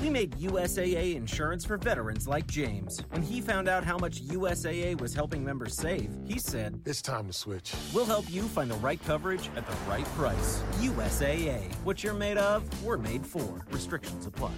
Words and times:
We 0.00 0.10
made 0.10 0.32
USAA 0.32 1.14
insurance 1.14 1.64
for 1.64 1.76
veterans 1.76 2.26
like 2.26 2.48
James. 2.48 3.00
When 3.10 3.22
he 3.22 3.40
found 3.40 3.68
out 3.68 3.84
how 3.84 3.96
much 3.96 4.22
USAA 4.22 5.00
was 5.00 5.14
helping 5.14 5.44
members 5.44 5.74
save, 5.74 6.10
he 6.24 6.40
said, 6.40 6.80
It's 6.84 7.00
time 7.00 7.28
to 7.28 7.32
switch. 7.32 7.72
We'll 7.94 8.04
help 8.04 8.24
you 8.28 8.42
find 8.42 8.70
the 8.70 8.76
right 8.76 9.02
coverage 9.04 9.48
at 9.56 9.66
the 9.66 9.76
right 9.88 10.04
price. 10.16 10.62
USAA. 10.80 11.72
What 11.84 12.02
you're 12.02 12.14
made 12.14 12.38
of, 12.38 12.84
we're 12.84 12.98
made 12.98 13.24
for. 13.24 13.64
Restrictions 13.70 14.26
apply. 14.26 14.52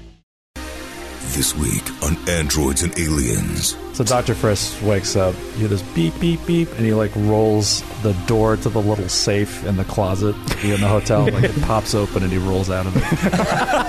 This 1.34 1.54
week 1.54 1.84
on 2.02 2.16
Androids 2.28 2.82
and 2.82 2.98
Aliens. 2.98 3.76
So 3.92 4.02
Dr. 4.02 4.34
Frisk 4.34 4.82
wakes 4.82 5.16
up, 5.16 5.34
you 5.52 5.60
hear 5.60 5.68
this 5.68 5.82
beep, 5.94 6.18
beep, 6.18 6.44
beep, 6.46 6.68
and 6.72 6.80
he 6.80 6.94
like 6.94 7.12
rolls 7.14 7.82
the 8.02 8.14
door 8.26 8.56
to 8.56 8.68
the 8.68 8.80
little 8.80 9.08
safe 9.08 9.64
in 9.66 9.76
the 9.76 9.84
closet 9.84 10.34
in 10.64 10.80
the 10.80 10.88
hotel. 10.88 11.30
Like 11.30 11.44
it 11.44 11.62
pops 11.62 11.94
open 11.94 12.22
and 12.22 12.32
he 12.32 12.38
rolls 12.38 12.70
out 12.70 12.86
of 12.86 12.94
it. 12.96 13.02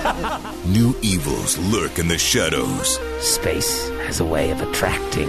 New 0.66 0.94
evils 1.02 1.58
lurk 1.58 1.98
in 1.98 2.06
the 2.06 2.18
shadows. 2.18 2.98
Space 3.20 3.88
has 4.06 4.20
a 4.20 4.24
way 4.24 4.50
of 4.50 4.60
attracting 4.60 5.28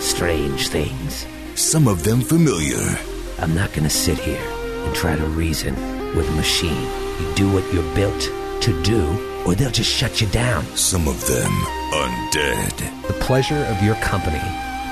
strange 0.00 0.68
things. 0.68 1.26
Some 1.54 1.86
of 1.86 2.02
them 2.02 2.20
familiar. 2.20 2.98
I'm 3.38 3.54
not 3.54 3.72
going 3.72 3.84
to 3.84 3.90
sit 3.90 4.18
here 4.18 4.42
and 4.42 4.94
try 4.94 5.16
to 5.16 5.24
reason 5.26 5.74
with 6.16 6.28
a 6.28 6.32
machine. 6.32 6.88
You 7.20 7.34
do 7.34 7.52
what 7.52 7.72
you're 7.72 7.94
built 7.94 8.20
to 8.62 8.82
do, 8.82 9.02
or 9.46 9.54
they'll 9.54 9.70
just 9.70 9.90
shut 9.90 10.20
you 10.20 10.26
down. 10.28 10.64
Some 10.76 11.06
of 11.06 11.24
them 11.26 11.52
undead. 11.92 13.06
The 13.06 13.14
pleasure 13.14 13.64
of 13.66 13.82
your 13.82 13.94
company 13.96 14.42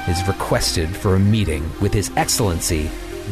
is 0.08 0.26
requested 0.28 0.94
for 0.94 1.16
a 1.16 1.20
meeting 1.20 1.68
with 1.80 1.92
His 1.92 2.10
Excellency 2.16 2.88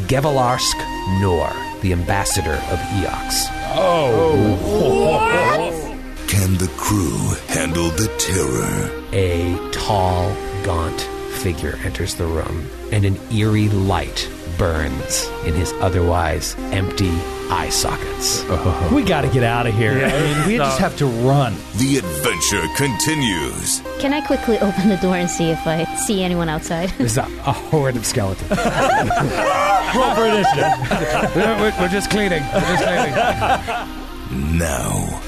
Gevalarsk 0.06 0.76
Nor, 1.20 1.50
the 1.82 1.92
ambassador 1.92 2.54
of 2.54 2.78
Eox. 2.98 3.46
Oh. 3.76 5.89
Can 6.30 6.54
the 6.58 6.70
crew 6.76 7.34
handle 7.48 7.88
the 7.88 8.06
terror? 8.18 9.02
A 9.12 9.58
tall, 9.72 10.32
gaunt 10.62 11.00
figure 11.40 11.76
enters 11.82 12.14
the 12.14 12.24
room, 12.24 12.70
and 12.92 13.04
an 13.04 13.18
eerie 13.32 13.68
light 13.68 14.30
burns 14.56 15.28
in 15.44 15.54
his 15.54 15.72
otherwise 15.80 16.54
empty 16.70 17.10
eye 17.50 17.68
sockets. 17.68 18.44
Oh. 18.46 18.92
We 18.94 19.02
got 19.02 19.22
to 19.22 19.28
get 19.28 19.42
out 19.42 19.66
of 19.66 19.74
here. 19.74 19.90
I 19.90 20.20
mean, 20.20 20.46
we 20.46 20.56
just 20.56 20.78
have 20.78 20.96
to 20.98 21.06
run. 21.06 21.56
The 21.78 21.98
adventure 21.98 22.64
continues. 22.76 23.82
Can 23.98 24.12
I 24.12 24.24
quickly 24.24 24.56
open 24.60 24.88
the 24.88 24.98
door 24.98 25.16
and 25.16 25.28
see 25.28 25.50
if 25.50 25.66
I 25.66 25.82
see 25.96 26.22
anyone 26.22 26.48
outside? 26.48 26.90
There's 26.90 27.18
a, 27.18 27.22
a 27.22 27.52
horde 27.52 27.96
of 27.96 28.06
skeletons. 28.06 28.48
Roll 28.50 30.14
for 30.14 30.26
initiative. 30.26 31.34
we're, 31.34 31.74
we're 31.80 31.88
just 31.88 32.08
cleaning. 32.08 32.44
We're 32.54 32.76
just 32.76 32.84
cleaning. 32.84 34.58
Now. 34.58 35.20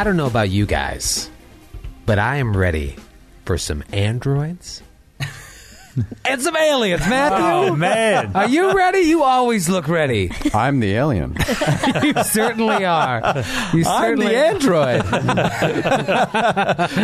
I 0.00 0.02
don't 0.02 0.16
know 0.16 0.26
about 0.26 0.48
you 0.48 0.64
guys, 0.64 1.28
but 2.06 2.18
I 2.18 2.36
am 2.36 2.56
ready 2.56 2.96
for 3.44 3.58
some 3.58 3.84
androids 3.92 4.80
and 6.24 6.40
some 6.42 6.56
aliens, 6.56 7.00
Matthew. 7.08 7.44
Oh, 7.72 7.76
man. 7.76 8.34
Are 8.34 8.48
you 8.48 8.72
ready? 8.72 9.00
You 9.00 9.22
always 9.22 9.68
look 9.68 9.88
ready. 9.88 10.30
I'm 10.54 10.80
the 10.80 10.92
alien. 10.94 11.36
You 12.02 12.14
certainly 12.24 12.84
are. 12.84 13.20
You 13.74 13.84
I'm 13.84 14.02
certainly 14.02 14.28
the 14.28 14.36
android. 14.36 15.02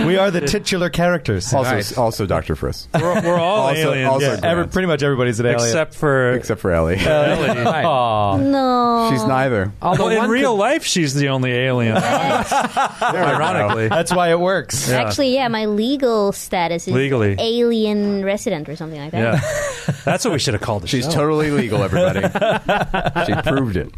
we 0.06 0.16
are 0.16 0.30
the 0.30 0.40
titular 0.42 0.88
characters. 0.90 1.52
Also, 1.52 1.70
Right. 1.74 1.98
also 1.98 2.26
Dr. 2.26 2.54
Friss. 2.56 2.86
We're, 2.94 3.20
we're 3.22 3.38
all 3.38 3.68
Also- 3.68 3.92
aliens. 3.92 4.08
also 4.08 4.32
yeah. 4.34 4.40
Every, 4.42 4.66
pretty 4.68 4.86
much 4.86 5.02
everybody's 5.02 5.40
an 5.40 5.46
alien. 5.46 5.60
except 5.62 5.94
for 5.94 6.32
Except 6.32 6.60
for 6.60 6.70
Ellie. 6.72 6.96
Right. 7.06 7.84
Aw. 7.84 8.36
no. 8.38 9.08
She's 9.12 9.24
neither. 9.24 9.72
Although 9.82 10.06
well, 10.06 10.24
in 10.24 10.30
real 10.30 10.52
could- 10.52 10.58
life, 10.60 10.84
she's 10.84 11.14
the 11.14 11.28
only 11.28 11.50
alien. 11.52 11.96
Ironically, 13.02 13.88
That's 13.88 14.12
why 14.12 14.30
it 14.30 14.38
works. 14.40 14.88
Yeah. 14.88 15.02
Actually, 15.02 15.34
yeah, 15.34 15.48
my 15.48 15.66
legal 15.66 16.32
status 16.32 16.86
is 16.88 16.94
Legally. 16.94 17.36
alien 17.38 18.24
resident 18.24 18.68
or 18.68 18.75
something 18.76 19.00
like 19.00 19.10
that. 19.12 19.18
yeah, 19.34 19.92
that's 20.04 20.24
what 20.24 20.32
we 20.32 20.38
should 20.38 20.54
have 20.54 20.62
called 20.62 20.82
the 20.82 20.86
She's 20.88 21.04
show. 21.06 21.10
totally 21.12 21.50
legal, 21.50 21.82
everybody. 21.82 22.20
she 23.26 23.34
proved 23.42 23.76
it. 23.76 23.92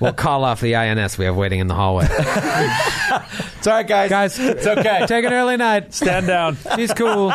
we'll 0.00 0.12
call 0.12 0.44
off 0.44 0.60
the 0.60 0.76
INS 0.76 1.16
we 1.18 1.24
have 1.24 1.36
waiting 1.36 1.60
in 1.60 1.66
the 1.66 1.74
hallway. 1.74 2.06
It's 2.10 3.66
all 3.66 3.74
right, 3.74 3.86
guys. 3.86 4.08
Guys, 4.10 4.38
it's 4.38 4.66
okay. 4.66 5.04
take 5.06 5.24
an 5.24 5.32
early 5.34 5.56
night. 5.58 5.92
Stand 5.92 6.26
down. 6.26 6.56
She's 6.76 6.94
cool. 6.94 7.30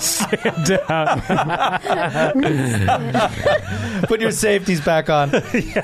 Stand 0.00 0.64
down. 0.66 1.20
Put 4.08 4.20
your 4.22 4.30
safeties 4.30 4.80
back 4.80 5.10
on. 5.10 5.30
we 5.52 5.74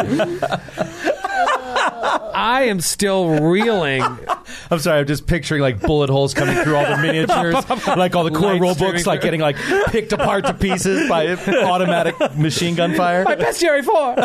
I 2.34 2.64
am 2.64 2.82
still 2.82 3.42
reeling. 3.42 4.04
I'm 4.70 4.80
sorry, 4.80 5.00
I'm 5.00 5.08
just 5.08 5.28
picturing 5.28 5.62
like 5.62 5.80
bullet 5.80 6.10
holes 6.10 6.34
coming 6.34 6.56
through 6.64 6.76
all 6.76 6.86
the 6.86 7.02
miniatures, 7.02 7.54
like 7.88 8.16
all 8.16 8.24
the 8.24 8.32
core 8.32 8.60
rule 8.60 8.76
books, 8.76 9.06
like 9.06 9.22
getting 9.22 9.42
like 9.42 9.58
picked 9.88 10.14
apart 10.14 10.46
to 10.46 10.54
pieces 10.54 11.08
by 11.10 11.28
automatic 11.28 12.16
machine 12.36 12.76
gun 12.76 12.96
fire. 12.96 13.24
My 13.24 13.36
bestiary 13.36 13.84
four. 13.84 14.16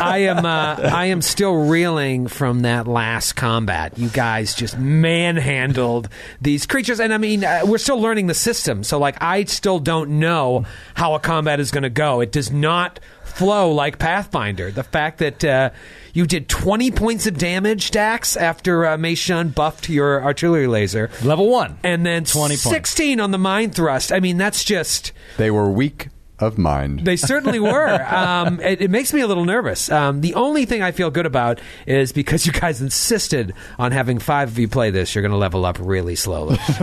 I 0.00 0.18
am. 0.28 0.44
Uh, 0.44 0.76
I 0.92 1.06
am 1.06 1.22
still 1.22 1.54
reeling 1.54 2.28
from 2.28 2.60
that 2.60 2.86
last 2.86 3.34
combat. 3.34 3.98
You 3.98 4.08
guys 4.08 4.54
just 4.54 4.78
manhandled 4.78 6.08
these 6.40 6.66
creatures, 6.66 7.00
and 7.00 7.12
I 7.12 7.18
mean, 7.18 7.44
uh, 7.44 7.62
we're 7.64 7.78
still 7.78 8.00
learning 8.00 8.26
the 8.26 8.34
system. 8.34 8.84
So, 8.84 8.98
like, 8.98 9.16
I 9.22 9.44
still 9.44 9.78
don't 9.78 10.18
know 10.20 10.64
how 10.94 11.14
a 11.14 11.20
combat 11.20 11.60
is 11.60 11.70
going 11.70 11.82
to 11.82 11.90
go. 11.90 12.20
It 12.20 12.32
does 12.32 12.50
not 12.50 13.00
flow 13.30 13.72
like 13.72 13.98
Pathfinder. 13.98 14.70
The 14.70 14.82
fact 14.82 15.18
that 15.18 15.44
uh, 15.44 15.70
you 16.12 16.26
did 16.26 16.48
20 16.48 16.90
points 16.90 17.26
of 17.26 17.38
damage, 17.38 17.90
Dax, 17.90 18.36
after 18.36 18.86
uh, 18.86 18.98
Mei 18.98 19.14
Shun 19.14 19.50
buffed 19.50 19.88
your 19.88 20.22
artillery 20.22 20.66
laser, 20.66 21.10
Level 21.22 21.48
one. 21.48 21.78
and 21.82 22.04
then 22.04 22.24
20 22.24 22.54
points. 22.54 22.62
16 22.62 23.20
on 23.20 23.30
the 23.30 23.38
mind 23.38 23.74
thrust. 23.74 24.12
I 24.12 24.20
mean, 24.20 24.36
that's 24.36 24.64
just. 24.64 25.12
They 25.36 25.50
were 25.50 25.70
weak 25.70 26.08
of 26.40 26.58
mind. 26.58 27.00
They 27.00 27.16
certainly 27.16 27.60
were. 27.60 27.98
Um, 28.20 28.60
it, 28.60 28.80
it 28.82 28.90
makes 28.90 29.12
me 29.14 29.20
a 29.20 29.26
little 29.26 29.44
nervous. 29.44 29.90
Um, 29.90 30.20
the 30.20 30.34
only 30.34 30.64
thing 30.64 30.82
I 30.82 30.90
feel 30.92 31.10
good 31.10 31.26
about 31.26 31.60
is 31.86 32.12
because 32.12 32.44
you 32.46 32.52
guys 32.52 32.80
insisted 32.80 33.54
on 33.78 33.92
having 33.92 34.18
five 34.18 34.48
of 34.50 34.58
you 34.58 34.68
play 34.68 34.90
this, 34.90 35.14
you're 35.14 35.22
going 35.22 35.32
to 35.32 35.38
level 35.38 35.64
up 35.64 35.78
really 35.80 36.16
slowly. 36.16 36.56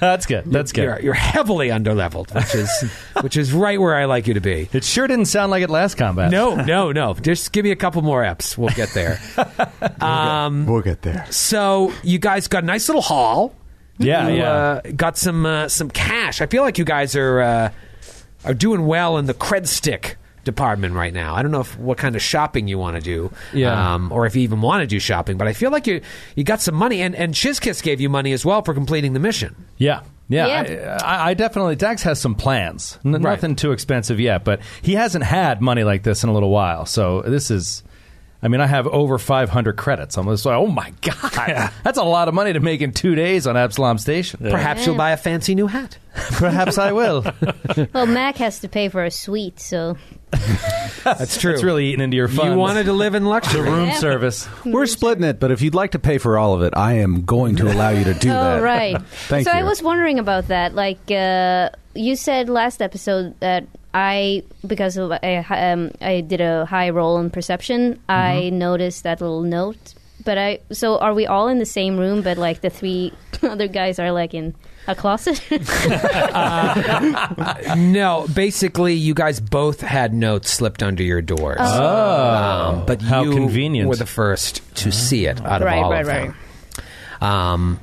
That's 0.00 0.26
good. 0.26 0.44
That's 0.46 0.72
good. 0.72 0.82
You're, 0.84 1.00
you're 1.00 1.14
heavily 1.14 1.68
underleveled, 1.68 2.34
which 2.34 2.54
is 2.54 2.70
which 3.22 3.36
is 3.36 3.52
right 3.52 3.80
where 3.80 3.94
I 3.94 4.04
like 4.04 4.26
you 4.26 4.34
to 4.34 4.40
be. 4.40 4.68
It 4.72 4.84
sure 4.84 5.06
didn't 5.06 5.26
sound 5.26 5.50
like 5.50 5.62
it 5.62 5.70
last 5.70 5.96
combat. 5.96 6.30
No, 6.30 6.54
no, 6.56 6.92
no. 6.92 7.14
Just 7.14 7.52
give 7.52 7.64
me 7.64 7.70
a 7.70 7.76
couple 7.76 8.02
more 8.02 8.22
eps. 8.22 8.56
We'll 8.58 8.70
get 8.74 8.90
there. 8.90 9.18
Um, 10.00 10.66
We'll 10.66 10.82
get 10.82 11.02
there. 11.02 11.26
so 11.30 11.92
you 12.02 12.18
guys 12.18 12.48
got 12.48 12.62
a 12.62 12.66
nice 12.66 12.88
little 12.88 13.02
haul. 13.02 13.54
Yeah, 13.98 14.28
You, 14.28 14.36
yeah. 14.38 14.50
Uh, 14.52 14.80
got 14.96 15.16
some 15.16 15.46
uh, 15.46 15.68
some 15.68 15.88
cash. 15.90 16.40
I 16.40 16.46
feel 16.46 16.62
like 16.62 16.78
you 16.78 16.84
guys 16.84 17.14
are 17.16 17.40
uh, 17.40 17.70
are 18.44 18.54
doing 18.54 18.86
well 18.86 19.16
in 19.18 19.26
the 19.26 19.34
cred 19.34 19.66
stick 19.66 20.16
department 20.44 20.94
right 20.94 21.14
now. 21.14 21.34
I 21.34 21.42
don't 21.42 21.50
know 21.52 21.60
if 21.60 21.78
what 21.78 21.96
kind 21.96 22.14
of 22.16 22.20
shopping 22.22 22.68
you 22.68 22.76
want 22.78 22.96
to 22.96 23.02
do, 23.02 23.30
Yeah. 23.54 23.94
um, 23.94 24.12
or 24.12 24.26
if 24.26 24.36
you 24.36 24.42
even 24.42 24.60
want 24.60 24.82
to 24.82 24.86
do 24.86 24.98
shopping. 24.98 25.38
But 25.38 25.48
I 25.48 25.52
feel 25.54 25.70
like 25.70 25.86
you 25.86 26.00
you 26.36 26.44
got 26.44 26.60
some 26.60 26.74
money, 26.74 27.00
and 27.02 27.14
and 27.14 27.32
Shizkiss 27.34 27.82
gave 27.82 28.00
you 28.00 28.08
money 28.08 28.32
as 28.32 28.44
well 28.44 28.62
for 28.62 28.74
completing 28.74 29.12
the 29.14 29.20
mission. 29.20 29.54
Yeah. 29.78 30.00
Yeah, 30.28 30.46
Yeah. 30.46 30.98
I, 31.02 31.16
I, 31.16 31.28
I 31.30 31.34
definitely. 31.34 31.76
Dax 31.76 32.02
has 32.04 32.18
some 32.20 32.34
plans. 32.34 32.98
N- 33.04 33.12
Right. 33.12 33.22
Nothing 33.22 33.56
too 33.56 33.72
expensive 33.72 34.18
yet, 34.20 34.42
but 34.44 34.60
he 34.80 34.94
hasn't 34.94 35.24
had 35.24 35.60
money 35.60 35.84
like 35.84 36.02
this 36.02 36.22
in 36.24 36.30
a 36.30 36.32
little 36.32 36.50
while. 36.50 36.86
So 36.86 37.20
this 37.22 37.50
is. 37.50 37.82
I 38.44 38.48
mean, 38.48 38.60
I 38.60 38.66
have 38.66 38.86
over 38.86 39.16
500 39.16 39.74
credits. 39.78 40.18
I'm 40.18 40.26
just 40.26 40.44
like, 40.44 40.54
oh 40.54 40.66
my 40.66 40.92
god, 41.00 41.72
that's 41.82 41.96
a 41.96 42.04
lot 42.04 42.28
of 42.28 42.34
money 42.34 42.52
to 42.52 42.60
make 42.60 42.82
in 42.82 42.92
two 42.92 43.14
days 43.14 43.46
on 43.46 43.56
Absalom 43.56 43.96
Station. 43.96 44.40
Perhaps 44.40 44.84
you'll 44.84 44.96
buy 44.96 45.12
a 45.12 45.16
fancy 45.16 45.54
new 45.54 45.66
hat. 45.66 45.96
Perhaps 46.14 46.76
I 46.76 46.92
will. 46.92 47.24
Well, 47.92 48.06
Mac 48.06 48.36
has 48.36 48.60
to 48.60 48.68
pay 48.68 48.88
for 48.88 49.04
a 49.04 49.10
suite, 49.10 49.58
so 49.58 49.96
That's 51.04 51.40
true. 51.40 51.54
It's 51.54 51.62
really 51.62 51.86
eating 51.86 52.02
into 52.02 52.16
your 52.16 52.28
funds. 52.28 52.52
you 52.52 52.58
wanted 52.58 52.84
to 52.84 52.92
live 52.92 53.14
in 53.14 53.24
luxury. 53.24 53.62
the 53.62 53.70
room 53.70 53.90
service. 53.92 54.46
We're 54.64 54.86
splitting 54.86 55.24
it, 55.24 55.40
but 55.40 55.50
if 55.50 55.62
you'd 55.62 55.74
like 55.74 55.92
to 55.92 55.98
pay 55.98 56.18
for 56.18 56.38
all 56.38 56.54
of 56.54 56.62
it, 56.62 56.74
I 56.76 56.94
am 56.94 57.24
going 57.24 57.56
to 57.56 57.72
allow 57.72 57.90
you 57.90 58.04
to 58.04 58.14
do 58.14 58.30
oh 58.30 58.32
that. 58.32 58.62
right. 58.62 59.00
Thank 59.28 59.46
so 59.46 59.52
you. 59.52 59.58
I 59.58 59.62
was 59.62 59.82
wondering 59.82 60.18
about 60.18 60.48
that. 60.48 60.74
Like 60.74 61.10
uh, 61.10 61.70
you 61.94 62.16
said 62.16 62.48
last 62.48 62.82
episode 62.82 63.38
that 63.40 63.66
I 63.94 64.42
because 64.66 64.96
of, 64.96 65.12
I, 65.12 65.36
um, 65.72 65.92
I 66.00 66.20
did 66.20 66.40
a 66.40 66.66
high 66.66 66.90
roll 66.90 67.18
in 67.18 67.30
perception. 67.30 68.00
I 68.08 68.44
Mm-hmm. 68.50 68.58
noticed 68.58 69.02
that 69.04 69.20
little 69.20 69.42
note. 69.42 69.94
But 70.24 70.38
I 70.38 70.60
so 70.72 70.98
are 70.98 71.14
we 71.14 71.26
all 71.26 71.48
in 71.48 71.58
the 71.58 71.66
same 71.66 71.96
room? 71.98 72.22
But 72.22 72.38
like 72.38 72.60
the 72.60 72.70
three 72.70 73.12
other 73.42 73.68
guys 73.68 73.98
are 73.98 74.10
like 74.10 74.34
in 74.34 74.54
A 74.88 74.94
closet? 74.94 75.40
No, 77.76 78.26
basically, 78.32 78.94
you 78.94 79.14
guys 79.14 79.40
both 79.40 79.80
had 79.80 80.14
notes 80.14 80.50
slipped 80.50 80.82
under 80.82 81.02
your 81.02 81.22
doors. 81.22 81.60
Um, 81.60 82.84
but 82.86 83.02
Oh. 83.02 83.06
How 83.06 83.22
you 83.22 83.32
convenient. 83.32 83.88
were 83.88 83.96
the 83.96 84.06
first 84.06 84.62
to 84.76 84.90
see 84.90 85.26
it 85.26 85.40
out 85.44 85.60
of 85.62 85.66
Right, 85.66 85.82
all 85.82 85.90
right, 85.92 86.00
of 86.00 86.06
them. 86.06 86.36
Um, 87.20 87.80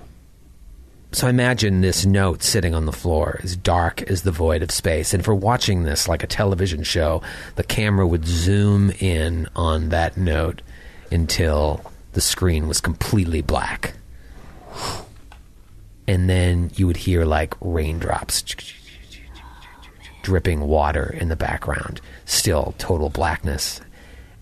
so 1.13 1.27
imagine 1.27 1.81
this 1.81 2.05
note 2.05 2.41
sitting 2.41 2.73
on 2.73 2.85
the 2.85 2.93
floor, 2.93 3.39
as 3.43 3.55
dark 3.55 4.01
as 4.03 4.21
the 4.21 4.31
void 4.31 4.63
of 4.63 4.71
space. 4.71 5.13
And 5.13 5.23
for 5.25 5.35
watching 5.35 5.83
this 5.83 6.07
like 6.07 6.23
a 6.23 6.27
television 6.27 6.83
show, 6.83 7.21
the 7.55 7.63
camera 7.63 8.07
would 8.07 8.25
zoom 8.25 8.91
in 8.99 9.47
on 9.55 9.89
that 9.89 10.15
note 10.15 10.61
until 11.11 11.81
the 12.13 12.21
screen 12.21 12.67
was 12.67 12.79
completely 12.79 13.41
black. 13.41 13.93
And 16.07 16.29
then 16.29 16.71
you 16.75 16.87
would 16.87 16.97
hear 16.97 17.25
like 17.25 17.55
raindrops 17.59 18.43
dripping 20.21 20.61
water 20.61 21.15
in 21.19 21.29
the 21.29 21.35
background, 21.35 21.99
still 22.25 22.73
total 22.77 23.09
blackness. 23.09 23.81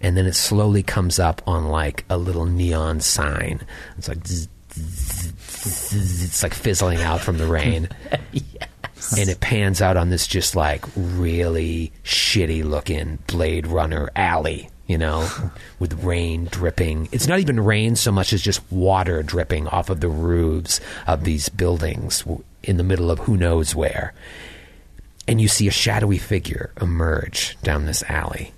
And 0.02 0.16
then 0.16 0.26
it 0.26 0.34
slowly 0.34 0.84
comes 0.84 1.20
up 1.20 1.42
on 1.48 1.66
like 1.66 2.06
a 2.10 2.18
little 2.18 2.46
neon 2.46 3.02
sign. 3.02 3.62
It's 3.98 4.08
like 4.08 4.26
zzz, 4.26 4.48
zzz, 4.74 5.19
it's 5.66 6.44
like 6.44 6.54
fizzling 6.54 7.02
out 7.02 7.22
from 7.22 7.38
the 7.38 7.48
rain. 7.48 7.90
And 9.18 9.28
it 9.28 9.40
pans 9.40 9.82
out 9.82 9.98
on 9.98 10.10
this 10.10 10.28
just 10.28 10.56
like 10.56 10.84
really 10.96 11.92
shitty 12.04 12.64
looking 12.64 13.18
Blade 13.26 13.66
Runner 13.66 14.10
alley, 14.16 14.70
you 14.88 15.00
know, 15.00 15.28
with 15.80 16.04
rain 16.04 16.46
dripping. 16.52 17.08
It's 17.12 17.26
not 17.26 17.40
even 17.40 17.62
rain 17.62 17.96
so 17.96 18.12
much 18.12 18.34
as 18.34 18.42
just 18.42 18.62
water 18.72 19.24
dripping 19.24 19.68
off 19.70 19.90
of 19.90 20.02
the 20.02 20.10
roofs 20.10 20.80
of 21.08 21.24
these 21.24 21.50
buildings 21.50 22.24
in 22.62 22.78
the 22.78 22.84
middle 22.84 23.10
of 23.10 23.20
who 23.20 23.36
knows 23.36 23.74
where 23.74 24.14
and 25.30 25.40
you 25.40 25.48
see 25.48 25.68
a 25.68 25.72
shadowy 25.72 26.18
figure 26.18 26.72
emerge 26.82 27.56
down 27.62 27.86
this 27.86 28.02
alley. 28.10 28.52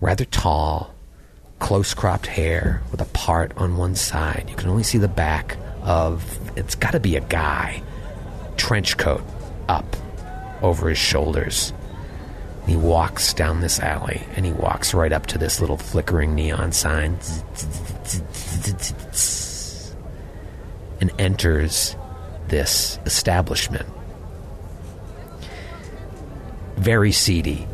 Rather 0.00 0.24
tall, 0.24 0.92
close 1.60 1.94
cropped 1.94 2.26
hair 2.26 2.82
with 2.90 3.00
a 3.00 3.04
part 3.04 3.52
on 3.56 3.76
one 3.76 3.94
side. 3.94 4.46
You 4.48 4.56
can 4.56 4.68
only 4.68 4.82
see 4.82 4.98
the 4.98 5.06
back 5.06 5.56
of 5.82 6.38
it's 6.56 6.74
got 6.74 6.92
to 6.92 7.00
be 7.00 7.16
a 7.16 7.20
guy. 7.20 7.82
Trench 8.56 8.96
coat 8.96 9.22
up 9.68 9.96
over 10.62 10.88
his 10.88 10.98
shoulders. 10.98 11.72
He 12.66 12.76
walks 12.76 13.34
down 13.34 13.60
this 13.60 13.80
alley 13.80 14.22
and 14.36 14.46
he 14.46 14.52
walks 14.52 14.94
right 14.94 15.12
up 15.12 15.26
to 15.26 15.38
this 15.38 15.60
little 15.60 15.76
flickering 15.76 16.34
neon 16.34 16.72
sign 16.72 17.18
and 21.00 21.12
enters 21.18 21.96
this 22.48 22.98
establishment 23.04 23.88
very 26.82 27.12
seedy 27.12 27.66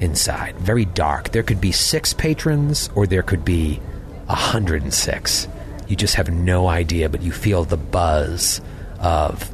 inside, 0.00 0.56
very 0.56 0.84
dark. 0.84 1.30
There 1.30 1.42
could 1.42 1.60
be 1.60 1.72
six 1.72 2.12
patrons, 2.12 2.90
or 2.94 3.06
there 3.06 3.22
could 3.22 3.44
be 3.44 3.80
a 4.28 4.34
hundred 4.34 4.82
and 4.82 4.92
six. 4.92 5.46
You 5.90 5.96
just 5.96 6.14
have 6.14 6.30
no 6.30 6.68
idea, 6.68 7.08
but 7.08 7.20
you 7.20 7.32
feel 7.32 7.64
the 7.64 7.76
buzz 7.76 8.60
of 9.00 9.50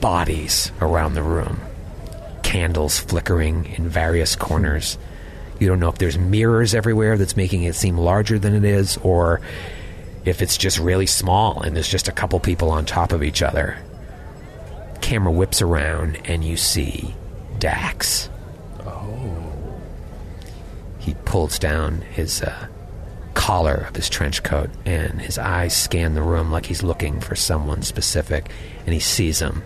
bodies 0.00 0.72
around 0.80 1.12
the 1.12 1.22
room, 1.22 1.60
candles 2.42 2.98
flickering 2.98 3.66
in 3.66 3.86
various 3.86 4.34
corners. 4.34 4.96
You 5.58 5.68
don't 5.68 5.78
know 5.78 5.90
if 5.90 5.98
there's 5.98 6.16
mirrors 6.16 6.74
everywhere 6.74 7.18
that's 7.18 7.36
making 7.36 7.64
it 7.64 7.74
seem 7.74 7.98
larger 7.98 8.38
than 8.38 8.54
it 8.54 8.64
is, 8.64 8.96
or 8.96 9.42
if 10.24 10.40
it's 10.40 10.56
just 10.56 10.78
really 10.78 11.06
small 11.06 11.60
and 11.60 11.76
there's 11.76 11.88
just 11.88 12.08
a 12.08 12.12
couple 12.12 12.40
people 12.40 12.70
on 12.70 12.86
top 12.86 13.12
of 13.12 13.22
each 13.22 13.42
other 13.42 13.78
camera 15.00 15.32
whips 15.32 15.60
around 15.62 16.18
and 16.24 16.44
you 16.44 16.56
see 16.56 17.14
Dax. 17.58 18.30
Oh. 18.80 19.52
He 20.98 21.14
pulls 21.24 21.58
down 21.58 22.02
his 22.02 22.42
uh, 22.42 22.68
collar 23.50 23.84
of 23.88 23.96
his 23.96 24.08
trench 24.08 24.44
coat 24.44 24.70
and 24.86 25.20
his 25.20 25.36
eyes 25.36 25.76
scan 25.76 26.14
the 26.14 26.22
room 26.22 26.52
like 26.52 26.66
he's 26.66 26.84
looking 26.84 27.18
for 27.18 27.34
someone 27.34 27.82
specific 27.82 28.48
and 28.86 28.94
he 28.94 29.00
sees 29.00 29.40
him. 29.40 29.60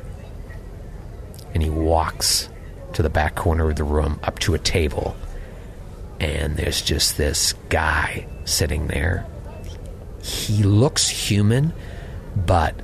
And 1.52 1.62
he 1.62 1.68
walks 1.68 2.48
to 2.94 3.02
the 3.02 3.10
back 3.10 3.34
corner 3.34 3.68
of 3.68 3.76
the 3.76 3.84
room 3.84 4.18
up 4.22 4.38
to 4.38 4.54
a 4.54 4.58
table 4.58 5.14
and 6.18 6.56
there's 6.56 6.80
just 6.80 7.18
this 7.18 7.52
guy 7.68 8.26
sitting 8.46 8.86
there. 8.86 9.26
He 10.22 10.62
looks 10.62 11.06
human, 11.06 11.74
but 12.34 12.74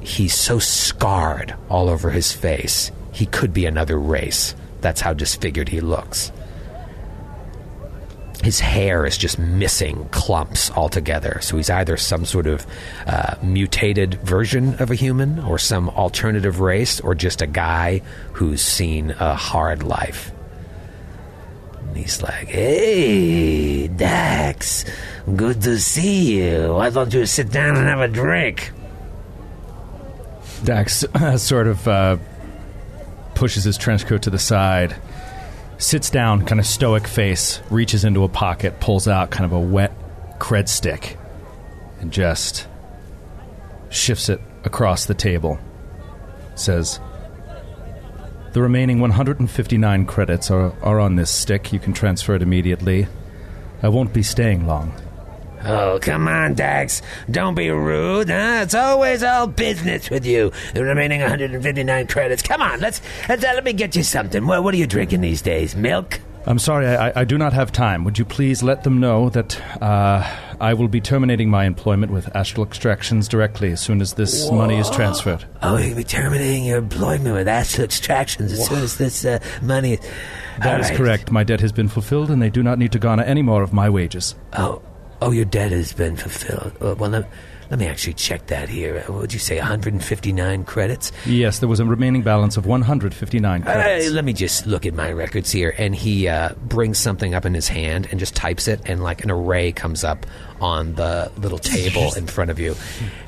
he's 0.00 0.34
so 0.34 0.58
scarred 0.58 1.54
all 1.68 1.88
over 1.88 2.10
his 2.10 2.32
face. 2.32 2.90
He 3.12 3.26
could 3.26 3.52
be 3.52 3.66
another 3.66 3.96
race. 3.96 4.56
That's 4.80 5.00
how 5.00 5.12
disfigured 5.12 5.68
he 5.68 5.80
looks. 5.80 6.32
His 8.48 8.60
hair 8.60 9.04
is 9.04 9.18
just 9.18 9.38
missing 9.38 10.08
clumps 10.08 10.70
altogether. 10.70 11.38
So 11.42 11.58
he's 11.58 11.68
either 11.68 11.98
some 11.98 12.24
sort 12.24 12.46
of 12.46 12.66
uh, 13.06 13.34
mutated 13.42 14.14
version 14.22 14.80
of 14.80 14.90
a 14.90 14.94
human, 14.94 15.38
or 15.40 15.58
some 15.58 15.90
alternative 15.90 16.58
race, 16.58 16.98
or 16.98 17.14
just 17.14 17.42
a 17.42 17.46
guy 17.46 18.00
who's 18.32 18.62
seen 18.62 19.10
a 19.10 19.34
hard 19.34 19.82
life. 19.82 20.32
And 21.78 21.94
he's 21.94 22.22
like, 22.22 22.48
Hey, 22.48 23.86
Dax, 23.88 24.86
good 25.36 25.60
to 25.60 25.78
see 25.78 26.40
you. 26.40 26.72
Why 26.72 26.88
don't 26.88 27.12
you 27.12 27.26
sit 27.26 27.50
down 27.50 27.76
and 27.76 27.86
have 27.86 28.00
a 28.00 28.08
drink? 28.08 28.72
Dax 30.64 31.04
sort 31.36 31.66
of 31.66 31.86
uh, 31.86 32.16
pushes 33.34 33.64
his 33.64 33.76
trench 33.76 34.06
coat 34.06 34.22
to 34.22 34.30
the 34.30 34.38
side, 34.38 34.96
sits 35.78 36.10
down, 36.10 36.44
kind 36.44 36.60
of 36.60 36.66
stoic 36.66 37.06
face, 37.06 37.60
reaches 37.70 38.04
into 38.04 38.24
a 38.24 38.28
pocket, 38.28 38.80
pulls 38.80 39.08
out 39.08 39.30
kind 39.30 39.44
of 39.44 39.52
a 39.52 39.60
wet 39.60 39.92
cred 40.38 40.68
stick, 40.68 41.16
and 42.00 42.12
just 42.12 42.66
shifts 43.88 44.28
it 44.28 44.40
across 44.64 45.06
the 45.06 45.14
table. 45.14 45.58
Says, 46.54 47.00
The 48.52 48.60
remaining 48.60 49.00
159 49.00 50.06
credits 50.06 50.50
are, 50.50 50.72
are 50.82 51.00
on 51.00 51.16
this 51.16 51.30
stick. 51.30 51.72
You 51.72 51.78
can 51.78 51.92
transfer 51.92 52.34
it 52.34 52.42
immediately. 52.42 53.06
I 53.82 53.88
won't 53.88 54.12
be 54.12 54.22
staying 54.22 54.66
long. 54.66 54.92
Oh, 55.68 55.98
come 56.00 56.26
on, 56.28 56.54
Dax. 56.54 57.02
Don't 57.30 57.54
be 57.54 57.68
rude, 57.70 58.30
huh? 58.30 58.60
It's 58.62 58.74
always 58.74 59.22
all 59.22 59.46
business 59.46 60.08
with 60.08 60.24
you. 60.24 60.50
The 60.72 60.82
remaining 60.82 61.20
159 61.20 62.06
credits. 62.06 62.42
Come 62.42 62.62
on, 62.62 62.80
let's, 62.80 63.02
let's 63.28 63.44
uh, 63.44 63.52
let 63.52 63.64
me 63.64 63.74
get 63.74 63.94
you 63.94 64.02
something. 64.02 64.46
What, 64.46 64.64
what 64.64 64.72
are 64.72 64.78
you 64.78 64.86
drinking 64.86 65.20
these 65.20 65.42
days? 65.42 65.76
Milk? 65.76 66.20
I'm 66.46 66.58
sorry, 66.58 66.86
I, 66.86 67.20
I 67.20 67.24
do 67.24 67.36
not 67.36 67.52
have 67.52 67.70
time. 67.70 68.04
Would 68.04 68.18
you 68.18 68.24
please 68.24 68.62
let 68.62 68.82
them 68.82 69.00
know 69.00 69.28
that 69.28 69.60
uh, 69.82 70.26
I 70.58 70.72
will 70.72 70.88
be 70.88 71.02
terminating 71.02 71.50
my 71.50 71.66
employment 71.66 72.10
with 72.10 72.34
Astral 72.34 72.64
Extractions 72.64 73.28
directly 73.28 73.70
as 73.70 73.82
soon 73.82 74.00
as 74.00 74.14
this 74.14 74.50
money 74.50 74.78
is 74.78 74.88
transferred? 74.88 75.44
Oh, 75.60 75.76
you'll 75.76 75.96
be 75.96 76.04
terminating 76.04 76.64
your 76.64 76.78
employment 76.78 77.34
with 77.34 77.48
Astral 77.48 77.84
Extractions 77.84 78.52
as 78.52 78.66
soon 78.66 78.78
as 78.78 78.96
this 78.96 79.26
uh, 79.26 79.40
money 79.60 79.94
is. 79.94 80.00
That 80.60 80.74
All 80.76 80.80
is 80.80 80.88
right. 80.88 80.96
correct. 80.96 81.30
My 81.30 81.44
debt 81.44 81.60
has 81.60 81.72
been 81.72 81.88
fulfilled, 81.88 82.30
and 82.30 82.40
they 82.40 82.50
do 82.50 82.62
not 82.62 82.78
need 82.78 82.92
to 82.92 82.98
garner 82.98 83.24
any 83.24 83.42
more 83.42 83.62
of 83.62 83.74
my 83.74 83.90
wages. 83.90 84.34
Oh, 84.54 84.80
oh, 85.20 85.30
your 85.30 85.44
debt 85.44 85.72
has 85.72 85.92
been 85.92 86.16
fulfilled. 86.16 86.72
Uh, 86.80 86.94
well, 86.96 87.10
let, 87.10 87.28
let 87.70 87.78
me 87.78 87.86
actually 87.86 88.14
check 88.14 88.46
that 88.46 88.68
here. 88.68 88.98
Uh, 89.06 89.12
What 89.12 89.20
would 89.22 89.32
you 89.32 89.38
say, 89.38 89.58
159 89.58 90.64
credits? 90.64 91.12
Yes, 91.26 91.58
there 91.58 91.68
was 91.68 91.80
a 91.80 91.84
remaining 91.84 92.22
balance 92.22 92.56
of 92.56 92.66
159 92.66 93.62
credits. 93.62 94.08
Uh, 94.08 94.12
let 94.12 94.24
me 94.24 94.32
just 94.32 94.66
look 94.66 94.86
at 94.86 94.94
my 94.94 95.10
records 95.12 95.50
here. 95.50 95.74
And 95.76 95.94
he 95.94 96.28
uh, 96.28 96.54
brings 96.54 96.98
something 96.98 97.34
up 97.34 97.44
in 97.44 97.52
his 97.54 97.68
hand 97.68 98.08
and 98.10 98.18
just 98.20 98.34
types 98.34 98.68
it, 98.68 98.80
and 98.86 99.02
like 99.02 99.22
an 99.24 99.30
array 99.30 99.72
comes 99.72 100.04
up 100.04 100.24
on 100.60 100.94
the 100.94 101.30
little 101.36 101.58
table 101.58 102.14
in 102.14 102.26
front 102.26 102.50
of 102.50 102.58
you. 102.58 102.74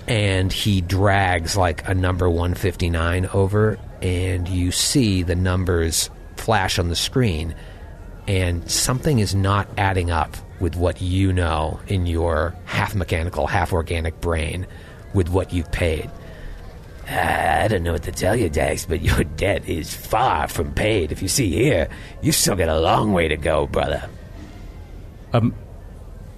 And 0.06 0.52
he 0.52 0.80
drags 0.80 1.56
like 1.56 1.87
a 1.88 1.94
number 1.94 2.28
159 2.28 3.26
over, 3.32 3.78
and 4.02 4.49
you 4.49 4.73
see 4.73 5.23
the 5.23 5.37
numbers 5.37 6.09
flash 6.37 6.78
on 6.78 6.88
the 6.88 6.97
screen. 6.97 7.54
And 8.26 8.70
something 8.70 9.18
is 9.18 9.35
not 9.35 9.68
adding 9.76 10.11
up 10.11 10.37
with 10.60 10.76
what 10.76 11.00
you 11.00 11.32
know 11.32 11.80
in 11.88 12.06
your 12.06 12.54
half 12.66 12.94
mechanical, 12.94 13.46
half 13.46 13.72
organic 13.72 14.20
brain 14.20 14.66
with 15.14 15.28
what 15.28 15.52
you've 15.52 15.72
paid. 15.72 16.10
Uh, 17.10 17.60
I 17.64 17.68
don't 17.68 17.82
know 17.82 17.92
what 17.92 18.04
to 18.04 18.12
tell 18.12 18.36
you, 18.36 18.48
Dax, 18.48 18.86
but 18.86 19.02
your 19.02 19.24
debt 19.36 19.68
is 19.68 19.94
far 19.94 20.46
from 20.46 20.72
paid. 20.72 21.10
If 21.10 21.22
you 21.22 21.28
see 21.28 21.50
here, 21.50 21.88
you've 22.22 22.36
still 22.36 22.54
got 22.54 22.68
a 22.68 22.78
long 22.78 23.12
way 23.12 23.26
to 23.28 23.36
go, 23.36 23.66
brother. 23.66 24.08
Um, 25.32 25.54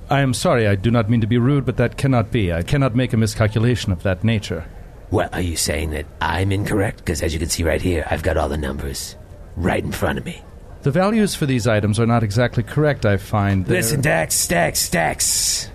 I 0.09 0.21
am 0.21 0.35
sorry, 0.35 0.67
I 0.67 0.75
do 0.75 0.91
not 0.91 1.11
mean 1.11 1.21
to 1.21 1.27
be 1.27 1.39
rude, 1.39 1.67
but 1.67 1.77
that 1.77 1.97
cannot 1.97 2.31
be. 2.31 2.53
I 2.53 2.63
cannot 2.63 2.95
make 2.95 3.13
a 3.13 3.17
miscalculation 3.17 3.93
of 3.93 4.03
that 4.03 4.25
nature. 4.25 4.65
Well, 5.11 5.29
are 5.33 5.43
you 5.43 5.57
saying 5.57 5.91
that 5.91 6.07
I'm 6.23 6.53
incorrect? 6.53 6.99
Because 6.99 7.23
as 7.23 7.35
you 7.35 7.39
can 7.39 7.51
see 7.51 7.65
right 7.65 7.83
here, 7.83 8.07
I've 8.11 8.23
got 8.23 8.39
all 8.39 8.49
the 8.49 8.57
numbers 8.57 9.17
right 9.57 9.85
in 9.85 9.93
front 9.93 10.19
of 10.19 10.25
me. 10.25 10.43
The 10.83 10.91
values 10.91 11.35
for 11.35 11.47
these 11.47 11.67
items 11.67 12.01
are 12.01 12.07
not 12.07 12.23
exactly 12.23 12.63
correct, 12.63 13.07
I 13.07 13.17
find. 13.17 13.65
They're- 13.67 13.77
Listen, 13.79 14.01
Dax, 14.01 14.49
Dax, 14.49 14.89
Dax. 14.89 15.69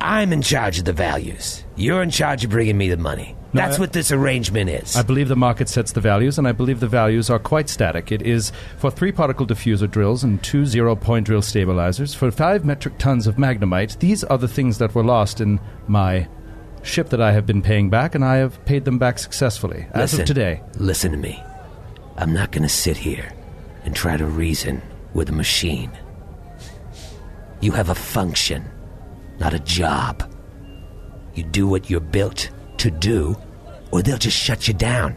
I'm 0.00 0.32
in 0.32 0.42
charge 0.42 0.78
of 0.78 0.84
the 0.84 0.92
values. 0.92 1.64
You're 1.76 2.02
in 2.02 2.10
charge 2.10 2.44
of 2.44 2.50
bringing 2.50 2.76
me 2.78 2.88
the 2.88 2.96
money. 2.96 3.34
That's 3.52 3.78
I- 3.78 3.80
what 3.80 3.92
this 3.92 4.12
arrangement 4.12 4.68
is. 4.70 4.96
I 4.96 5.02
believe 5.02 5.28
the 5.28 5.36
market 5.36 5.68
sets 5.68 5.92
the 5.92 6.00
values, 6.00 6.38
and 6.38 6.46
I 6.46 6.52
believe 6.52 6.80
the 6.80 6.86
values 6.88 7.30
are 7.30 7.38
quite 7.38 7.68
static. 7.68 8.12
It 8.12 8.22
is 8.22 8.52
for 8.78 8.90
three 8.90 9.12
particle 9.12 9.46
diffuser 9.46 9.90
drills 9.90 10.22
and 10.24 10.42
two 10.42 10.66
zero 10.66 10.94
point 10.94 11.26
drill 11.26 11.42
stabilizers 11.42 12.14
for 12.14 12.30
five 12.30 12.64
metric 12.64 12.94
tons 12.98 13.26
of 13.26 13.36
magnemite. 13.36 13.98
These 14.00 14.24
are 14.24 14.38
the 14.38 14.48
things 14.48 14.78
that 14.78 14.94
were 14.94 15.04
lost 15.04 15.40
in 15.40 15.58
my 15.88 16.28
ship 16.82 17.08
that 17.10 17.20
I 17.20 17.32
have 17.32 17.46
been 17.46 17.62
paying 17.62 17.90
back, 17.90 18.14
and 18.14 18.24
I 18.24 18.36
have 18.36 18.62
paid 18.66 18.84
them 18.84 18.98
back 18.98 19.18
successfully 19.18 19.86
as 19.92 20.12
Listen. 20.12 20.20
of 20.20 20.26
today. 20.26 20.60
Listen 20.78 21.12
to 21.12 21.16
me. 21.18 21.42
I'm 22.16 22.32
not 22.32 22.50
going 22.52 22.62
to 22.64 22.68
sit 22.68 22.96
here 22.98 23.32
and 23.84 23.94
try 23.94 24.16
to 24.16 24.26
reason 24.26 24.82
with 25.12 25.28
a 25.28 25.32
machine. 25.32 25.90
You 27.60 27.72
have 27.72 27.88
a 27.88 27.94
function, 27.94 28.64
not 29.38 29.54
a 29.54 29.58
job. 29.58 30.30
You 31.34 31.44
do 31.44 31.66
what 31.66 31.88
you're 31.88 32.00
built 32.00 32.50
to 32.78 32.90
do, 32.90 33.36
or 33.90 34.02
they'll 34.02 34.18
just 34.18 34.36
shut 34.36 34.68
you 34.68 34.74
down. 34.74 35.16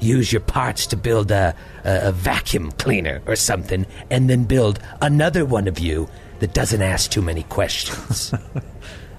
Use 0.00 0.32
your 0.32 0.40
parts 0.40 0.86
to 0.88 0.96
build 0.96 1.30
a, 1.30 1.54
a, 1.84 2.08
a 2.08 2.12
vacuum 2.12 2.72
cleaner 2.72 3.22
or 3.26 3.36
something, 3.36 3.86
and 4.10 4.28
then 4.28 4.44
build 4.44 4.78
another 5.00 5.44
one 5.44 5.66
of 5.66 5.78
you 5.78 6.08
that 6.40 6.52
doesn't 6.52 6.82
ask 6.82 7.10
too 7.10 7.22
many 7.22 7.42
questions. 7.44 8.34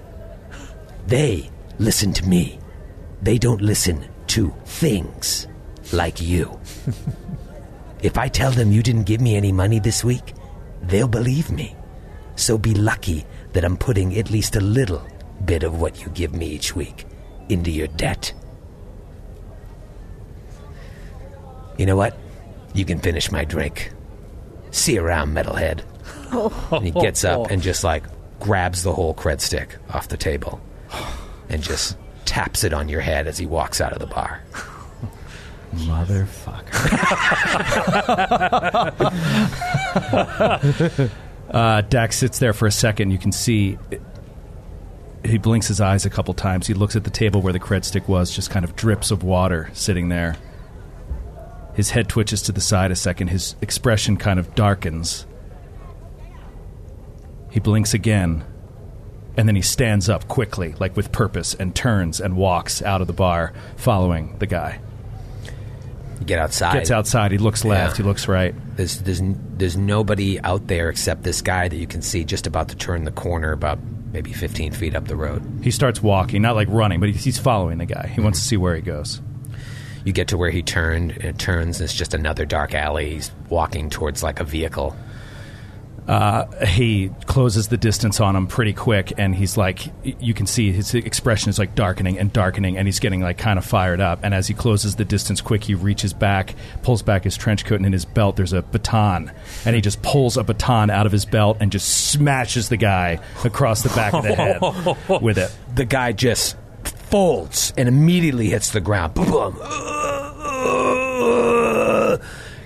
they 1.06 1.50
listen 1.78 2.12
to 2.12 2.26
me. 2.26 2.58
They 3.22 3.38
don't 3.38 3.62
listen 3.62 4.06
to 4.28 4.54
things 4.64 5.46
like 5.92 6.20
you. 6.20 6.58
if 8.02 8.18
I 8.18 8.28
tell 8.28 8.50
them 8.50 8.72
you 8.72 8.82
didn't 8.82 9.04
give 9.04 9.20
me 9.20 9.36
any 9.36 9.52
money 9.52 9.78
this 9.78 10.04
week, 10.04 10.34
they'll 10.82 11.08
believe 11.08 11.50
me. 11.50 11.74
So 12.36 12.58
be 12.58 12.74
lucky 12.74 13.24
that 13.52 13.64
I'm 13.64 13.76
putting 13.76 14.16
at 14.18 14.30
least 14.30 14.56
a 14.56 14.60
little 14.60 15.06
bit 15.44 15.62
of 15.62 15.80
what 15.80 16.02
you 16.02 16.08
give 16.10 16.34
me 16.34 16.46
each 16.46 16.76
week 16.76 17.06
into 17.48 17.70
your 17.70 17.86
debt. 17.88 18.32
You 21.78 21.86
know 21.86 21.96
what? 21.96 22.16
You 22.74 22.84
can 22.84 22.98
finish 22.98 23.30
my 23.30 23.44
drink. 23.44 23.92
See 24.70 24.94
you 24.94 25.04
around, 25.04 25.34
metalhead. 25.34 25.82
And 26.72 26.84
he 26.84 26.90
gets 26.90 27.24
up 27.24 27.50
and 27.50 27.62
just 27.62 27.84
like 27.84 28.04
grabs 28.40 28.82
the 28.82 28.92
whole 28.92 29.14
cred 29.14 29.40
stick 29.40 29.76
off 29.90 30.08
the 30.08 30.16
table 30.16 30.60
and 31.48 31.62
just 31.62 31.96
taps 32.24 32.64
it 32.64 32.74
on 32.74 32.88
your 32.88 33.00
head 33.00 33.26
as 33.26 33.38
he 33.38 33.46
walks 33.46 33.80
out 33.80 33.92
of 33.92 33.98
the 34.00 34.06
bar. 34.06 34.42
Motherfucker. 35.84 36.72
uh, 41.50 41.80
Dax 41.82 42.16
sits 42.16 42.38
there 42.38 42.52
for 42.52 42.66
a 42.66 42.72
second. 42.72 43.10
You 43.10 43.18
can 43.18 43.32
see 43.32 43.78
he 45.24 45.38
blinks 45.38 45.68
his 45.68 45.80
eyes 45.80 46.06
a 46.06 46.10
couple 46.10 46.34
times. 46.34 46.66
He 46.66 46.74
looks 46.74 46.96
at 46.96 47.04
the 47.04 47.10
table 47.10 47.42
where 47.42 47.52
the 47.52 47.60
cred 47.60 47.84
stick 47.84 48.08
was, 48.08 48.30
just 48.30 48.50
kind 48.50 48.64
of 48.64 48.76
drips 48.76 49.10
of 49.10 49.22
water 49.22 49.70
sitting 49.72 50.08
there. 50.08 50.36
His 51.74 51.90
head 51.90 52.08
twitches 52.08 52.42
to 52.42 52.52
the 52.52 52.60
side 52.60 52.90
a 52.90 52.96
second. 52.96 53.28
His 53.28 53.54
expression 53.60 54.16
kind 54.16 54.38
of 54.38 54.54
darkens. 54.54 55.26
He 57.50 57.60
blinks 57.60 57.94
again, 57.94 58.44
and 59.36 59.48
then 59.48 59.56
he 59.56 59.62
stands 59.62 60.08
up 60.08 60.28
quickly, 60.28 60.74
like 60.78 60.96
with 60.96 61.12
purpose, 61.12 61.54
and 61.54 61.74
turns 61.74 62.20
and 62.20 62.36
walks 62.36 62.82
out 62.82 63.00
of 63.00 63.06
the 63.06 63.12
bar, 63.12 63.52
following 63.76 64.38
the 64.38 64.46
guy. 64.46 64.80
You 66.20 66.26
get 66.26 66.38
outside. 66.38 66.74
Gets 66.74 66.90
outside. 66.90 67.32
He 67.32 67.38
looks 67.38 67.64
left. 67.64 67.94
Yeah. 67.94 68.02
He 68.04 68.08
looks 68.08 68.28
right. 68.28 68.54
There's 68.76 69.00
there's 69.00 69.20
there's 69.22 69.76
nobody 69.76 70.40
out 70.40 70.66
there 70.66 70.88
except 70.88 71.22
this 71.22 71.42
guy 71.42 71.68
that 71.68 71.76
you 71.76 71.86
can 71.86 72.02
see 72.02 72.24
just 72.24 72.46
about 72.46 72.68
to 72.68 72.76
turn 72.76 73.04
the 73.04 73.10
corner, 73.10 73.52
about 73.52 73.78
maybe 74.12 74.32
15 74.32 74.72
feet 74.72 74.94
up 74.94 75.08
the 75.08 75.16
road. 75.16 75.42
He 75.62 75.70
starts 75.70 76.02
walking, 76.02 76.40
not 76.40 76.54
like 76.54 76.68
running, 76.70 77.00
but 77.00 77.10
he's 77.10 77.24
he's 77.24 77.38
following 77.38 77.78
the 77.78 77.86
guy. 77.86 78.10
He 78.14 78.20
wants 78.20 78.40
to 78.40 78.46
see 78.46 78.56
where 78.56 78.74
he 78.74 78.82
goes. 78.82 79.20
You 80.04 80.12
get 80.12 80.28
to 80.28 80.38
where 80.38 80.50
he 80.50 80.62
turned, 80.62 81.10
and 81.10 81.24
it 81.24 81.38
turns. 81.38 81.80
And 81.80 81.84
it's 81.84 81.94
just 81.94 82.14
another 82.14 82.46
dark 82.46 82.74
alley. 82.74 83.10
He's 83.10 83.30
walking 83.50 83.90
towards 83.90 84.22
like 84.22 84.40
a 84.40 84.44
vehicle. 84.44 84.96
Uh, 86.08 86.46
he 86.64 87.10
closes 87.26 87.68
the 87.68 87.76
distance 87.76 88.20
on 88.20 88.36
him 88.36 88.46
pretty 88.46 88.72
quick, 88.72 89.12
and 89.18 89.34
he's 89.34 89.56
like, 89.56 89.92
you 90.04 90.34
can 90.34 90.46
see 90.46 90.70
his 90.70 90.94
expression 90.94 91.50
is 91.50 91.58
like 91.58 91.74
darkening 91.74 92.18
and 92.18 92.32
darkening, 92.32 92.76
and 92.78 92.86
he's 92.86 93.00
getting 93.00 93.20
like 93.20 93.38
kind 93.38 93.58
of 93.58 93.64
fired 93.64 94.00
up. 94.00 94.20
And 94.22 94.32
as 94.32 94.46
he 94.46 94.54
closes 94.54 94.96
the 94.96 95.04
distance 95.04 95.40
quick, 95.40 95.64
he 95.64 95.74
reaches 95.74 96.12
back, 96.12 96.54
pulls 96.82 97.02
back 97.02 97.24
his 97.24 97.36
trench 97.36 97.64
coat, 97.64 97.76
and 97.76 97.86
in 97.86 97.92
his 97.92 98.04
belt 98.04 98.36
there's 98.36 98.52
a 98.52 98.62
baton, 98.62 99.32
and 99.64 99.74
he 99.74 99.82
just 99.82 100.00
pulls 100.02 100.36
a 100.36 100.44
baton 100.44 100.90
out 100.90 101.06
of 101.06 101.12
his 101.12 101.24
belt 101.24 101.56
and 101.60 101.72
just 101.72 101.88
smashes 102.10 102.68
the 102.68 102.76
guy 102.76 103.18
across 103.44 103.82
the 103.82 103.88
back 103.90 104.14
of 104.14 104.22
the 104.22 104.34
head 104.34 104.60
with 105.22 105.38
it. 105.38 105.50
The 105.74 105.84
guy 105.84 106.12
just 106.12 106.56
folds 106.84 107.72
and 107.76 107.88
immediately 107.88 108.48
hits 108.48 108.70
the 108.70 108.80
ground. 108.80 109.14
Boom. 109.14 109.56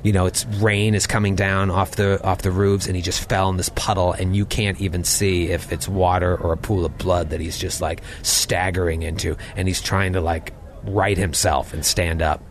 You 0.03 0.13
know, 0.13 0.27
it's 0.27 0.47
rain 0.47 0.95
is 0.95 1.07
coming 1.07 1.35
down 1.37 1.71
off 1.71 1.93
the 1.93 2.23
off 2.25 2.43
the 2.43 2.51
roofs, 2.51 2.87
and 2.87 2.97
he 2.97 3.03
just 3.03 3.29
fell 3.29 3.51
in 3.51 3.57
this 3.57 3.69
puddle, 3.71 4.13
and 4.13 4.35
you 4.35 4.47
can't 4.47 4.81
even 4.81 5.05
see 5.05 5.49
if 5.51 5.73
it's 5.73 5.87
water 5.89 6.37
or 6.37 6.53
a 6.53 6.57
pool 6.57 6.85
of 6.85 6.97
blood 6.97 7.31
that 7.31 7.41
he's 7.41 7.59
just 7.59 7.81
like 7.81 8.03
staggering 8.23 9.03
into, 9.03 9.37
and 9.57 9.69
he's 9.69 9.83
trying 9.83 10.15
to 10.15 10.21
like 10.21 10.55
right 10.85 11.19
himself 11.19 11.75
and 11.75 11.85
stand 11.85 12.23
up. 12.23 12.43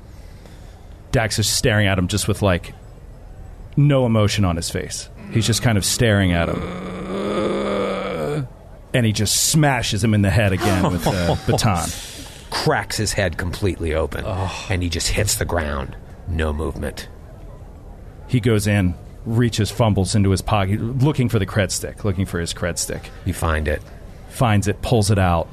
Dax 1.12 1.40
is 1.40 1.48
staring 1.48 1.88
at 1.88 1.98
him 1.98 2.08
just 2.08 2.28
with 2.28 2.42
like 2.42 2.74
no 3.76 4.06
emotion 4.06 4.46
on 4.46 4.56
his 4.56 4.70
face. 4.70 5.10
He's 5.32 5.48
just 5.48 5.62
kind 5.62 5.78
of 5.78 5.86
staring 5.86 6.32
at 6.34 6.50
him. 6.50 6.62
And 8.94 9.06
he 9.06 9.12
just 9.12 9.50
smashes 9.50 10.04
him 10.04 10.14
in 10.14 10.24
the 10.24 10.30
head 10.32 10.52
again 10.52 10.92
with 10.92 11.04
the 11.04 11.40
baton. 11.48 11.88
Cracks 12.50 12.98
his 12.98 13.14
head 13.14 13.38
completely 13.38 13.94
open, 13.94 14.26
and 14.26 14.82
he 14.82 14.90
just 14.90 15.10
hits 15.10 15.36
the 15.36 15.46
ground. 15.46 15.96
No 16.28 16.52
movement. 16.52 17.08
He 18.30 18.40
goes 18.40 18.66
in, 18.68 18.94
reaches, 19.26 19.70
fumbles 19.70 20.16
into 20.16 20.30
his 20.30 20.42
pocket, 20.42 20.80
looking 20.80 21.28
for 21.28 21.40
the 21.40 21.46
cred 21.46 21.72
stick, 21.72 22.06
looking 22.06 22.26
for 22.26 22.40
his 22.40 22.54
cred 22.54 22.78
stick. 22.78 23.10
You 23.26 23.34
find 23.34 23.68
it. 23.68 23.82
Finds 24.30 24.68
it, 24.70 24.82
pulls 24.82 25.12
it 25.12 25.18
out, 25.20 25.50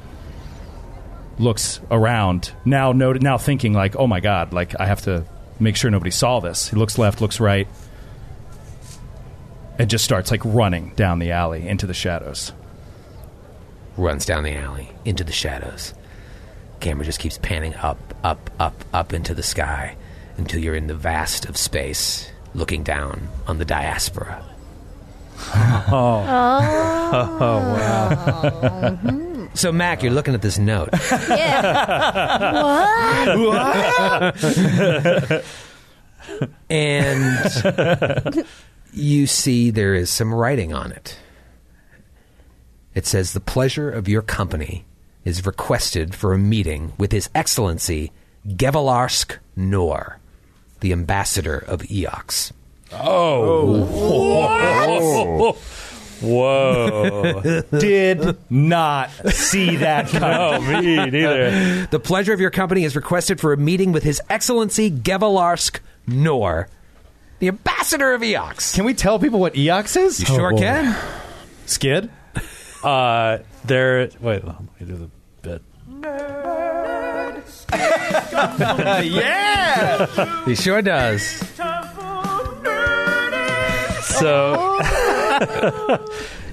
looks 1.39 1.81
around. 1.91 2.51
Now, 2.63 2.91
no, 2.91 3.11
now 3.13 3.37
thinking 3.37 3.73
like, 3.73 3.95
oh 3.95 4.07
my 4.07 4.19
god, 4.19 4.53
like 4.53 4.79
I 4.79 4.85
have 4.85 5.01
to 5.01 5.25
make 5.59 5.75
sure 5.75 5.89
nobody 5.91 6.11
saw 6.11 6.39
this. 6.39 6.69
He 6.69 6.77
looks 6.77 6.97
left, 6.97 7.19
looks 7.19 7.39
right, 7.39 7.67
and 9.79 9.89
just 9.89 10.05
starts 10.05 10.29
like 10.29 10.41
running 10.45 10.93
down 10.95 11.17
the 11.19 11.31
alley 11.31 11.67
into 11.67 11.87
the 11.87 11.93
shadows. 11.93 12.53
runs 13.97 14.25
down 14.25 14.43
the 14.43 14.55
alley 14.55 14.91
into 15.03 15.23
the 15.23 15.31
shadows. 15.31 15.93
Camera 16.79 17.03
just 17.03 17.19
keeps 17.19 17.39
panning 17.39 17.73
up, 17.75 17.97
up, 18.23 18.49
up, 18.59 18.85
up 18.93 19.11
into 19.13 19.33
the 19.33 19.43
sky 19.43 19.95
until 20.37 20.59
you're 20.61 20.75
in 20.75 20.85
the 20.87 20.93
vast 20.93 21.45
of 21.45 21.57
space, 21.57 22.29
looking 22.57 22.83
down 22.83 23.29
on 23.47 23.57
the 23.59 23.65
diaspora. 23.65 24.43
Oh. 25.89 26.25
Oh, 26.27 27.37
oh 27.41 27.59
wow. 27.73 28.93
So, 29.53 29.71
Mac, 29.71 30.03
you're 30.03 30.11
looking 30.11 30.33
at 30.33 30.41
this 30.41 30.57
note. 30.57 30.89
Yeah. 31.29 33.35
what? 33.37 34.35
and 36.69 38.45
you 38.93 39.25
see 39.25 39.71
there 39.71 39.95
is 39.95 40.09
some 40.09 40.33
writing 40.33 40.73
on 40.73 40.91
it. 40.91 41.17
It 42.93 43.05
says, 43.05 43.33
The 43.33 43.39
pleasure 43.39 43.89
of 43.89 44.07
your 44.09 44.21
company 44.21 44.85
is 45.23 45.45
requested 45.45 46.13
for 46.13 46.33
a 46.33 46.37
meeting 46.37 46.93
with 46.97 47.11
His 47.11 47.29
Excellency 47.33 48.11
Gevalarsk 48.47 49.37
Nor, 49.55 50.19
the 50.79 50.91
ambassador 50.91 51.57
of 51.57 51.81
Eox. 51.83 52.51
Oh. 52.93 53.87
Whoa. 56.21 57.61
Did 57.77 58.37
not 58.49 59.11
see 59.29 59.75
that 59.77 60.11
No, 60.19 60.59
me 60.59 60.95
neither. 60.95 61.87
The 61.91 61.99
pleasure 61.99 62.33
of 62.33 62.39
your 62.39 62.49
company 62.49 62.83
is 62.83 62.95
requested 62.95 63.39
for 63.39 63.53
a 63.53 63.57
meeting 63.57 63.91
with 63.91 64.03
His 64.03 64.19
Excellency 64.29 64.89
Gevalarsk 64.89 65.79
Nor, 66.07 66.69
the 67.39 67.49
ambassador 67.49 68.13
of 68.13 68.21
Eox. 68.21 68.73
Can 68.73 68.85
we 68.85 68.93
tell 68.93 69.19
people 69.19 69.39
what 69.39 69.53
EOX 69.53 69.95
is? 69.97 70.19
You 70.19 70.25
sure 70.25 70.57
can. 70.57 70.97
Skid? 71.65 72.09
Uh, 72.83 73.39
there. 73.65 74.09
Wait, 74.19 74.43
let 74.45 74.59
me 74.61 74.67
do 74.79 74.95
the 74.95 75.09
bit. 75.41 75.61
yeah! 79.03 80.45
He 80.45 80.55
sure 80.55 80.81
does. 80.81 81.23
So, 84.17 84.79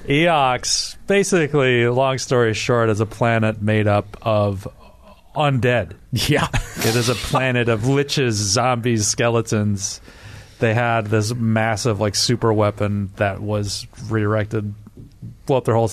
Eox, 0.06 0.96
basically, 1.06 1.86
long 1.88 2.18
story 2.18 2.52
short, 2.52 2.90
is 2.90 3.00
a 3.00 3.06
planet 3.06 3.62
made 3.62 3.86
up 3.86 4.16
of 4.22 4.68
undead. 5.34 5.92
Yeah. 6.12 6.48
It 6.76 6.94
is 6.96 7.08
a 7.08 7.14
planet 7.14 7.68
of 7.68 7.82
liches, 7.82 8.32
zombies, 8.32 9.06
skeletons. 9.06 10.00
They 10.58 10.74
had 10.74 11.06
this 11.06 11.34
massive, 11.34 12.00
like, 12.00 12.14
super 12.14 12.52
weapon 12.52 13.12
that 13.16 13.40
was 13.40 13.86
redirected, 14.08 14.74
blow 15.46 15.56
up 15.58 15.64
their 15.64 15.74
whole. 15.74 15.90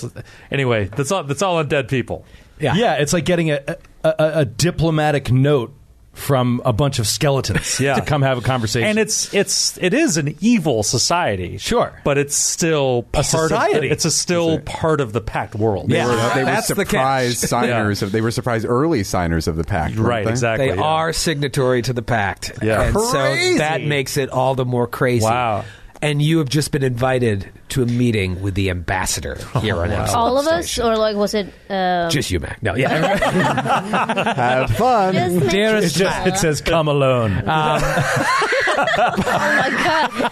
Anyway, 0.52 0.86
that's 0.86 1.12
all. 1.12 1.24
That's 1.24 1.42
all 1.42 1.64
undead 1.64 1.90
people. 1.90 2.26
Yeah. 2.62 2.76
Yeah, 2.76 2.94
it's 2.96 3.14
like 3.14 3.26
getting 3.26 3.52
a, 3.52 3.60
a 3.68 3.76
a, 4.04 4.10
a, 4.20 4.40
a 4.40 4.46
diplomatic 4.46 5.32
note 5.32 5.74
from 6.14 6.62
a 6.66 6.74
bunch 6.74 7.00
of 7.00 7.08
skeletons 7.08 7.80
Yeah. 7.80 7.94
to 7.96 8.02
come 8.02 8.22
have 8.22 8.38
a 8.38 8.42
conversation. 8.42 8.90
and 8.90 9.00
it's 9.00 9.34
it's 9.34 9.78
it 9.78 9.94
is 9.94 10.18
an 10.18 10.36
evil 10.42 10.84
society, 10.84 11.58
Sure. 11.58 11.94
but 12.04 12.18
it's 12.18 12.36
still 12.36 13.04
part 13.04 13.26
society. 13.28 13.76
Of 13.76 13.82
the, 13.84 13.90
it's 13.92 14.04
a 14.04 14.12
still 14.12 14.60
part 14.60 15.00
of 15.00 15.14
the 15.14 15.22
pact 15.22 15.56
world. 15.56 15.90
Yeah. 15.90 16.06
They 16.08 16.12
were, 16.12 16.34
they 16.36 16.40
were 16.42 16.46
That's 16.46 16.68
the 16.68 16.76
surprise 16.76 17.40
catch. 17.40 17.50
signers 17.50 18.02
of. 18.02 18.12
They 18.12 18.20
were 18.20 18.32
surprised 18.32 18.66
early 18.68 19.06
signers 19.06 19.48
of 19.48 19.56
the 19.56 19.64
pact. 19.64 19.96
right, 19.96 20.26
they? 20.26 20.32
exactly. 20.32 20.68
They 20.72 20.76
yeah. 20.76 20.82
are 20.82 21.14
signatory 21.14 21.82
to 21.84 21.94
the 21.94 22.02
pact. 22.02 22.60
Yeah. 22.62 22.82
And 22.82 22.94
Crazy. 22.96 23.54
so 23.54 23.58
that 23.60 23.82
makes 23.82 24.18
it 24.18 24.30
all 24.30 24.54
the 24.56 24.66
more 24.66 24.88
crazy. 24.88 25.24
Wow. 25.24 25.64
And 26.04 26.20
you 26.20 26.40
have 26.40 26.50
just 26.50 26.72
been 26.72 26.84
invited 26.84 27.52
to 27.70 27.84
a 27.84 27.86
meeting 27.86 28.42
with 28.42 28.56
the 28.56 28.72
ambassador 28.72 29.38
here 29.60 29.78
on 29.78 29.92
Absalom 29.92 30.20
All 30.20 30.40
of 30.40 30.48
us, 30.48 30.66
Station. 30.72 30.90
or 30.90 30.98
like 30.98 31.16
was 31.16 31.36
it? 31.36 31.46
Um, 31.70 32.10
Just 32.10 32.32
you, 32.32 32.40
Mac. 32.40 32.62
No, 32.64 32.76
yeah. 32.76 32.90
Have 34.36 34.72
fun. 34.72 35.14
just 35.14 35.36
make- 35.36 35.50
Dearest 35.52 35.96
it, 35.96 36.00
just, 36.00 36.28
it 36.28 36.38
says 36.38 36.60
"come 36.62 36.88
alone." 36.88 37.44
oh 37.46 39.14
my 39.18 39.70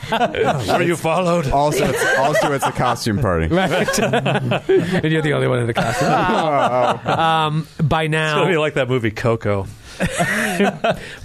god! 0.09 0.67
Were 0.79 0.83
you 0.83 0.95
followed? 0.95 1.51
also, 1.51 1.87
it's, 1.87 2.17
also, 2.17 2.51
it's 2.53 2.65
a 2.65 2.71
costume 2.71 3.19
party. 3.19 3.47
right. 3.53 3.99
and 3.99 5.11
you're 5.11 5.21
the 5.21 5.33
only 5.33 5.47
one 5.47 5.59
in 5.59 5.67
the 5.67 5.73
costume. 5.73 6.09
um, 7.07 7.67
by 7.87 8.03
It's 8.03 8.11
now, 8.11 8.39
gonna 8.39 8.51
be 8.51 8.57
like 8.57 8.73
that 8.75 8.89
movie 8.89 9.11
Coco. 9.11 9.67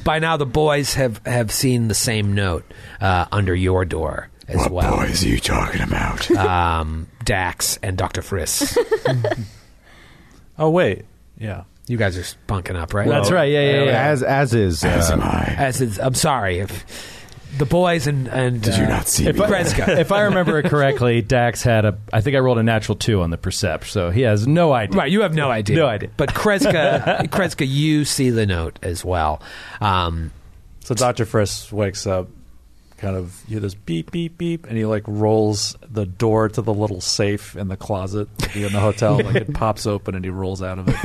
by 0.04 0.18
now, 0.18 0.36
the 0.36 0.46
boys 0.46 0.94
have, 0.94 1.24
have 1.24 1.50
seen 1.52 1.88
the 1.88 1.94
same 1.94 2.34
note 2.34 2.64
uh, 3.00 3.26
under 3.32 3.54
your 3.54 3.84
door 3.84 4.28
as 4.48 4.56
What 4.56 4.70
well. 4.70 4.96
boys 4.98 5.24
are 5.24 5.28
you 5.28 5.38
talking 5.40 5.80
about? 5.80 6.30
Um, 6.36 7.06
Dax 7.24 7.78
and 7.82 7.96
Doctor 7.96 8.20
Friss. 8.22 8.76
Oh 10.56 10.70
wait, 10.70 11.04
yeah. 11.36 11.64
you 11.88 11.96
guys 11.96 12.16
are 12.16 12.36
bunking 12.46 12.76
up, 12.76 12.94
right? 12.94 13.08
That's 13.08 13.30
right. 13.32 13.50
Yeah, 13.50 13.72
yeah, 13.72 13.84
yeah. 13.84 14.06
As 14.08 14.22
as 14.22 14.54
is. 14.54 14.84
As 14.84 15.10
am 15.10 15.20
Uh, 15.20 15.24
I. 15.24 15.54
As 15.58 15.80
is, 15.80 15.98
I'm 15.98 16.14
sorry 16.14 16.60
if 16.60 16.84
the 17.58 17.66
boys 17.66 18.06
and 18.06 18.28
and 18.28 18.62
Did 18.62 18.76
you 18.76 18.84
uh, 18.84 18.88
not 18.88 19.08
see 19.08 19.26
If 19.26 19.36
me? 19.36 19.42
I, 19.44 19.48
Kreska. 19.50 19.88
if 19.98 20.12
I 20.12 20.22
remember 20.22 20.60
it 20.60 20.66
correctly, 20.66 21.22
Dax 21.22 21.62
had 21.64 21.84
a. 21.84 21.98
I 22.12 22.20
think 22.20 22.36
I 22.36 22.38
rolled 22.38 22.58
a 22.58 22.62
natural 22.62 22.94
two 22.96 23.20
on 23.20 23.30
the 23.30 23.36
percept, 23.36 23.88
so 23.88 24.10
he 24.10 24.20
has 24.22 24.46
no 24.46 24.72
idea. 24.72 24.96
Right, 24.96 25.10
you 25.10 25.22
have 25.22 25.34
no 25.34 25.50
idea. 25.50 25.76
No 25.76 25.86
idea. 25.86 26.10
But 26.16 26.32
Kreska, 26.34 27.26
Kreska, 27.30 27.66
you 27.68 28.04
see 28.04 28.30
the 28.30 28.46
note 28.46 28.78
as 28.82 29.04
well. 29.04 29.42
Um, 29.80 30.30
So 30.84 30.94
Doctor 30.94 31.26
Friss 31.26 31.72
wakes 31.72 32.06
up, 32.06 32.28
kind 32.98 33.16
of 33.16 33.42
you 33.46 33.54
hear 33.54 33.60
this 33.60 33.74
beep 33.74 34.10
beep 34.10 34.38
beep, 34.38 34.66
and 34.66 34.76
he 34.76 34.84
like 34.86 35.02
rolls 35.06 35.76
the 35.90 36.06
door 36.06 36.48
to 36.48 36.62
the 36.62 36.72
little 36.72 37.00
safe 37.00 37.56
in 37.56 37.68
the 37.68 37.76
closet 37.76 38.28
in 38.54 38.72
the 38.72 38.80
hotel. 38.80 39.16
like 39.22 39.34
it 39.36 39.52
pops 39.54 39.86
open 39.86 40.14
and 40.14 40.24
he 40.24 40.30
rolls 40.30 40.62
out 40.62 40.78
of 40.78 40.86
it. 40.88 40.94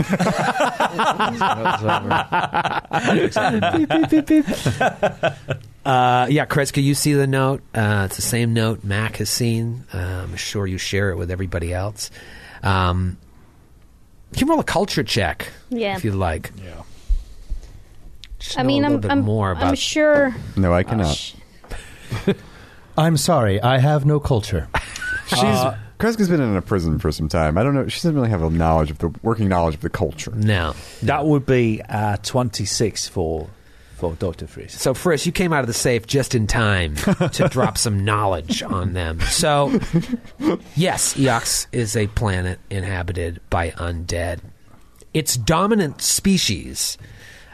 uh, 5.85 6.27
yeah, 6.29 6.45
Kreska, 6.45 6.81
you 6.83 6.93
see 6.93 7.13
the 7.13 7.27
note. 7.27 7.61
Uh, 7.73 8.03
it's 8.05 8.15
the 8.15 8.21
same 8.21 8.53
note 8.53 8.83
Mac 8.83 9.17
has 9.17 9.29
seen. 9.29 9.85
Uh, 9.93 9.97
I'm 9.97 10.35
sure 10.35 10.67
you 10.67 10.77
share 10.77 11.09
it 11.11 11.17
with 11.17 11.31
everybody 11.31 11.73
else. 11.73 12.11
Um, 12.63 13.17
you 14.33 14.39
can 14.39 14.47
roll 14.47 14.59
a 14.59 14.63
culture 14.63 15.03
check 15.03 15.49
Yeah. 15.69 15.95
if 15.95 16.03
you'd 16.03 16.15
like. 16.15 16.51
yeah. 16.63 16.83
Just 18.39 18.57
I 18.57 18.61
know 18.61 18.67
mean, 18.67 18.83
a 18.83 18.85
I'm 18.87 18.91
little 18.93 19.01
bit 19.01 19.11
I'm, 19.11 19.19
more 19.21 19.51
about 19.51 19.61
I'm 19.63 19.67
about 19.69 19.77
sure. 19.79 20.35
No, 20.55 20.73
I 20.73 20.83
cannot. 20.83 21.13
Sh- 21.13 21.33
I'm 22.97 23.17
sorry, 23.17 23.61
I 23.61 23.79
have 23.79 24.05
no 24.05 24.19
culture. 24.19 24.67
She's 25.27 25.59
Kreska's 25.99 26.29
been 26.29 26.41
in 26.41 26.55
a 26.55 26.61
prison 26.61 26.97
for 26.97 27.11
some 27.11 27.27
time. 27.27 27.57
I 27.57 27.63
don't 27.63 27.75
know. 27.75 27.87
She 27.87 27.97
doesn't 27.97 28.15
really 28.15 28.29
have 28.29 28.41
a 28.41 28.49
knowledge 28.49 28.89
of 28.89 28.99
the 28.99 29.09
working 29.21 29.49
knowledge 29.49 29.75
of 29.75 29.81
the 29.81 29.89
culture. 29.89 30.31
no. 30.31 30.73
That 31.03 31.25
would 31.25 31.45
be 31.45 31.81
uh, 31.87 32.17
26 32.23 33.07
for 33.09 33.49
for 33.99 34.15
Dr. 34.15 34.47
Freeze. 34.47 34.79
So, 34.79 34.93
Frisk, 34.93 35.25
you 35.25 35.33
came 35.33 35.51
out 35.51 35.59
of 35.59 35.67
the 35.67 35.73
safe 35.73 36.07
just 36.07 36.33
in 36.33 36.47
time 36.47 36.95
to 37.33 37.49
drop 37.51 37.77
some 37.77 38.05
knowledge 38.05 38.63
on 38.63 38.93
them. 38.93 39.19
So, 39.19 39.71
yes, 40.75 41.15
Eox 41.15 41.67
is 41.73 41.97
a 41.97 42.07
planet 42.07 42.59
inhabited 42.69 43.41
by 43.49 43.71
undead. 43.71 44.39
Its 45.13 45.35
dominant 45.35 46.01
species 46.01 46.97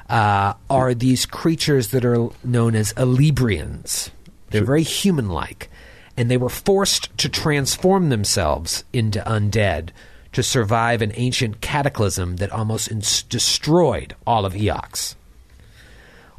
uh, 0.07 0.53
are 0.69 0.93
these 0.93 1.25
creatures 1.25 1.87
that 1.89 2.05
are 2.05 2.29
known 2.43 2.75
as 2.75 2.93
Elebrians. 2.93 4.11
They're 4.49 4.63
very 4.63 4.83
human 4.83 5.29
like, 5.29 5.69
and 6.17 6.29
they 6.29 6.37
were 6.37 6.49
forced 6.49 7.17
to 7.19 7.29
transform 7.29 8.09
themselves 8.09 8.83
into 8.93 9.19
undead 9.21 9.89
to 10.33 10.43
survive 10.43 11.01
an 11.01 11.13
ancient 11.15 11.61
cataclysm 11.61 12.37
that 12.37 12.51
almost 12.51 12.91
ins- 12.91 13.23
destroyed 13.23 14.15
all 14.27 14.45
of 14.45 14.53
Eox. 14.53 15.15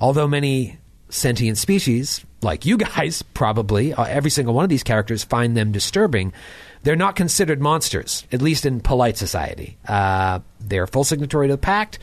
Although 0.01 0.29
many 0.29 0.79
sentient 1.09 1.57
species, 1.57 2.25
like 2.43 2.67
you 2.67 2.77
guys, 2.77 3.23
probably, 3.35 3.95
uh, 3.95 4.05
every 4.05 4.31
single 4.31 4.55
one 4.55 4.65
of 4.65 4.69
these 4.69 4.83
characters 4.83 5.25
find 5.25 5.57
them 5.57 5.73
disturbing, 5.73 6.33
they're 6.83 6.95
not 6.95 7.17
considered 7.17 7.61
monsters, 7.61 8.27
at 8.31 8.43
least 8.43 8.67
in 8.67 8.81
polite 8.81 9.17
society. 9.17 9.79
Uh, 9.89 10.41
they're 10.61 10.87
full 10.87 11.05
signatory 11.05 11.49
to 11.49 11.55
the 11.55 11.59
pact, 11.59 11.99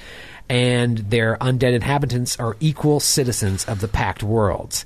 and 0.50 0.98
their 0.98 1.38
undead 1.38 1.74
inhabitants 1.74 2.38
are 2.40 2.58
equal 2.60 3.00
citizens 3.00 3.66
of 3.66 3.82
the 3.82 3.88
pact 3.88 4.24
worlds. 4.24 4.86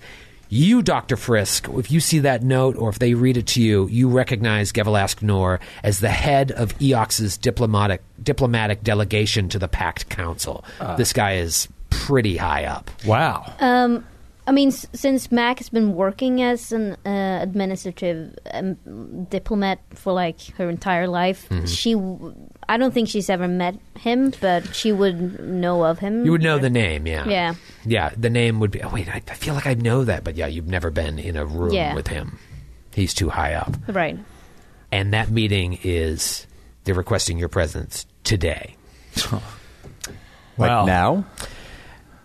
You, 0.50 0.82
Dr. 0.82 1.18
Frisk, 1.18 1.68
if 1.70 1.92
you 1.92 2.00
see 2.00 2.20
that 2.20 2.42
note 2.44 2.76
or 2.78 2.90
if 2.90 3.00
they 3.00 3.14
read 3.14 3.38
it 3.38 3.48
to 3.48 3.62
you, 3.62 3.88
you 3.88 4.08
recognize 4.10 4.72
Gevalarsk 4.72 5.22
Nor 5.22 5.60
as 5.84 6.00
the 6.00 6.10
head 6.10 6.52
of 6.52 6.78
Eox's 6.80 7.38
diplomatic 7.38 8.02
diplomatic 8.22 8.84
delegation 8.84 9.50
to 9.50 9.60
the 9.60 9.68
Pact 9.68 10.10
Council. 10.10 10.64
this 10.98 11.14
guy 11.14 11.34
is 11.36 11.68
pretty 11.90 12.38
high 12.38 12.66
up. 12.66 12.90
Wow. 13.06 13.54
Um, 13.60 14.06
I 14.46 14.52
mean, 14.54 14.70
s- 14.70 14.86
since 14.94 15.30
Mac 15.32 15.58
has 15.60 15.68
been 15.70 15.94
working 15.94 16.42
as 16.42 16.72
an 16.72 16.96
uh, 17.06 17.40
administrative 17.42 18.38
um, 18.54 19.26
diplomat 19.30 19.80
for 19.94 20.14
like 20.14 20.40
her 20.58 20.70
entire 20.70 21.08
life, 21.08 21.48
Mm-hmm. 21.50 21.66
she, 21.66 21.94
w- 21.94 22.34
I 22.70 22.78
don't 22.78 22.94
think 22.94 23.08
she's 23.10 23.30
ever 23.30 23.48
met 23.48 23.76
him, 23.98 24.34
but 24.42 24.76
she 24.76 24.92
would 24.92 25.40
know 25.40 25.86
of 25.86 26.00
him. 26.00 26.26
You 26.26 26.32
would 26.32 26.42
know 26.44 26.60
the 26.60 26.70
name, 26.70 27.08
yeah. 27.08 27.28
Yeah. 27.28 27.56
Yeah, 27.86 28.10
the 28.18 28.30
name 28.30 28.60
would 28.60 28.72
be. 28.72 28.82
Oh, 28.84 28.90
wait, 28.90 29.08
I, 29.08 29.22
I 29.28 29.34
feel 29.36 29.54
like 29.54 29.68
I 29.68 29.74
know 29.76 30.04
that, 30.04 30.24
but 30.24 30.36
yeah, 30.36 30.48
you've 30.48 30.68
never 30.68 30.90
been 30.92 31.18
in 31.20 31.38
a 31.38 31.46
room 31.46 31.72
Yeah. 31.74 31.94
with 31.96 32.08
him. 32.08 32.38
He's 32.94 33.14
too 33.14 33.30
high 33.30 33.54
up. 33.54 33.74
Right. 33.88 34.18
And 34.92 35.14
that 35.14 35.30
meeting 35.30 35.80
is, 35.84 36.46
they're 36.84 36.96
requesting 36.96 37.38
your 37.38 37.50
presence 37.50 38.06
today. 38.24 38.76
Like 40.60 40.70
Wow. 40.70 40.86
now? 40.86 41.26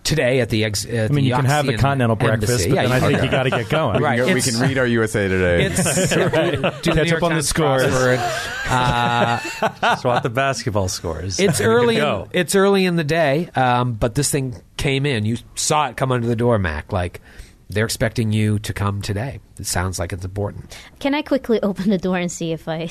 Today 0.05 0.41
at 0.41 0.49
the 0.49 0.65
ex. 0.65 0.85
I 0.85 1.07
mean, 1.09 1.25
you 1.25 1.33
can 1.35 1.45
have 1.45 1.65
the 1.65 1.77
continental 1.77 2.17
breakfast, 2.17 2.69
but 2.69 2.75
then 2.75 2.91
I 2.91 2.99
think 2.99 3.23
you 3.23 3.31
got 3.31 3.45
to 3.45 3.51
get 3.51 3.69
going. 3.69 4.03
Right. 4.03 4.19
We 4.21 4.27
can- 4.27 4.35
we 4.35 4.43
can 4.43 4.61
read 4.61 4.79
our 4.79 4.87
USA 4.87 5.29
Today. 5.29 5.65
It's 5.67 5.77
do 5.83 6.93
the 6.93 6.93
Catch 6.95 7.13
up 7.13 7.23
on 7.23 7.31
the 7.31 7.37
Times 7.37 7.49
scores. 7.49 7.83
crossword. 7.85 8.49
Uh, 8.73 9.97
Swat 9.97 10.23
the 10.23 10.31
basketball 10.31 10.89
scores. 10.89 11.39
it's 11.39 11.61
early. 11.61 11.99
In, 11.99 12.27
it's 12.33 12.55
early 12.55 12.87
in 12.87 12.97
the 12.97 13.05
day, 13.05 13.49
um, 13.55 13.93
but 13.93 14.15
this 14.15 14.31
thing 14.31 14.57
came 14.79 15.05
in. 15.05 15.27
You 15.27 15.37
saw 15.57 15.89
it 15.89 15.97
come 15.99 16.11
under 16.11 16.27
the 16.27 16.37
door, 16.37 16.59
Mac. 16.59 16.91
Like 16.93 17.21
they're 17.69 17.85
expecting 17.85 18.33
you 18.33 18.59
to 18.61 18.73
come 18.73 19.03
today. 19.03 19.41
It 19.59 19.67
sounds 19.67 19.99
like 19.99 20.13
it's 20.15 20.25
important. 20.25 20.75
Can 21.01 21.15
I 21.15 21.21
quickly 21.23 21.61
open 21.63 21.91
the 21.91 21.99
door 21.99 22.17
and 22.17 22.33
see 22.33 22.53
if 22.53 22.67
I 22.67 22.89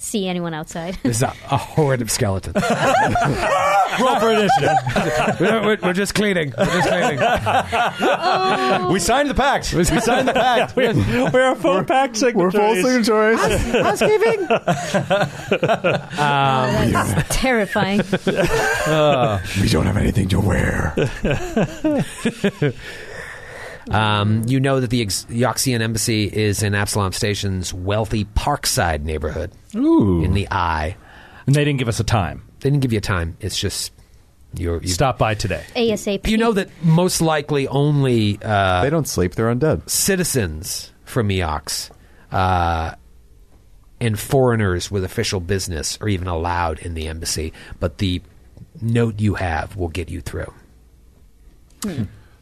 see 0.00 0.26
anyone 0.28 0.54
outside? 0.54 0.98
There's 1.02 1.22
a, 1.22 1.32
a 1.50 1.56
horde 1.56 2.02
of 2.02 2.10
skeletons. 2.10 2.56
Roll 4.00 4.18
for 4.18 4.30
initiative. 4.30 4.76
we're, 5.40 5.60
we're- 5.62 5.78
we're 5.82 5.92
just 5.92 6.14
cleaning. 6.14 6.52
We're 6.56 6.64
just 6.64 6.88
cleaning. 6.88 7.18
we 8.92 8.98
signed 8.98 9.28
the 9.30 9.34
pact. 9.34 9.72
We 9.74 9.84
signed 9.84 10.26
the 10.28 10.32
pact. 10.32 10.74
We're 10.76 11.52
a 11.52 11.56
full 11.56 11.84
pack 11.84 12.14
We're 12.34 12.50
full 12.50 12.74
signatories. 12.76 13.40
Housekeeping. 13.40 14.46
That's 15.60 17.36
terrifying. 17.36 17.98
we 19.62 19.68
don't 19.68 19.86
have 19.86 19.96
anything 19.96 20.28
to 20.28 20.40
wear. 20.40 20.94
Um, 23.90 24.44
you 24.46 24.60
know 24.60 24.78
that 24.80 24.90
the 24.90 25.02
ex- 25.02 25.24
Eoxian 25.30 25.80
embassy 25.80 26.24
is 26.24 26.62
in 26.62 26.74
Absalom 26.74 27.12
Station's 27.12 27.74
wealthy 27.74 28.24
Parkside 28.24 29.02
neighborhood 29.02 29.50
Ooh. 29.74 30.22
in 30.22 30.34
the 30.34 30.48
Eye. 30.50 30.96
And 31.46 31.54
they 31.54 31.64
didn't 31.64 31.78
give 31.78 31.88
us 31.88 32.00
a 32.00 32.04
time. 32.04 32.42
They 32.60 32.70
didn't 32.70 32.82
give 32.82 32.92
you 32.92 32.98
a 32.98 33.02
time. 33.02 33.36
It's 33.40 33.58
just 33.58 33.92
you're. 34.54 34.80
You, 34.82 34.88
Stop 34.88 35.18
by 35.18 35.34
today. 35.34 35.64
ASAP. 35.74 36.28
you 36.28 36.36
know 36.36 36.52
that 36.52 36.68
most 36.82 37.20
likely 37.20 37.66
only 37.68 38.38
uh, 38.42 38.82
they 38.82 38.90
don't 38.90 39.08
sleep. 39.08 39.34
They're 39.34 39.52
undead. 39.52 39.88
citizens 39.88 40.92
from 41.04 41.28
Eox 41.28 41.90
uh, 42.30 42.94
and 44.00 44.18
foreigners 44.18 44.90
with 44.90 45.04
official 45.04 45.40
business 45.40 45.98
are 46.00 46.08
even 46.08 46.28
allowed 46.28 46.78
in 46.80 46.94
the 46.94 47.08
embassy, 47.08 47.52
but 47.80 47.98
the 47.98 48.22
note 48.80 49.20
you 49.20 49.34
have 49.34 49.76
will 49.76 49.88
get 49.88 50.08
you 50.08 50.20
through. 50.20 50.52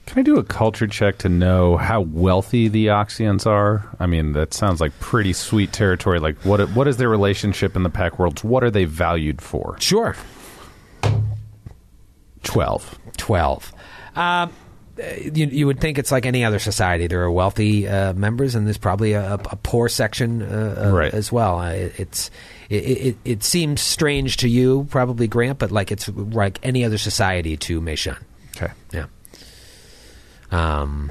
Can 0.09 0.21
I 0.21 0.23
do 0.23 0.38
a 0.38 0.42
culture 0.42 0.87
check 0.87 1.18
to 1.18 1.29
know 1.29 1.77
how 1.77 2.01
wealthy 2.01 2.68
the 2.68 2.87
Eoxians 2.87 3.47
are? 3.47 3.87
I 4.01 4.07
mean, 4.07 4.33
that 4.33 4.55
sounds 4.55 4.81
like 4.81 4.99
pretty 5.01 5.35
sweet 5.35 5.71
territory. 5.71 6.18
Like, 6.18 6.37
what 6.47 6.61
what 6.71 6.88
is 6.88 6.97
their 6.97 7.11
relationship 7.11 7.77
in 7.77 7.83
the 7.83 7.90
pack 7.90 8.18
worlds? 8.18 8.42
What 8.42 8.64
are 8.64 8.71
they 8.71 8.87
valued 8.87 9.42
for? 9.42 9.77
Sure. 9.81 10.16
12. 12.42 12.99
12. 13.18 13.73
Um, 14.16 14.51
you, 14.97 15.47
you 15.47 15.66
would 15.66 15.79
think 15.79 15.99
it's 15.99 16.11
like 16.11 16.25
any 16.25 16.42
other 16.42 16.59
society. 16.59 17.07
There 17.07 17.23
are 17.23 17.31
wealthy 17.31 17.87
uh, 17.87 18.14
members, 18.14 18.55
and 18.55 18.66
there's 18.66 18.79
probably 18.79 19.12
a, 19.12 19.35
a 19.35 19.57
poor 19.57 19.90
section 19.90 20.40
uh, 20.40 20.87
uh, 20.87 20.90
Right. 20.90 21.12
as 21.12 21.31
well. 21.31 21.59
Uh, 21.61 21.73
it, 21.73 22.01
it's 22.01 22.31
it, 22.71 22.85
it, 22.85 23.16
it 23.27 23.42
seems 23.44 23.83
strange 23.83 24.38
to 24.38 24.49
you, 24.49 24.87
probably 24.90 25.29
Grant, 25.29 25.59
but 25.59 25.71
like 25.71 25.92
it's 25.92 26.09
like 26.09 26.59
any 26.62 26.83
other 26.83 26.97
society 26.99 27.59
to 27.59 27.81
Meishan. 27.83 28.16
Okay. 28.57 28.73
Yeah. 28.92 29.05
Um, 30.50 31.11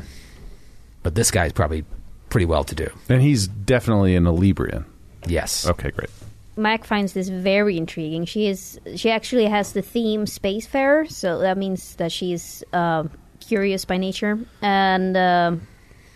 but 1.03 1.15
this 1.15 1.31
guy's 1.31 1.51
probably 1.53 1.85
pretty 2.29 2.45
well 2.45 2.63
to 2.65 2.75
do. 2.75 2.89
And 3.09 3.21
he's 3.21 3.47
definitely 3.47 4.15
an 4.15 4.25
Librian. 4.25 4.85
Yes. 5.25 5.65
Okay, 5.67 5.91
great. 5.91 6.09
Mac 6.55 6.85
finds 6.85 7.13
this 7.13 7.29
very 7.29 7.77
intriguing. 7.77 8.25
She 8.25 8.47
is 8.47 8.79
she 8.95 9.11
actually 9.11 9.45
has 9.45 9.73
the 9.73 9.81
theme 9.83 10.25
spacefarer, 10.25 11.09
so 11.09 11.39
that 11.39 11.55
means 11.57 11.95
that 11.97 12.11
she's 12.11 12.63
um, 12.73 13.11
curious 13.39 13.85
by 13.85 13.97
nature, 13.97 14.39
and 14.63 15.15
um, 15.15 15.67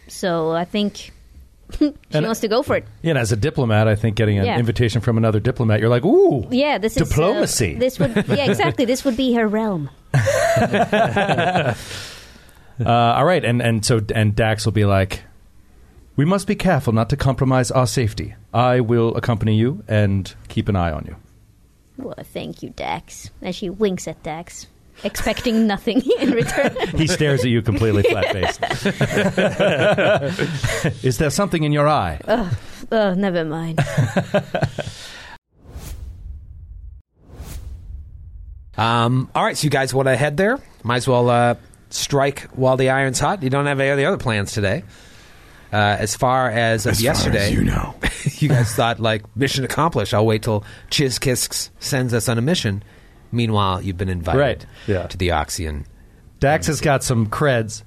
so 0.07 0.49
I 0.51 0.65
think 0.65 0.95
she 1.77 1.93
And- 2.12 2.25
wants 2.25 2.39
to 2.41 2.47
go 2.47 2.63
for 2.63 2.75
it. 2.77 2.86
Yeah, 3.03 3.12
and 3.12 3.19
as 3.19 3.31
a 3.31 3.36
diplomat, 3.36 3.88
I 3.88 3.93
think 3.95 4.15
getting 4.15 4.39
an 4.39 4.45
Yeah. 4.45 4.57
invitation 4.57 4.99
from 4.99 5.17
another 5.19 5.39
diplomat, 5.39 5.79
you're 5.79 5.89
like, 5.89 6.05
ooh, 6.05 6.47
Yeah, 6.49 6.79
this 6.79 6.95
is 6.95 7.03
uh, 7.03 7.05
Diplomacy. 7.05 7.75
this 7.75 7.99
would 7.99 8.15
yeah 8.27 8.49
exactly. 8.49 8.86
This 8.86 9.05
would 9.05 9.15
be 9.17 9.34
her 9.34 9.47
realm. 9.47 9.91
Uh, 12.86 13.13
all 13.17 13.26
right, 13.26 13.44
and 13.46 13.62
and 13.62 13.86
so 13.86 14.02
and 14.15 14.36
Dax 14.36 14.65
will 14.65 14.72
be 14.74 14.86
like, 14.86 15.22
we 16.15 16.26
must 16.26 16.48
be 16.48 16.56
careful 16.56 16.94
not 16.94 17.10
to 17.10 17.17
compromise 17.17 17.72
our 17.72 17.88
safety. 17.88 18.36
I 18.54 18.80
will 18.82 19.15
accompany 19.15 19.56
you 19.56 19.84
and 19.88 20.34
keep 20.48 20.67
an 20.67 20.76
eye 20.76 20.91
on 20.91 21.06
you. 21.08 21.15
Well, 21.98 22.15
thank 22.24 22.63
you, 22.63 22.72
Dax. 22.72 23.30
And 23.41 23.56
she 23.56 23.70
winks 23.70 24.08
at 24.08 24.22
Dax, 24.24 24.67
expecting 25.04 25.67
nothing 25.74 26.02
in 26.20 26.32
return. 26.32 26.76
He 26.98 27.08
stares 27.08 27.41
at 27.41 27.50
you 27.50 27.62
completely 27.62 28.04
flat 28.04 28.32
faced. 28.34 28.60
Is 31.06 31.17
there 31.17 31.30
something 31.30 31.63
in 31.63 31.72
your 31.72 31.88
eye? 31.88 32.20
oh, 32.91 33.13
never 33.13 33.46
mind. 33.46 33.80
Um, 38.78 39.30
all 39.36 39.44
right, 39.44 39.58
so 39.58 39.65
you 39.65 39.70
guys 39.70 39.94
want 39.94 40.08
to 40.08 40.15
head 40.15 40.38
there? 40.38 40.58
Might 40.84 40.98
as 40.98 41.08
well 41.08 41.30
uh, 41.30 41.56
strike 41.93 42.41
while 42.54 42.77
the 42.77 42.89
iron's 42.89 43.19
hot. 43.19 43.43
You 43.43 43.49
don't 43.49 43.65
have 43.65 43.80
any 43.80 43.89
of 43.89 43.97
the 43.97 44.06
other 44.06 44.17
plans 44.17 44.51
today. 44.51 44.84
Uh, 45.73 45.77
as 45.99 46.15
far 46.17 46.49
as 46.49 46.86
of 46.86 46.91
As 46.91 46.97
far 46.99 47.04
yesterday, 47.06 47.47
as 47.47 47.54
you 47.54 47.63
know. 47.63 47.95
you 48.39 48.49
guys 48.49 48.73
thought 48.75 48.99
like 48.99 49.23
mission 49.38 49.63
accomplished. 49.63 50.13
I'll 50.13 50.25
wait 50.25 50.43
till 50.43 50.65
Chizkisks 50.89 51.69
sends 51.80 52.13
us 52.13 52.27
on 52.27 52.38
a 52.38 52.41
mission. 52.41 52.84
Meanwhile, 53.32 53.82
you've 53.82 53.95
been 53.97 54.10
invited 54.10 54.39
Right. 54.39 54.65
Yeah. 54.88 55.08
to 55.08 55.17
the 55.17 55.30
Eoxian. 55.30 55.86
Dax 56.41 56.67
has 56.67 56.82
got 56.82 57.04
some 57.04 57.27
creds 57.27 57.84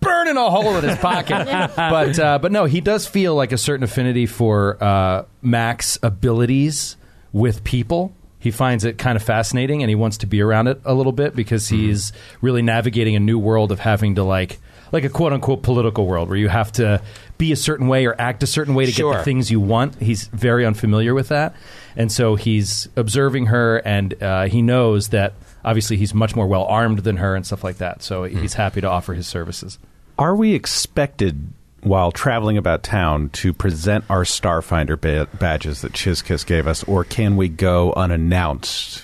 burning 0.00 0.36
a 0.36 0.48
hole 0.50 0.76
in 0.76 0.84
his 0.84 0.96
pocket. 0.98 1.44
but 1.76 2.18
uh, 2.20 2.38
but 2.38 2.52
no, 2.52 2.66
he 2.66 2.80
does 2.80 3.06
feel 3.06 3.34
like 3.34 3.50
a 3.50 3.58
certain 3.58 3.82
affinity 3.82 4.26
for 4.26 4.76
uh, 4.82 5.24
Mac's 5.42 5.98
abilities 6.04 6.96
with 7.32 7.64
people. 7.64 8.14
He 8.44 8.50
finds 8.50 8.84
it 8.84 8.98
kind 8.98 9.16
of 9.16 9.22
fascinating, 9.22 9.82
and 9.82 9.88
he 9.88 9.94
wants 9.94 10.18
to 10.18 10.26
be 10.26 10.42
around 10.42 10.66
it 10.66 10.78
a 10.84 10.92
little 10.92 11.12
bit 11.12 11.34
because 11.34 11.66
he's 11.66 12.12
really 12.42 12.60
navigating 12.60 13.16
a 13.16 13.18
new 13.18 13.38
world 13.38 13.72
of 13.72 13.80
having 13.80 14.16
to 14.16 14.22
like 14.22 14.58
like 14.92 15.02
a 15.02 15.08
quote 15.08 15.32
unquote 15.32 15.62
political 15.62 16.06
world 16.06 16.28
where 16.28 16.36
you 16.36 16.50
have 16.50 16.70
to 16.72 17.00
be 17.38 17.52
a 17.52 17.56
certain 17.56 17.88
way 17.88 18.04
or 18.04 18.14
act 18.20 18.42
a 18.42 18.46
certain 18.46 18.74
way 18.74 18.84
to 18.84 18.92
get 18.92 19.10
the 19.10 19.24
things 19.24 19.50
you 19.50 19.60
want. 19.60 19.94
He's 19.94 20.26
very 20.26 20.66
unfamiliar 20.66 21.14
with 21.14 21.28
that, 21.28 21.56
and 21.96 22.12
so 22.12 22.34
he's 22.34 22.86
observing 22.96 23.46
her, 23.46 23.78
and 23.78 24.22
uh, 24.22 24.44
he 24.44 24.60
knows 24.60 25.08
that 25.08 25.32
obviously 25.64 25.96
he's 25.96 26.12
much 26.12 26.36
more 26.36 26.46
well 26.46 26.64
armed 26.64 26.98
than 26.98 27.16
her 27.16 27.34
and 27.34 27.46
stuff 27.46 27.64
like 27.64 27.78
that. 27.78 28.02
So 28.02 28.24
he's 28.24 28.52
happy 28.52 28.82
to 28.82 28.90
offer 28.90 29.14
his 29.14 29.26
services. 29.26 29.78
Are 30.18 30.36
we 30.36 30.52
expected 30.52 31.48
while 31.84 32.10
traveling 32.10 32.56
about 32.58 32.82
town 32.82 33.28
to 33.30 33.52
present 33.52 34.04
our 34.10 34.24
Starfinder 34.24 35.00
ba- 35.00 35.28
badges 35.38 35.82
that 35.82 35.92
Chizkiss 35.92 36.44
gave 36.44 36.66
us, 36.66 36.82
or 36.84 37.04
can 37.04 37.36
we 37.36 37.48
go 37.48 37.92
unannounced? 37.94 39.02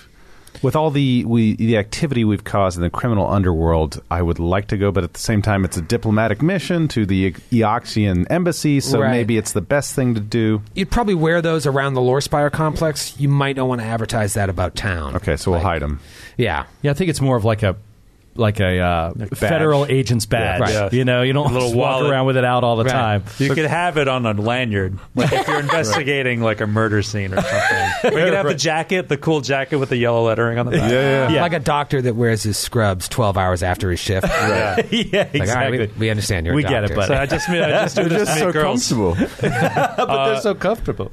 With 0.62 0.76
all 0.76 0.90
the 0.90 1.24
we 1.24 1.56
the 1.56 1.78
activity 1.78 2.22
we've 2.24 2.44
caused 2.44 2.76
in 2.76 2.82
the 2.82 2.90
criminal 2.90 3.26
underworld, 3.26 4.02
I 4.10 4.20
would 4.20 4.38
like 4.38 4.66
to 4.68 4.76
go, 4.76 4.90
but 4.92 5.04
at 5.04 5.14
the 5.14 5.18
same 5.20 5.40
time, 5.40 5.64
it's 5.64 5.78
a 5.78 5.80
diplomatic 5.80 6.42
mission 6.42 6.86
to 6.88 7.06
the 7.06 7.32
Eoxian 7.32 8.26
embassy, 8.28 8.80
so 8.80 9.00
Right. 9.00 9.10
maybe 9.10 9.38
it's 9.38 9.52
the 9.52 9.62
best 9.62 9.94
thing 9.94 10.14
to 10.16 10.20
do. 10.20 10.60
You'd 10.74 10.90
probably 10.90 11.14
wear 11.14 11.40
those 11.40 11.64
around 11.66 11.94
the 11.94 12.02
Lore 12.02 12.20
Spire 12.20 12.50
complex. 12.50 13.14
You 13.18 13.28
might 13.30 13.56
not 13.56 13.68
want 13.68 13.80
to 13.80 13.86
advertise 13.86 14.34
that 14.34 14.50
about 14.50 14.74
town. 14.74 15.16
Okay, 15.16 15.36
so 15.36 15.50
we'll 15.52 15.60
hide 15.60 15.80
them. 15.80 15.98
Yeah. 16.36 16.64
Yeah, 16.82 16.90
I 16.90 16.94
think 16.94 17.08
it's 17.08 17.22
more 17.22 17.36
of 17.36 17.44
like 17.46 17.62
a 17.62 17.76
like 18.36 18.60
a 18.60 18.78
uh, 18.78 19.12
federal 19.34 19.84
agent's 19.86 20.24
badge. 20.24 20.60
Right. 20.60 20.92
You 20.92 21.04
know, 21.04 21.22
you 21.22 21.32
don't 21.32 21.50
A 21.50 21.52
little 21.52 21.68
just 21.68 21.76
walk 21.76 21.96
wallet. 21.96 22.10
around 22.12 22.26
with 22.26 22.36
it 22.36 22.44
out 22.44 22.62
all 22.64 22.76
the 22.76 22.84
Right. 22.84 22.92
time. 22.92 23.24
You 23.38 23.52
could 23.54 23.66
have 23.66 23.98
it 23.98 24.06
on 24.08 24.24
a 24.24 24.32
lanyard, 24.32 24.98
like 25.16 25.32
if 25.32 25.48
you're 25.48 25.58
investigating 25.60 26.40
like 26.40 26.60
a 26.60 26.66
murder 26.66 27.02
scene 27.02 27.34
or 27.34 27.42
something. 27.42 28.12
Or 28.14 28.18
you 28.18 28.24
could 28.26 28.34
have 28.34 28.46
the 28.46 28.54
jacket, 28.54 29.08
the 29.08 29.16
cool 29.16 29.40
jacket 29.40 29.76
with 29.78 29.88
the 29.88 29.96
yellow 29.96 30.22
lettering 30.24 30.58
on 30.58 30.66
the 30.66 30.72
back. 30.72 30.90
Yeah. 31.32 31.40
Like 31.42 31.52
a 31.54 31.58
doctor 31.58 32.00
that 32.02 32.14
wears 32.14 32.42
his 32.44 32.56
scrubs 32.56 33.08
12 33.08 33.36
hours 33.36 33.62
after 33.62 33.90
his 33.90 34.00
shift. 34.00 34.26
Yeah. 34.40 34.76
yeah, 34.90 35.02
Like, 35.02 35.16
all 35.16 35.20
right, 35.20 35.34
exactly. 35.34 35.78
we, 35.78 35.86
we 35.98 36.10
understand 36.10 36.46
you're 36.46 36.54
a 36.54 36.56
We 36.56 36.62
get 36.62 36.84
it, 36.84 36.88
doctor. 36.88 36.94
buddy. 36.94 37.08
So 37.08 37.14
I 37.20 37.26
just 37.26 37.48
mean 37.48 37.62
I 37.62 37.70
just 37.70 37.96
do 37.96 38.04
They're 38.08 38.18
this 38.20 38.28
just 38.28 38.38
so 38.40 38.52
girls. 38.52 38.88
comfortable. 38.88 39.16
but 39.40 40.24
they're 40.26 40.40
so 40.40 40.54
comfortable. 40.54 41.12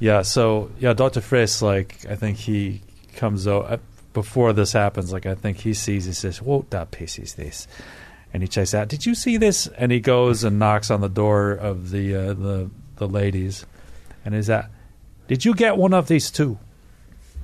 Yeah, 0.00 0.22
so 0.22 0.70
yeah, 0.78 0.92
Doctor 0.92 1.20
Frisk, 1.20 1.60
like 1.62 2.04
I 2.08 2.14
think 2.14 2.36
he 2.38 2.82
comes 3.16 3.48
out 3.48 3.70
uh, 3.72 3.76
before 4.12 4.52
this 4.52 4.72
happens. 4.72 5.12
Like 5.12 5.26
I 5.26 5.34
think 5.34 5.58
he 5.58 5.74
sees, 5.74 6.06
he 6.06 6.12
says, 6.12 6.42
"What 6.42 6.70
that 6.70 6.90
piece 6.90 7.18
is 7.18 7.34
this?" 7.34 7.66
And 8.32 8.42
he 8.42 8.48
checks 8.48 8.74
out. 8.74 8.88
Did 8.88 9.06
you 9.06 9.14
see 9.14 9.36
this? 9.38 9.66
And 9.66 9.90
he 9.90 10.00
goes 10.00 10.44
and 10.44 10.58
knocks 10.58 10.90
on 10.90 11.00
the 11.00 11.08
door 11.08 11.52
of 11.52 11.90
the 11.90 12.14
uh, 12.14 12.34
the 12.34 12.70
the 12.96 13.08
ladies, 13.08 13.64
and 14.24 14.34
is 14.34 14.46
that? 14.48 14.70
Did 15.28 15.44
you 15.44 15.54
get 15.54 15.76
one 15.76 15.94
of 15.94 16.08
these 16.08 16.30
too? 16.30 16.58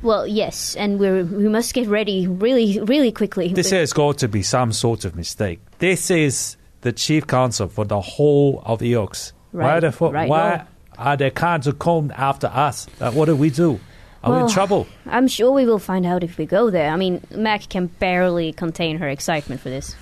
well, 0.02 0.26
yes, 0.26 0.76
and 0.76 0.98
we 0.98 1.22
we 1.22 1.48
must 1.48 1.72
get 1.74 1.88
ready 1.88 2.26
really 2.26 2.78
really 2.80 3.10
quickly. 3.10 3.52
This 3.52 3.70
has 3.70 3.92
got 3.92 4.18
to 4.18 4.28
be 4.28 4.42
some 4.42 4.72
sort 4.72 5.04
of 5.04 5.16
mistake. 5.16 5.60
This 5.78 6.10
is 6.10 6.56
the 6.82 6.92
chief 6.92 7.26
counsel 7.26 7.68
for 7.68 7.84
the 7.86 8.00
whole 8.00 8.62
of 8.66 8.80
Eox. 8.80 9.32
Why 9.52 9.60
Right, 9.60 9.80
the 9.80 9.92
fu- 9.92 10.10
right. 10.10 10.28
Why 10.28 10.64
are 10.98 11.16
they 11.16 11.30
kind 11.30 11.62
to 11.62 11.72
come 11.72 12.12
after 12.14 12.48
us? 12.48 12.86
Uh, 13.00 13.10
what 13.12 13.26
do 13.26 13.36
we 13.36 13.48
do? 13.50 13.80
Are 14.24 14.32
we 14.32 14.38
in 14.38 14.44
oh, 14.44 14.48
trouble? 14.48 14.86
I'm 15.06 15.28
sure 15.28 15.52
we 15.52 15.66
will 15.66 15.78
find 15.78 16.06
out 16.06 16.24
if 16.24 16.38
we 16.38 16.46
go 16.46 16.70
there. 16.70 16.90
I 16.90 16.96
mean, 16.96 17.22
Mac 17.30 17.68
can 17.68 17.86
barely 17.86 18.52
contain 18.52 18.96
her 18.98 19.08
excitement 19.08 19.60
for 19.60 19.68
this. 19.68 19.94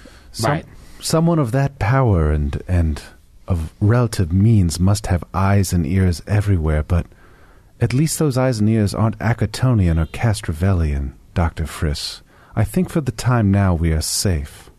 Right. 0.43 0.65
Someone 1.01 1.41
of 1.41 1.51
that 1.53 1.81
power 1.81 2.31
and 2.31 2.63
and 2.69 3.03
of 3.49 3.73
relative 3.81 4.33
means 4.33 4.79
must 4.79 5.09
have 5.09 5.25
eyes 5.35 5.73
and 5.73 5.85
ears 5.85 6.23
everywhere, 6.29 6.85
but 6.85 7.07
at 7.81 7.93
least 7.93 8.21
those 8.21 8.39
eyes 8.39 8.61
and 8.61 8.71
ears 8.71 8.95
aren't 8.95 9.19
Akitonian 9.19 9.99
or 9.99 10.07
Castrovelian, 10.07 11.15
Dr. 11.35 11.65
Friss. 11.65 12.23
I 12.55 12.63
think 12.63 12.91
for 12.91 13.01
the 13.01 13.11
time 13.11 13.51
now 13.51 13.75
we 13.75 13.93
are 13.93 14.01
safe. 14.01 14.71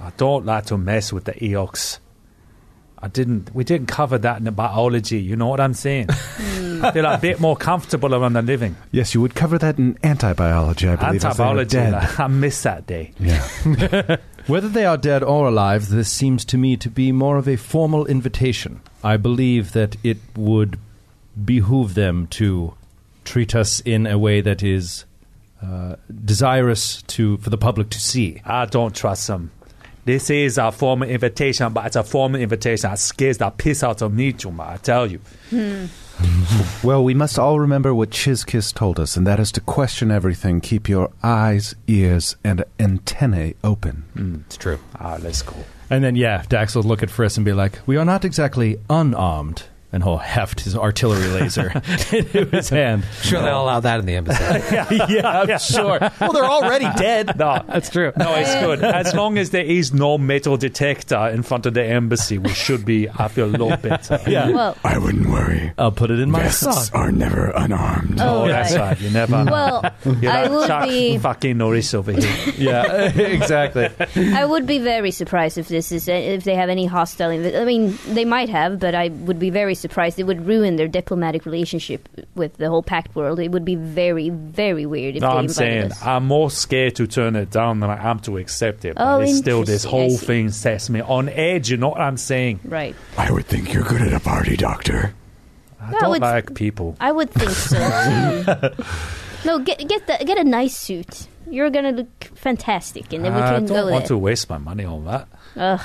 I 0.00 0.12
don't 0.16 0.46
like 0.46 0.64
to 0.66 0.78
mess 0.78 1.12
with 1.12 1.24
the 1.24 1.32
Eox. 1.32 1.98
I 3.00 3.08
didn't. 3.08 3.54
We 3.54 3.64
didn't 3.64 3.88
cover 3.88 4.16
that 4.16 4.38
in 4.38 4.44
the 4.44 4.52
biology. 4.52 5.20
You 5.20 5.36
know 5.36 5.48
what 5.48 5.60
I'm 5.60 5.74
saying? 5.74 6.08
I 6.82 6.92
feel 6.92 7.06
a 7.06 7.18
bit 7.18 7.40
more 7.40 7.56
comfortable 7.56 8.14
around 8.14 8.34
the 8.34 8.42
living. 8.42 8.76
Yes, 8.92 9.14
you 9.14 9.20
would 9.20 9.34
cover 9.34 9.58
that 9.58 9.78
in 9.78 9.94
antibiology, 9.96 10.88
I 10.90 10.96
believe. 10.96 11.24
as 11.24 11.36
they 11.36 11.42
Antibiology. 11.44 11.68
dead. 11.70 11.94
I 11.94 12.26
miss 12.26 12.62
that 12.62 12.86
day. 12.86 13.12
Yeah. 13.18 14.16
Whether 14.46 14.68
they 14.68 14.86
are 14.86 14.96
dead 14.96 15.22
or 15.22 15.48
alive, 15.48 15.88
this 15.88 16.10
seems 16.10 16.44
to 16.46 16.56
me 16.58 16.76
to 16.78 16.88
be 16.88 17.12
more 17.12 17.36
of 17.36 17.46
a 17.48 17.56
formal 17.56 18.06
invitation. 18.06 18.80
I 19.04 19.16
believe 19.18 19.72
that 19.72 19.96
it 20.02 20.18
would 20.36 20.78
behoove 21.44 21.94
them 21.94 22.26
to 22.28 22.74
treat 23.24 23.54
us 23.54 23.80
in 23.80 24.06
a 24.06 24.18
way 24.18 24.40
that 24.40 24.62
is 24.62 25.04
uh, 25.62 25.96
desirous 26.24 27.02
to 27.02 27.36
for 27.38 27.50
the 27.50 27.58
public 27.58 27.90
to 27.90 28.00
see. 28.00 28.40
I 28.44 28.64
don't 28.64 28.94
trust 28.94 29.26
them. 29.26 29.50
This 30.04 30.30
is 30.30 30.56
a 30.56 30.72
formal 30.72 31.06
invitation, 31.10 31.72
but 31.74 31.84
it's 31.84 31.96
a 31.96 32.02
formal 32.02 32.40
invitation 32.40 32.88
that 32.88 32.98
scares 32.98 33.36
the 33.36 33.50
piss 33.50 33.82
out 33.82 34.00
of 34.00 34.14
me, 34.14 34.32
Juma. 34.32 34.62
I 34.62 34.76
tell 34.78 35.06
you. 35.10 35.20
Well, 36.82 37.02
we 37.02 37.12
must 37.14 37.38
all 37.38 37.58
remember 37.58 37.92
what 37.92 38.10
Chizkiss 38.10 38.72
told 38.72 39.00
us, 39.00 39.16
and 39.16 39.26
that 39.26 39.40
is 39.40 39.50
to 39.52 39.60
question 39.60 40.10
everything. 40.10 40.60
Keep 40.60 40.88
your 40.88 41.10
eyes, 41.24 41.74
ears, 41.88 42.36
and 42.44 42.64
antennae 42.78 43.54
open. 43.64 44.04
It's 44.46 44.56
true. 44.56 44.78
Ah, 44.98 45.18
let's 45.20 45.42
go. 45.42 45.56
And 45.90 46.04
then, 46.04 46.14
yeah, 46.14 46.44
Dax 46.48 46.74
will 46.76 46.84
look 46.84 47.02
at 47.02 47.08
Friss 47.08 47.36
and 47.36 47.44
be 47.44 47.52
like, 47.52 47.80
"We 47.86 47.96
are 47.96 48.04
not 48.04 48.24
exactly 48.24 48.78
unarmed. 48.88 49.64
And 49.92 50.02
he'll 50.02 50.18
heft 50.18 50.60
his 50.60 50.76
artillery 50.76 51.26
laser 51.28 51.70
into 52.12 52.44
his 52.46 52.68
hand. 52.68 53.04
Sure, 53.22 53.40
they'll 53.40 53.62
allow 53.62 53.80
that 53.80 54.00
in 54.00 54.06
the 54.06 54.16
embassy. 54.16 54.44
yeah, 55.14 55.42
I'm 55.48 55.58
sure. 55.58 55.98
Well, 56.20 56.32
they're 56.32 56.44
already 56.44 56.86
dead. 56.98 57.38
No, 57.38 57.62
That's 57.68 57.88
true. 57.90 58.12
no, 58.18 58.34
it's 58.34 58.54
good. 58.56 58.82
As 58.84 59.14
long 59.14 59.38
as 59.38 59.50
there 59.50 59.64
is 59.64 59.92
no 59.94 60.18
metal 60.18 60.56
detector 60.56 61.28
in 61.28 61.42
front 61.42 61.64
of 61.66 61.74
the 61.74 61.84
embassy, 61.84 62.38
we 62.38 62.50
should 62.50 62.84
be. 62.84 63.08
I 63.08 63.28
feel 63.28 63.46
a 63.46 63.52
little 63.52 63.76
better. 63.76 64.20
Yeah, 64.26 64.50
Well, 64.50 64.76
I 64.84 64.98
wouldn't 64.98 65.28
worry. 65.28 65.72
I'll 65.78 65.92
put 65.92 66.10
it 66.10 66.18
in 66.20 66.30
my 66.30 66.42
Vests 66.42 66.60
sock. 66.88 66.94
are 66.94 67.10
never 67.12 67.50
unarmed. 67.56 68.18
oh, 68.20 68.46
That's 68.48 68.72
right. 68.72 68.80
right. 68.80 69.00
You 69.00 69.10
never 69.10 69.44
know. 69.44 69.52
Well, 69.52 69.94
You're 70.20 70.30
I 70.32 70.42
like 70.42 70.50
would 70.50 70.66
Chuck 70.66 70.88
be. 70.88 71.18
fucking 71.18 71.56
Norris 71.58 71.94
over 71.94 72.12
here. 72.12 72.52
Yeah, 72.56 73.04
exactly. 73.18 73.88
I 74.16 74.44
would 74.44 74.66
be 74.66 74.78
very 74.78 75.10
surprised 75.10 75.56
if 75.58 75.68
this 75.68 75.92
is 75.92 76.08
if 76.08 76.44
they 76.44 76.54
have 76.54 76.68
any 76.68 76.86
hostile. 76.86 77.30
inv- 77.30 77.58
I 77.60 77.64
mean, 77.64 77.96
they 78.08 78.24
might 78.24 78.48
have, 78.50 78.78
but 78.78 78.94
I 78.94 79.08
would 79.08 79.38
be 79.38 79.50
very 79.50 79.74
surprised. 79.78 80.18
It 80.18 80.24
would 80.24 80.46
ruin 80.46 80.76
their 80.76 80.88
diplomatic 80.88 81.44
relationship 81.46 82.08
with 82.34 82.56
the 82.56 82.68
whole 82.68 82.82
pact 82.82 83.14
world. 83.14 83.38
It 83.40 83.50
would 83.52 83.64
be 83.64 83.74
very, 83.76 84.30
very 84.30 84.84
weird 84.86 85.16
if 85.16 85.22
No, 85.22 85.32
they 85.32 85.38
I'm 85.38 85.48
saying 85.48 85.92
us. 85.92 86.02
I'm 86.04 86.26
more 86.26 86.50
scared 86.50 86.96
to 86.96 87.06
turn 87.06 87.36
it 87.36 87.50
down 87.50 87.80
than 87.80 87.90
I 87.90 88.10
am 88.10 88.18
to 88.20 88.36
accept 88.38 88.84
it. 88.84 88.96
But 88.96 89.06
Oh, 89.06 89.20
it's 89.20 89.38
still 89.38 89.64
this 89.64 89.84
whole 89.84 90.16
thing 90.16 90.50
sets 90.50 90.90
me 90.90 91.00
on 91.00 91.28
edge. 91.28 91.70
You 91.70 91.76
know 91.76 91.88
what 91.90 92.00
I'm 92.00 92.16
saying? 92.16 92.60
right. 92.64 92.94
I 93.16 93.30
would 93.30 93.46
think 93.46 93.72
you're 93.72 93.84
good 93.84 94.02
at 94.02 94.12
a 94.12 94.20
party, 94.20 94.56
Doctor. 94.56 95.14
I 95.80 95.90
That 95.92 96.00
don't 96.00 96.10
would- 96.10 96.20
like 96.22 96.54
people. 96.54 96.96
I 97.00 97.12
would 97.12 97.30
think 97.30 97.50
so. 97.50 97.78
no, 99.44 99.58
get 99.60 99.78
get 99.88 100.06
the, 100.06 100.24
get 100.24 100.38
a 100.38 100.44
nice 100.44 100.76
suit. 100.76 101.28
You're 101.50 101.70
gonna 101.70 101.92
look 101.92 102.24
fantastic, 102.34 103.12
and 103.12 103.24
then 103.24 103.32
we 103.34 103.40
can 103.40 103.48
go. 103.50 103.54
I 103.54 103.58
don't 103.60 103.66
go 103.86 103.90
want 103.92 104.02
there. 104.04 104.08
to 104.08 104.18
waste 104.18 104.50
my 104.50 104.58
money 104.58 104.84
on 104.84 105.04
that. 105.06 105.28
Ugh, 105.56 105.80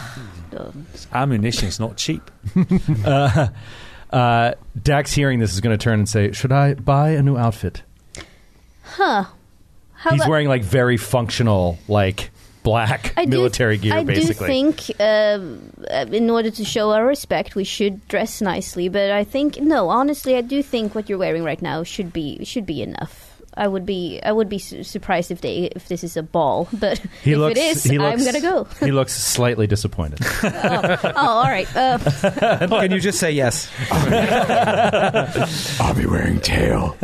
no. 0.53 0.73
Ammunition's 1.13 1.79
not 1.79 1.97
cheap. 1.97 2.29
Uh, 3.05 3.47
uh, 4.11 4.53
Dax, 4.81 5.11
hearing 5.13 5.39
this, 5.39 5.53
is 5.53 5.59
going 5.61 5.75
to 5.77 5.83
turn 5.83 5.97
and 5.99 6.07
say, 6.07 6.31
"Should 6.31 6.51
I 6.51 6.75
buy 6.75 7.09
a 7.11 7.23
new 7.23 7.35
outfit?" 7.35 7.81
Huh? 8.83 9.25
How 9.93 10.09
He's 10.11 10.19
about- 10.21 10.29
wearing 10.29 10.47
like 10.47 10.63
very 10.63 10.97
functional, 10.97 11.79
like 11.87 12.29
black 12.61 13.13
I 13.17 13.25
do- 13.25 13.31
military 13.31 13.77
gear, 13.77 13.95
I 13.95 14.03
basically. 14.03 14.47
do 14.47 14.71
think, 14.71 15.01
um, 15.01 15.61
uh, 15.89 16.05
in 16.11 16.29
order 16.29 16.51
to 16.51 16.63
show 16.63 16.91
our 16.91 17.05
respect, 17.05 17.55
we 17.55 17.63
should 17.63 18.07
dress 18.07 18.39
nicely. 18.41 18.87
But 18.89 19.11
I 19.11 19.23
think 19.23 19.59
no, 19.59 19.89
honestly, 19.89 20.35
I 20.35 20.41
do 20.41 20.61
think 20.61 20.93
what 20.93 21.09
you're 21.09 21.17
wearing 21.17 21.43
right 21.43 21.61
now 21.61 21.83
should 21.83 22.13
be 22.13 22.43
should 22.45 22.65
be 22.65 22.81
enough. 22.83 23.32
I 23.55 23.67
would 23.67 23.85
be 23.85 24.19
I 24.23 24.31
would 24.31 24.49
be 24.49 24.57
su- 24.59 24.83
surprised 24.83 25.31
if 25.31 25.41
they 25.41 25.69
if 25.75 25.87
this 25.87 26.03
is 26.03 26.17
a 26.17 26.23
ball, 26.23 26.67
but 26.73 26.99
he 27.23 27.33
if 27.33 27.37
looks. 27.37 27.59
it 27.59 27.63
is, 27.63 27.83
he 27.83 27.97
looks, 27.97 28.19
I'm 28.19 28.25
gonna 28.25 28.41
go. 28.41 28.63
he 28.85 28.91
looks 28.91 29.13
slightly 29.13 29.67
disappointed. 29.67 30.19
oh, 30.43 31.13
all 31.15 31.43
right. 31.43 31.67
Uh, 31.75 31.97
Can 32.67 32.91
you 32.91 32.99
just 32.99 33.19
say 33.19 33.31
yes? 33.31 33.69
I'll 35.79 35.93
be 35.95 36.05
wearing 36.05 36.39
tail. 36.39 36.95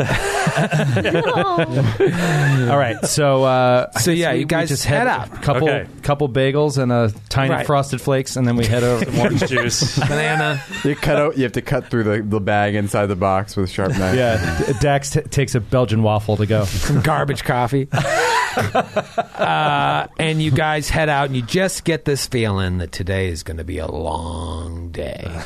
All 2.69 2.77
right, 2.77 2.97
so 3.05 3.43
uh, 3.43 3.89
I 3.93 3.99
So, 3.99 4.11
guess 4.11 4.19
yeah, 4.19 4.31
you 4.33 4.45
guys 4.45 4.69
just 4.69 4.85
head 4.85 4.99
head 4.99 5.07
out. 5.07 5.27
a 5.33 5.37
couple 5.41 5.69
Okay. 5.69 5.87
couple 6.03 6.29
bagels 6.29 6.77
and 6.77 6.91
a 6.91 7.11
tiny 7.29 7.51
Right. 7.53 7.65
frosted 7.65 8.01
flakes, 8.01 8.35
and 8.35 8.47
then 8.47 8.55
we 8.55 8.65
head 8.65 8.83
over. 8.83 9.05
To 9.05 9.19
Orange 9.21 9.47
juice. 9.47 9.97
Banana. 9.99 10.61
You 10.83 10.95
cut 10.95 11.17
out. 11.17 11.37
You 11.37 11.43
have 11.43 11.53
to 11.53 11.61
cut 11.61 11.89
through 11.89 12.03
the, 12.03 12.21
the 12.21 12.39
bag 12.39 12.75
inside 12.75 13.07
the 13.07 13.15
box 13.15 13.55
with 13.55 13.69
a 13.69 13.73
sharp 13.73 13.91
knife. 13.97 14.15
yeah, 14.15 14.63
D- 14.67 14.73
Dax 14.79 15.11
t- 15.11 15.21
takes 15.21 15.55
a 15.55 15.59
Belgian 15.59 16.03
waffle 16.03 16.37
to 16.37 16.45
go. 16.45 16.65
some 16.65 17.01
garbage 17.01 17.43
coffee. 17.43 17.87
uh, 17.93 20.07
and 20.17 20.41
you 20.41 20.51
guys 20.51 20.89
head 20.89 21.09
out, 21.09 21.27
and 21.27 21.35
you 21.35 21.41
just 21.41 21.83
get 21.83 22.05
this 22.05 22.27
feeling 22.27 22.77
that 22.79 22.91
today 22.91 23.29
is 23.29 23.43
going 23.43 23.57
to 23.57 23.63
be 23.63 23.77
a 23.77 23.87
long 23.87 24.91
day. 24.91 25.41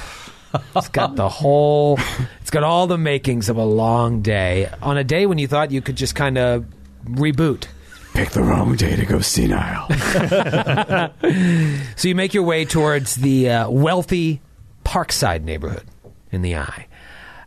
It's 0.75 0.89
got 0.89 1.15
the 1.15 1.29
whole, 1.29 1.99
it's 2.41 2.51
got 2.51 2.63
all 2.63 2.87
the 2.87 2.97
makings 2.97 3.49
of 3.49 3.57
a 3.57 3.65
long 3.65 4.21
day 4.21 4.69
on 4.81 4.97
a 4.97 5.03
day 5.03 5.25
when 5.25 5.37
you 5.37 5.47
thought 5.47 5.71
you 5.71 5.81
could 5.81 5.95
just 5.95 6.15
kind 6.15 6.37
of 6.37 6.65
reboot. 7.05 7.67
Pick 8.13 8.29
the 8.29 8.43
wrong 8.43 8.75
day 8.75 8.95
to 8.95 9.05
go 9.05 9.19
senile. 9.19 9.87
So 11.95 12.07
you 12.07 12.15
make 12.15 12.33
your 12.33 12.43
way 12.43 12.65
towards 12.65 13.15
the 13.15 13.49
uh, 13.49 13.69
wealthy 13.69 14.41
Parkside 14.85 15.43
neighborhood 15.43 15.85
in 16.31 16.41
the 16.41 16.57
Eye. 16.57 16.87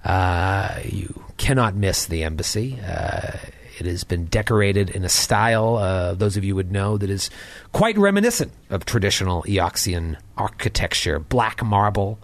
Uh, 0.05 0.81
you 0.85 1.25
cannot 1.37 1.75
miss 1.75 2.07
the 2.07 2.25
embassy. 2.25 2.79
Uh, 2.81 3.33
it 3.79 3.87
has 3.87 4.05
been 4.05 4.27
decorated 4.27 4.91
in 4.91 5.05
a 5.05 5.09
style, 5.09 5.77
uh, 5.77 6.15
those 6.15 6.37
of 6.37 6.45
you 6.45 6.55
would 6.55 6.73
know, 6.73 6.97
that 6.97 7.11
is 7.11 7.29
quite 7.73 7.99
reminiscent 7.99 8.53
of 8.71 8.87
traditional 8.87 9.43
Eoxian 9.43 10.17
architecture. 10.39 11.19
Black 11.19 11.63
marble, 11.63 12.19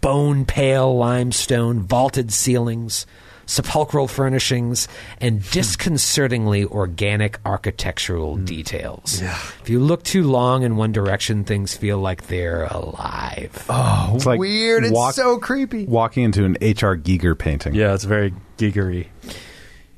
bone 0.00 0.44
pale 0.44 0.96
limestone, 0.96 1.80
vaulted 1.80 2.32
ceilings, 2.32 3.06
sepulchral 3.48 4.06
furnishings, 4.06 4.86
and 5.20 5.40
hmm. 5.42 5.50
disconcertingly 5.50 6.64
organic 6.66 7.40
architectural 7.44 8.36
hmm. 8.36 8.44
details. 8.44 9.20
If 9.22 9.68
you 9.68 9.80
look 9.80 10.04
too 10.04 10.24
long 10.24 10.62
in 10.62 10.76
one 10.76 10.92
direction, 10.92 11.44
things 11.44 11.76
feel 11.76 11.98
like 11.98 12.26
they're 12.26 12.64
alive. 12.64 13.64
Oh, 13.68 14.12
It's 14.14 14.26
like 14.26 14.38
Weird. 14.38 14.84
It's 14.84 14.92
walk- 14.92 15.14
so 15.14 15.38
creepy. 15.38 15.86
walking 15.86 16.24
into 16.24 16.44
an 16.44 16.56
H.R. 16.60 16.96
Giger 16.96 17.36
painting. 17.36 17.74
Yeah, 17.74 17.94
it's 17.94 18.04
very 18.04 18.34
gigery. 18.58 19.08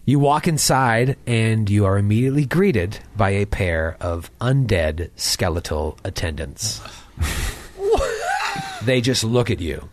You 0.06 0.18
walk 0.18 0.48
inside, 0.48 1.16
and 1.26 1.68
you 1.68 1.84
are 1.84 1.98
immediately 1.98 2.46
greeted 2.46 2.98
by 3.16 3.30
a 3.30 3.44
pair 3.44 3.96
of 4.00 4.30
undead 4.40 5.10
skeletal 5.14 5.98
attendants. 6.04 6.80
they 8.84 9.00
just 9.00 9.24
look 9.24 9.50
at 9.50 9.60
you 9.60 9.88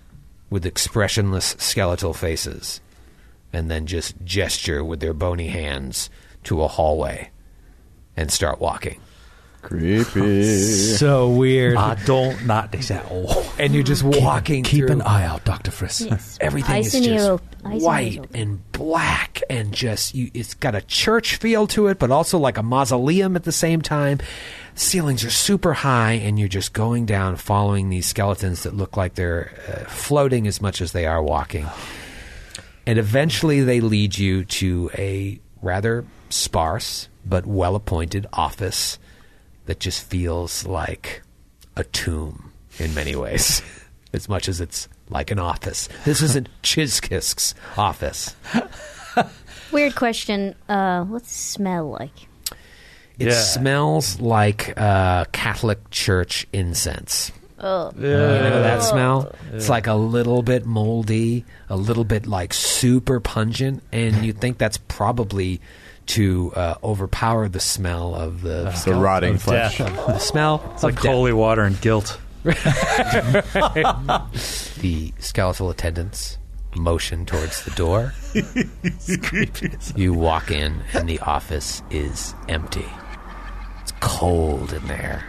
with 0.50 0.66
expressionless 0.66 1.56
skeletal 1.60 2.14
faces 2.14 2.80
and 3.54 3.70
then 3.70 3.86
just 3.86 4.16
gesture 4.24 4.84
with 4.84 5.00
their 5.00 5.14
bony 5.14 5.48
hands 5.48 6.10
to 6.44 6.62
a 6.62 6.68
hallway 6.68 7.30
and 8.16 8.32
start 8.32 8.60
walking. 8.60 9.00
Creepy. 9.62 10.54
So 10.98 11.30
weird. 11.30 11.76
I 11.78 11.94
don't 12.06 12.46
not 12.48 12.72
this 12.72 12.90
at 12.90 13.06
all. 13.12 13.26
Oh. 13.30 13.56
And 13.60 13.74
you're 13.76 13.84
just 13.84 14.02
walking 14.04 14.64
Keep 14.64 14.86
through. 14.88 14.96
an 14.96 15.02
eye 15.04 15.26
out, 15.26 15.44
Doctor 15.46 15.70
Friss. 15.70 16.10
yes. 16.10 16.38
Everything 16.42 16.76
Eyes 16.76 16.88
is 16.88 16.96
and 16.96 17.04
just 17.04 17.26
ear 17.28 17.34
op- 17.34 17.42
and 17.66 17.82
white 17.82 18.26
and 18.34 18.72
black 18.72 19.42
and 19.50 19.72
just 19.74 20.16
you, 20.16 20.32
it's 20.34 20.54
got 20.56 20.74
a 20.74 20.82
church 20.82 21.36
feel 21.36 21.68
to 21.68 21.88
it, 21.88 22.00
but 22.00 22.10
also 22.10 22.40
like 22.40 22.58
a 22.58 22.64
mausoleum 22.64 23.36
at 23.36 23.44
the 23.44 23.52
same 23.52 23.82
time. 23.82 24.20
Ceilings 24.78 25.26
are 25.26 25.32
super 25.32 25.74
high, 25.74 26.14
and 26.14 26.38
you're 26.38 26.48
just 26.48 26.72
going 26.72 27.08
down, 27.08 27.36
following 27.36 27.90
these 27.90 28.06
skeletons 28.06 28.62
that 28.62 28.76
look 28.76 28.96
like 28.96 29.16
they're 29.16 29.52
uh, 29.68 29.90
floating 29.90 30.46
as 30.46 30.62
much 30.62 30.82
as 30.82 30.92
they 30.92 31.08
are 31.08 31.22
walking. 31.22 31.66
And 32.86 33.00
eventually, 33.00 33.62
they 33.62 33.82
lead 33.82 34.20
you 34.20 34.46
to 34.46 34.92
a 34.94 35.40
rather 35.64 36.06
sparse 36.30 37.10
but 37.26 37.48
well-appointed 37.48 38.28
office 38.32 39.00
that 39.66 39.80
just 39.80 40.04
feels 40.04 40.64
like 40.64 41.24
a 41.76 41.84
tomb 41.84 42.52
in 42.78 42.94
many 42.94 43.16
ways, 43.16 43.64
as 44.14 44.30
much 44.30 44.48
as 44.48 44.62
it's 44.62 44.88
like 45.10 45.32
an 45.32 45.40
office. 45.40 45.90
This 46.06 46.22
isn't 46.22 46.50
Chizkisk's 46.62 47.56
office. 47.78 48.36
Weird 49.72 49.96
question. 49.96 50.54
Uh, 50.70 51.04
what's 51.06 51.32
it 51.32 51.36
smell 51.36 51.90
like? 51.90 52.28
It 53.20 53.28
Yeah. 53.28 53.34
smells 53.42 54.20
like 54.20 54.74
uh, 54.80 55.26
Catholic 55.32 55.90
church 55.90 56.46
incense. 56.54 57.32
Oh, 57.60 57.92
You 57.96 58.02
know 58.04 58.62
that 58.62 58.84
smell? 58.84 59.34
It's 59.52 59.70
like 59.70 59.88
a 59.88 59.96
little 59.96 60.44
bit 60.44 60.68
moldy, 60.68 61.44
a 61.70 61.76
little 61.76 62.04
bit 62.04 62.28
like 62.28 62.54
super 62.54 63.20
pungent, 63.20 63.82
and 63.92 64.24
you 64.24 64.32
think 64.34 64.60
that's 64.60 64.78
probably 64.78 65.60
to 66.08 66.54
uh, 66.56 66.76
overpower 66.84 67.50
the 67.50 67.60
smell 67.60 68.14
of 68.14 68.42
the 68.44 68.66
the 68.66 68.72
skeleton. 68.74 69.02
rotting 69.04 69.34
Of 69.36 69.42
flesh. 69.42 69.80
death. 69.80 69.96
the 70.06 70.20
smell. 70.20 70.62
It's 70.76 70.84
like 70.84 71.00
holy 71.00 71.34
water 71.34 71.64
and 71.64 71.82
guilt. 71.82 72.20
the 72.44 72.54
skeletal 75.20 75.70
attendants 75.70 76.38
motion 76.76 77.26
towards 77.26 77.64
the 77.64 77.72
door. 77.72 78.14
you 79.98 80.14
walk 80.14 80.52
in, 80.52 80.82
and 80.94 81.10
the 81.10 81.20
office 81.20 81.82
is 81.90 82.34
empty. 82.48 82.86
It's 83.98 84.18
cold 84.18 84.74
in 84.74 84.86
there. 84.88 85.26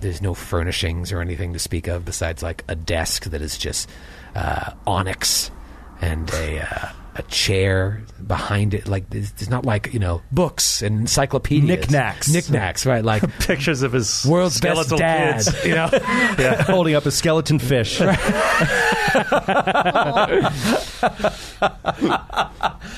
There's 0.00 0.20
no 0.22 0.34
furnishings 0.34 1.12
or 1.12 1.20
anything 1.20 1.52
to 1.52 1.58
speak 1.58 1.86
of 1.86 2.04
besides 2.04 2.42
like 2.42 2.64
a 2.68 2.74
desk 2.74 3.24
that 3.24 3.40
is 3.42 3.56
just 3.56 3.88
uh, 4.34 4.72
onyx 4.86 5.50
and 6.00 6.28
a 6.34 6.60
uh, 6.62 6.88
a 7.14 7.22
chair 7.24 8.02
behind 8.26 8.74
it. 8.74 8.88
Like 8.88 9.08
there's, 9.10 9.30
there's 9.32 9.50
not 9.50 9.64
like 9.64 9.92
you 9.94 10.00
know 10.00 10.22
books 10.32 10.82
and 10.82 11.00
encyclopedias, 11.02 11.68
Knickknacks. 11.68 12.28
knickknacks, 12.32 12.84
right? 12.86 13.04
Like 13.04 13.22
Pictures 13.40 13.82
of 13.82 13.92
his 13.92 14.24
world's 14.26 14.60
best 14.60 14.72
skeletal 14.88 14.98
dad, 14.98 15.44
kids. 15.44 15.64
you 15.64 15.74
know. 15.74 15.86
Holding 16.66 16.94
up 16.96 17.06
a 17.06 17.10
skeleton 17.10 17.58
fish. 17.60 18.00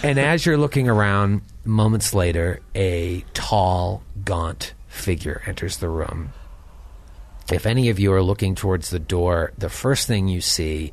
And 0.03 0.18
as 0.18 0.44
you're 0.47 0.59
looking 0.59 0.88
around, 0.88 1.42
moments 1.64 2.14
later, 2.14 2.61
a 2.74 3.24
tall, 3.35 4.03
gaunt 4.24 4.74
figure 4.88 5.42
enters 5.46 5.79
the 5.79 5.88
room. 5.88 6.33
If 7.53 7.66
any 7.66 7.88
of 7.90 7.98
you 7.98 8.12
are 8.12 8.22
looking 8.22 8.55
towards 8.55 8.90
the 8.90 8.98
door, 8.98 9.53
the 9.59 9.68
first 9.68 10.07
thing 10.07 10.29
you 10.29 10.40
see 10.40 10.92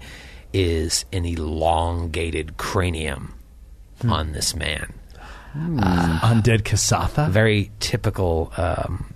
is 0.54 1.06
an 1.14 1.26
elongated 1.26 2.58
cranium 2.58 3.36
on 4.08 4.32
this 4.34 4.56
man. 4.56 4.94
Undead 5.56 6.64
Kasatha? 6.64 7.30
Very 7.30 7.72
typical 7.80 8.52
um, 8.58 9.14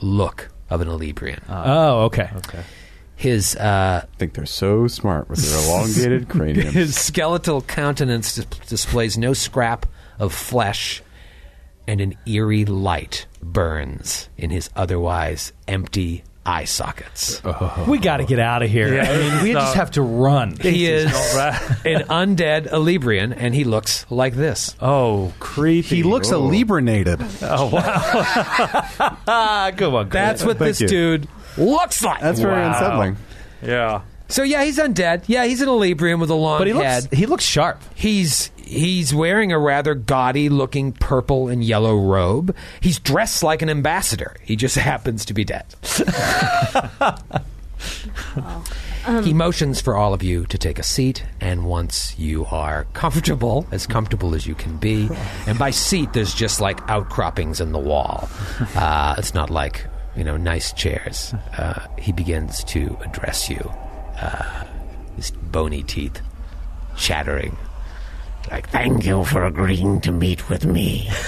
look 0.00 0.50
of 0.70 0.80
an 0.80 0.88
Elebrian. 0.88 1.40
oh, 1.48 2.02
okay. 2.04 2.30
Okay. 2.36 2.62
His 3.16 3.56
uh, 3.56 4.02
I 4.04 4.16
think 4.18 4.34
they're 4.34 4.46
so 4.46 4.86
smart 4.86 5.28
with 5.28 5.40
their 5.40 5.58
elongated 5.68 6.28
cranium. 6.28 6.68
his 6.72 6.96
skeletal 6.96 7.62
countenance 7.62 8.36
dis- 8.36 8.44
displays 8.68 9.18
no 9.18 9.32
scrap 9.32 9.86
of 10.18 10.32
flesh, 10.34 11.02
and 11.86 12.00
an 12.00 12.14
eerie 12.26 12.64
light 12.64 13.26
burns 13.42 14.28
in 14.36 14.50
his 14.50 14.68
otherwise 14.76 15.52
empty 15.66 16.22
eye 16.46 16.64
sockets. 16.64 17.42
We 17.86 17.98
got 17.98 18.18
to 18.18 18.24
get 18.24 18.38
out 18.38 18.62
of 18.62 18.70
here. 18.70 18.94
Yeah, 18.94 19.10
I 19.10 19.16
mean, 19.18 19.42
we 19.42 19.52
just 19.52 19.74
have 19.74 19.90
to 19.92 20.02
run. 20.02 20.56
He 20.56 20.86
is 20.86 21.04
an 21.36 22.04
undead 22.08 22.70
Elebrian, 22.70 23.34
and 23.36 23.54
he 23.54 23.64
looks 23.64 24.06
like 24.10 24.34
this. 24.34 24.74
Oh, 24.80 25.32
creepy. 25.40 25.96
He 25.96 26.02
looks 26.02 26.28
alibrinated. 26.30 27.20
Oh, 27.42 27.66
wow. 27.66 29.18
Ah, 29.26 29.72
come 29.76 29.94
on. 29.94 30.08
That's 30.08 30.42
what 30.42 30.58
Thank 30.58 30.70
this 30.70 30.80
you. 30.82 30.88
dude 30.88 31.28
looks 31.58 32.02
like. 32.02 32.20
That's 32.20 32.40
very 32.40 32.54
Wow. 32.60 32.68
unsettling. 32.68 33.16
yeah. 33.62 34.00
So 34.30 34.42
yeah, 34.42 34.62
he's 34.64 34.78
undead. 34.78 35.24
Yeah, 35.26 35.46
he's 35.46 35.62
an 35.62 35.68
Elebrian 35.68 36.20
with 36.20 36.28
a 36.30 36.34
long 36.34 36.58
But 36.58 36.66
he 36.66 36.74
head. 36.74 37.04
looks, 37.04 37.16
he 37.18 37.24
looks 37.26 37.44
sharp. 37.44 37.80
He's 37.94 38.50
he's 38.68 39.14
wearing 39.14 39.50
a 39.50 39.58
rather 39.58 39.94
gaudy 39.94 40.48
looking 40.48 40.92
purple 40.92 41.48
and 41.48 41.64
yellow 41.64 41.96
robe. 41.96 42.54
He's 42.80 42.98
dressed 42.98 43.42
like 43.42 43.62
an 43.62 43.70
ambassador. 43.70 44.36
He 44.42 44.56
just 44.56 44.76
happens 44.90 45.24
to 45.26 45.34
be 45.34 45.44
dead. 45.44 45.64
he 49.24 49.32
motions 49.32 49.80
for 49.80 49.96
all 49.96 50.12
of 50.12 50.22
you 50.22 50.44
to 50.46 50.58
take 50.58 50.78
a 50.78 50.82
seat, 50.82 51.24
and 51.40 51.64
once 51.64 52.18
you 52.18 52.44
are 52.46 52.84
comfortable, 52.92 53.66
as 53.72 53.86
comfortable 53.86 54.34
as 54.34 54.46
you 54.46 54.54
can 54.54 54.76
be, 54.76 55.08
and 55.46 55.58
by 55.58 55.70
seat, 55.70 56.12
there's 56.12 56.34
just 56.34 56.60
like 56.60 56.78
outcroppings 56.88 57.60
in 57.60 57.72
the 57.72 57.78
wall. 57.78 58.28
Uh, 58.74 59.14
it's 59.18 59.34
not 59.34 59.50
like 59.50 59.86
you 60.16 60.24
know 60.24 60.36
nice 60.36 60.72
chairs. 60.72 61.32
Uh, 61.56 61.86
he 61.98 62.12
begins 62.12 62.62
to 62.64 62.96
address 63.04 63.48
you, 63.48 63.72
uh, 64.20 64.64
his 65.16 65.30
bony 65.30 65.82
teeth 65.82 66.20
chattering 66.96 67.56
like, 68.50 68.68
thank 68.70 69.04
you 69.04 69.24
for 69.24 69.44
agreeing 69.44 70.00
to 70.02 70.12
meet 70.12 70.48
with 70.48 70.64
me. 70.64 71.08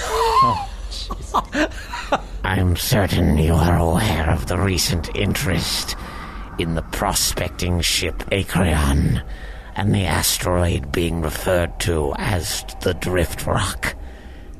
I'm 2.43 2.75
certain 2.75 3.37
you 3.37 3.53
are 3.53 3.77
aware 3.77 4.29
of 4.29 4.47
the 4.47 4.57
recent 4.57 5.15
interest 5.15 5.95
in 6.57 6.75
the 6.75 6.81
prospecting 6.81 7.81
ship 7.81 8.17
Acreon 8.31 9.23
and 9.75 9.93
the 9.93 10.05
asteroid 10.05 10.91
being 10.91 11.21
referred 11.21 11.79
to 11.81 12.13
as 12.17 12.65
the 12.81 12.93
Drift 12.93 13.45
Rock. 13.45 13.95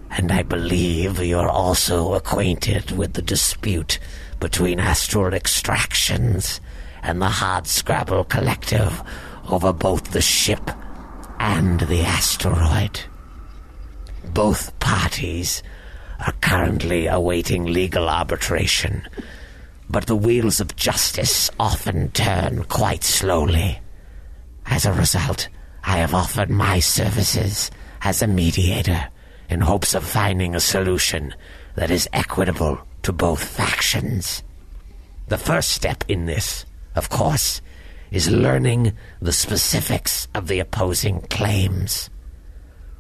And 0.10 0.32
I 0.32 0.44
believe 0.44 1.20
you're 1.20 1.50
also 1.50 2.14
acquainted 2.14 2.92
with 2.92 3.14
the 3.14 3.22
dispute 3.22 4.00
between 4.40 4.80
Astral 4.80 5.34
Extractions 5.34 6.62
and 7.04 7.22
the 7.22 7.30
Hard 7.30 7.68
Scrabble 7.68 8.26
Collective 8.26 9.02
over 9.50 9.74
both 9.74 10.12
the 10.12 10.22
ship 10.22 10.72
and 11.42 11.80
the 11.80 12.02
asteroid. 12.02 13.00
Both 14.32 14.78
parties 14.80 15.64
are 16.20 16.34
currently 16.34 17.08
awaiting 17.08 17.66
legal 17.66 18.08
arbitration, 18.08 19.08
but 19.90 20.06
the 20.06 20.16
wheels 20.16 20.60
of 20.60 20.76
justice 20.76 21.50
often 21.60 22.12
turn 22.12 22.66
quite 22.66 23.04
slowly. 23.04 23.80
As 24.68 24.86
a 24.86 24.94
result, 24.94 25.50
I 25.84 25.98
have 25.98 26.14
offered 26.14 26.52
my 26.52 26.80
services 26.80 27.72
as 28.04 28.22
a 28.22 28.28
mediator 28.28 29.08
in 29.50 29.62
hopes 29.62 29.96
of 29.96 30.04
finding 30.04 30.54
a 30.54 30.60
solution 30.60 31.34
that 31.74 31.90
is 31.90 32.08
equitable 32.14 32.78
to 33.02 33.12
both 33.12 33.44
factions. 33.44 34.44
The 35.28 35.40
first 35.40 35.72
step 35.72 36.04
in 36.08 36.28
this, 36.28 36.68
of 36.94 37.10
course, 37.10 37.64
is 38.12 38.30
learning 38.30 38.92
the 39.22 39.32
specifics 39.32 40.28
of 40.36 40.48
the 40.48 40.60
opposing 40.60 41.22
claims. 41.30 42.10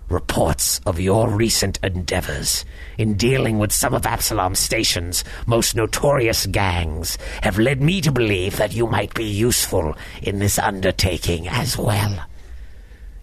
Reports 0.09 0.81
of 0.85 0.99
your 0.99 1.29
recent 1.29 1.79
endeavors 1.83 2.65
in 2.97 3.13
dealing 3.15 3.59
with 3.59 3.71
some 3.71 3.93
of 3.93 4.05
Absalom 4.05 4.55
Station's 4.55 5.23
most 5.45 5.75
notorious 5.75 6.45
gangs 6.47 7.17
have 7.43 7.59
led 7.59 7.81
me 7.81 8.01
to 8.01 8.11
believe 8.11 8.57
that 8.57 8.73
you 8.73 8.87
might 8.87 9.13
be 9.13 9.23
useful 9.23 9.95
in 10.21 10.39
this 10.39 10.59
undertaking 10.59 11.47
as 11.47 11.77
well. 11.77 12.25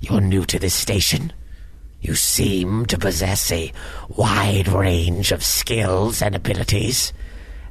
You're 0.01 0.21
new 0.21 0.45
to 0.47 0.59
this 0.59 0.75
station. 0.75 1.33
You 2.01 2.15
seem 2.15 2.87
to 2.87 2.97
possess 2.97 3.51
a 3.51 3.73
wide 4.09 4.69
range 4.69 5.33
of 5.33 5.45
skills 5.45 6.23
and 6.23 6.35
abilities, 6.35 7.13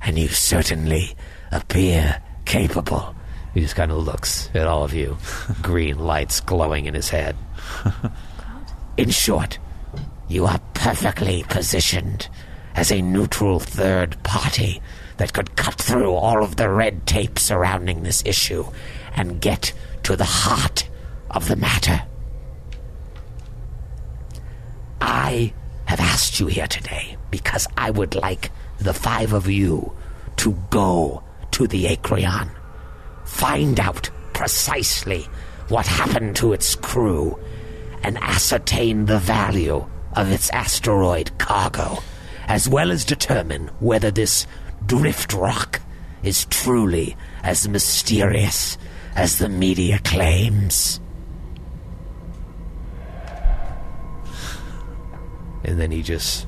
and 0.02 0.20
you 0.20 0.28
certainly 0.28 1.16
appear 1.52 2.22
capable. 2.46 3.16
He 3.58 3.64
just 3.64 3.76
kind 3.76 3.92
of 3.92 4.06
looks 4.06 4.52
at 4.54 4.68
all 4.68 4.84
of 4.84 4.94
you, 4.94 5.18
green 5.64 5.98
lights 5.98 6.42
glowing 6.42 6.86
in 6.86 6.94
his 6.94 7.10
head. 7.10 7.36
In 8.98 9.10
short, 9.10 9.58
you 10.28 10.46
are 10.46 10.60
perfectly 10.76 11.44
positioned 11.50 12.30
as 12.76 12.92
a 12.92 13.02
neutral 13.02 13.60
third 13.60 14.22
party 14.22 14.80
that 15.18 15.34
could 15.34 15.56
cut 15.56 15.74
through 15.74 16.14
all 16.14 16.44
of 16.44 16.58
the 16.58 16.70
red 16.70 17.08
tape 17.08 17.40
surrounding 17.40 18.04
this 18.04 18.22
issue 18.28 18.64
and 19.16 19.42
get 19.42 19.74
to 20.04 20.16
the 20.16 20.24
heart 20.24 20.88
of 21.32 21.48
the 21.48 21.56
matter. 21.56 22.04
I 25.02 25.52
have 25.86 26.00
asked 26.00 26.40
you 26.40 26.46
here 26.46 26.68
today 26.68 27.18
because 27.32 27.68
I 27.76 27.90
would 27.90 28.14
like 28.14 28.52
the 28.78 28.94
five 28.94 29.34
of 29.34 29.48
you 29.48 29.94
to 30.36 30.56
go 30.70 31.24
to 31.54 31.66
the 31.66 31.86
Acreon, 31.86 32.52
find 33.28 33.80
out 33.80 34.10
precisely 34.34 35.28
what 35.70 35.86
happened 35.86 36.36
to 36.38 36.54
its 36.54 36.76
crew, 36.76 37.38
and 38.04 38.18
ascertain 38.20 39.06
the 39.06 39.20
value 39.20 39.86
of 40.16 40.32
its 40.32 40.50
asteroid 40.52 41.38
cargo, 41.38 41.98
as 42.48 42.70
well 42.70 42.92
as 42.92 43.04
determine 43.04 43.68
whether 43.80 44.10
this 44.10 44.48
drift 44.86 45.34
rock 45.34 45.82
is 46.24 46.46
truly 46.46 47.18
as 47.44 47.68
mysterious 47.68 48.78
as 49.16 49.40
the 49.40 49.50
media 49.50 50.00
claims. 50.00 51.00
And 55.64 55.80
then 55.80 55.92
he 55.92 56.02
just 56.02 56.48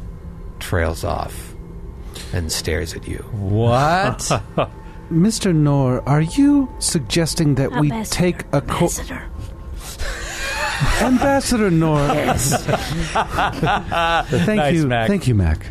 trails 0.59 1.03
off 1.03 1.55
and 2.31 2.51
stares 2.51 2.93
at 2.93 3.07
you. 3.07 3.17
What? 3.31 4.31
Mr. 5.11 5.53
Nor, 5.53 6.07
are 6.07 6.21
you 6.21 6.69
suggesting 6.79 7.55
that 7.55 7.71
we 7.79 7.89
take 8.03 8.41
a 8.53 8.61
co- 8.61 8.85
ambassador. 8.85 9.29
Ambassador 11.01 11.71
Nor? 11.71 11.97
Yes. 11.99 12.63
Thank 14.45 14.57
Nice, 14.57 14.75
you, 14.75 14.87
Mac. 14.87 15.07
thank 15.07 15.27
you, 15.27 15.35
Mac. 15.35 15.65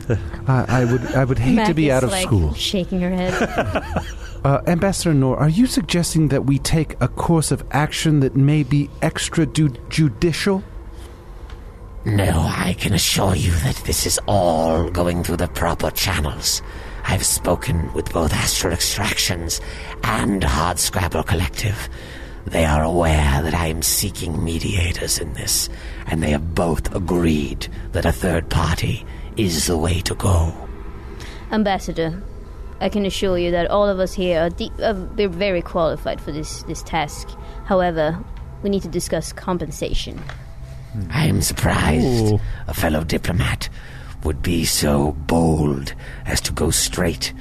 I, 0.48 0.64
I 0.68 0.84
would, 0.84 1.06
I 1.14 1.24
would 1.24 1.38
hate 1.38 1.64
to 1.66 1.74
be 1.74 1.88
is, 1.88 1.94
out 1.94 2.04
of 2.04 2.10
like, 2.10 2.24
school. 2.26 2.52
Shaking 2.54 3.00
her 3.00 3.10
head. 3.10 4.04
Uh, 4.44 4.62
Ambassador 4.68 5.12
Nor, 5.12 5.36
are 5.36 5.48
you 5.48 5.66
suggesting 5.66 6.28
that 6.28 6.46
we 6.46 6.60
take 6.60 6.94
a 7.00 7.08
course 7.08 7.50
of 7.50 7.64
action 7.72 8.20
that 8.20 8.36
may 8.36 8.62
be 8.62 8.88
extrajudicial? 9.02 10.62
No, 12.04 12.46
I 12.48 12.76
can 12.78 12.94
assure 12.94 13.34
you 13.34 13.50
that 13.50 13.74
this 13.84 14.06
is 14.06 14.20
all 14.28 14.88
going 14.90 15.24
through 15.24 15.38
the 15.38 15.48
proper 15.48 15.90
channels. 15.90 16.62
I've 17.08 17.24
spoken 17.24 17.90
with 17.94 18.12
both 18.12 18.34
Astral 18.34 18.74
Extractions 18.74 19.62
and 20.04 20.44
Hard 20.44 20.78
Scrabble 20.78 21.22
Collective. 21.22 21.88
They 22.44 22.66
are 22.66 22.84
aware 22.84 23.40
that 23.42 23.54
I 23.54 23.68
am 23.68 23.80
seeking 23.80 24.44
mediators 24.44 25.18
in 25.18 25.32
this, 25.32 25.70
and 26.06 26.22
they 26.22 26.30
have 26.30 26.54
both 26.54 26.94
agreed 26.94 27.66
that 27.92 28.04
a 28.04 28.12
third 28.12 28.50
party 28.50 29.06
is 29.38 29.68
the 29.68 29.78
way 29.78 30.00
to 30.02 30.14
go. 30.14 30.52
Ambassador, 31.50 32.22
I 32.78 32.90
can 32.90 33.06
assure 33.06 33.38
you 33.38 33.52
that 33.52 33.70
all 33.70 33.88
of 33.88 34.00
us 34.00 34.12
here 34.12 34.42
are 34.42 34.50
de- 34.50 34.70
uh, 34.78 34.92
they're 35.14 35.30
very 35.30 35.62
qualified 35.62 36.20
for 36.20 36.30
this 36.30 36.62
this 36.64 36.82
task. 36.82 37.26
However, 37.64 38.22
we 38.62 38.68
need 38.68 38.82
to 38.82 38.88
discuss 38.88 39.32
compensation. 39.32 40.22
I 41.10 41.24
am 41.24 41.40
surprised 41.40 42.34
a 42.66 42.74
fellow 42.74 43.02
diplomat 43.02 43.70
would 44.28 44.42
be 44.42 44.62
so 44.62 45.12
bold 45.26 45.94
as 46.26 46.38
to 46.38 46.52
go 46.52 46.70
straight 46.70 47.32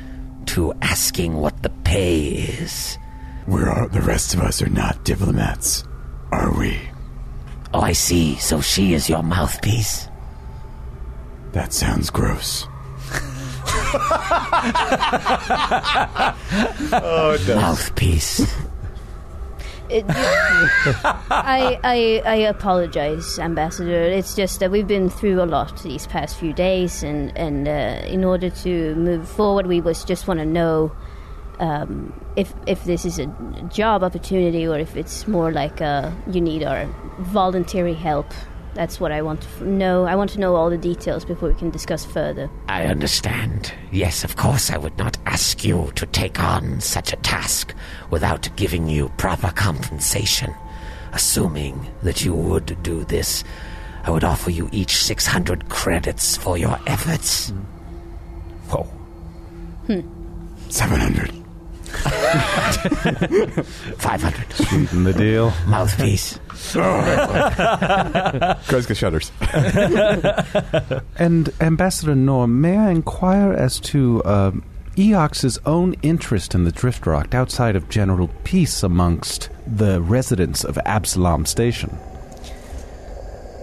to 0.46 0.72
asking 0.82 1.36
what 1.36 1.62
the 1.62 1.70
pay 1.84 2.28
is. 2.30 2.98
We're 3.46 3.70
all, 3.70 3.90
the 3.90 4.00
rest 4.00 4.34
of 4.34 4.40
us 4.40 4.62
are 4.62 4.70
not 4.70 5.04
diplomats, 5.04 5.84
are 6.32 6.58
we? 6.58 6.80
Oh, 7.74 7.82
I 7.82 7.92
see. 7.92 8.36
So 8.36 8.62
she 8.62 8.94
is 8.94 9.10
your 9.10 9.22
mouthpiece. 9.22 10.08
That 11.52 11.74
sounds 11.74 12.10
gross. 12.10 12.66
oh, 16.94 17.38
Mouthpiece. 17.50 18.50
It, 19.90 20.06
I, 20.10 21.80
I 21.84 22.22
I 22.26 22.36
apologize, 22.36 23.40
Ambassador. 23.40 24.02
It's 24.04 24.36
just 24.36 24.60
that 24.60 24.70
we've 24.72 24.88
been 24.88 25.10
through 25.10 25.42
a 25.42 25.46
lot 25.46 25.82
these 25.84 26.08
past 26.08 26.38
few 26.38 26.54
days, 26.54 27.04
and 27.04 27.36
and 27.38 27.68
uh, 27.68 28.06
in 28.08 28.24
order 28.24 28.50
to 28.50 28.96
move 28.96 29.28
forward, 29.30 29.68
we 29.68 29.82
was 29.82 30.04
just 30.04 30.28
want 30.28 30.40
to 30.40 30.46
know 30.46 30.92
um, 31.60 32.14
if 32.36 32.54
if 32.66 32.84
this 32.84 33.06
is 33.06 33.20
a 33.20 33.28
job 33.70 34.04
opportunity 34.04 34.68
or 34.68 34.78
if 34.78 34.96
it's 34.96 35.28
more 35.28 35.52
like 35.52 35.82
uh, 35.82 36.12
you 36.32 36.42
need 36.42 36.64
our 36.64 36.86
voluntary 37.20 37.94
help. 37.94 38.28
That's 38.78 39.00
what 39.00 39.12
I 39.12 39.24
want 39.24 39.42
to 39.42 39.48
f- 39.48 39.62
know. 39.62 40.06
I 40.06 40.14
want 40.16 40.30
to 40.30 40.40
know 40.40 40.56
all 40.56 40.70
the 40.70 40.78
details 40.78 41.26
before 41.26 41.50
we 41.50 41.56
can 41.56 41.72
discuss 41.72 42.06
further. 42.06 42.48
I 42.70 42.86
understand. 42.86 43.74
Yes, 43.92 44.24
of 44.24 44.36
course, 44.36 44.70
I 44.70 44.78
would 44.78 44.96
not 45.00 45.18
ask 45.26 45.66
you 45.66 45.92
to 45.96 46.06
take 46.06 46.40
on 46.40 46.80
such 46.80 47.12
a 47.12 47.16
task 47.16 47.74
without 48.12 48.48
giving 48.56 48.88
you 48.88 49.10
proper 49.18 49.50
compensation. 49.50 50.54
Assuming 51.12 51.88
that 52.04 52.24
you 52.24 52.36
would 52.36 52.84
do 52.84 53.04
this, 53.04 53.44
I 54.04 54.12
would 54.12 54.24
offer 54.24 54.52
you 54.52 54.70
each 54.72 54.96
600 55.04 55.70
credits 55.70 56.38
for 56.38 56.56
your 56.56 56.78
efforts. 56.86 57.50
Whoa. 58.70 58.84
Hmm. 59.88 60.02
700. 60.70 61.32
500. 63.98 64.54
Sweeten 64.54 65.04
the 65.04 65.14
deal. 65.14 65.52
Mouthpiece. 65.68 66.40
Kreska 68.68 68.96
shudders. 68.96 69.32
And 71.20 71.50
Ambassador 71.62 72.16
Norm, 72.16 72.60
may 72.62 72.78
I 72.78 72.92
inquire 72.92 73.54
as 73.54 73.80
to 73.82 74.24
um 74.26 74.64
Eox's 74.96 75.60
own 75.66 75.94
interest 76.02 76.56
in 76.56 76.64
the 76.64 76.72
Drift 76.72 77.06
Rock 77.06 77.36
outside 77.36 77.76
of 77.76 77.88
general 77.88 78.30
peace 78.44 78.82
amongst 78.82 79.50
the 79.68 80.02
residents 80.02 80.64
of 80.64 80.80
Absalom 80.86 81.46
Station? 81.46 81.96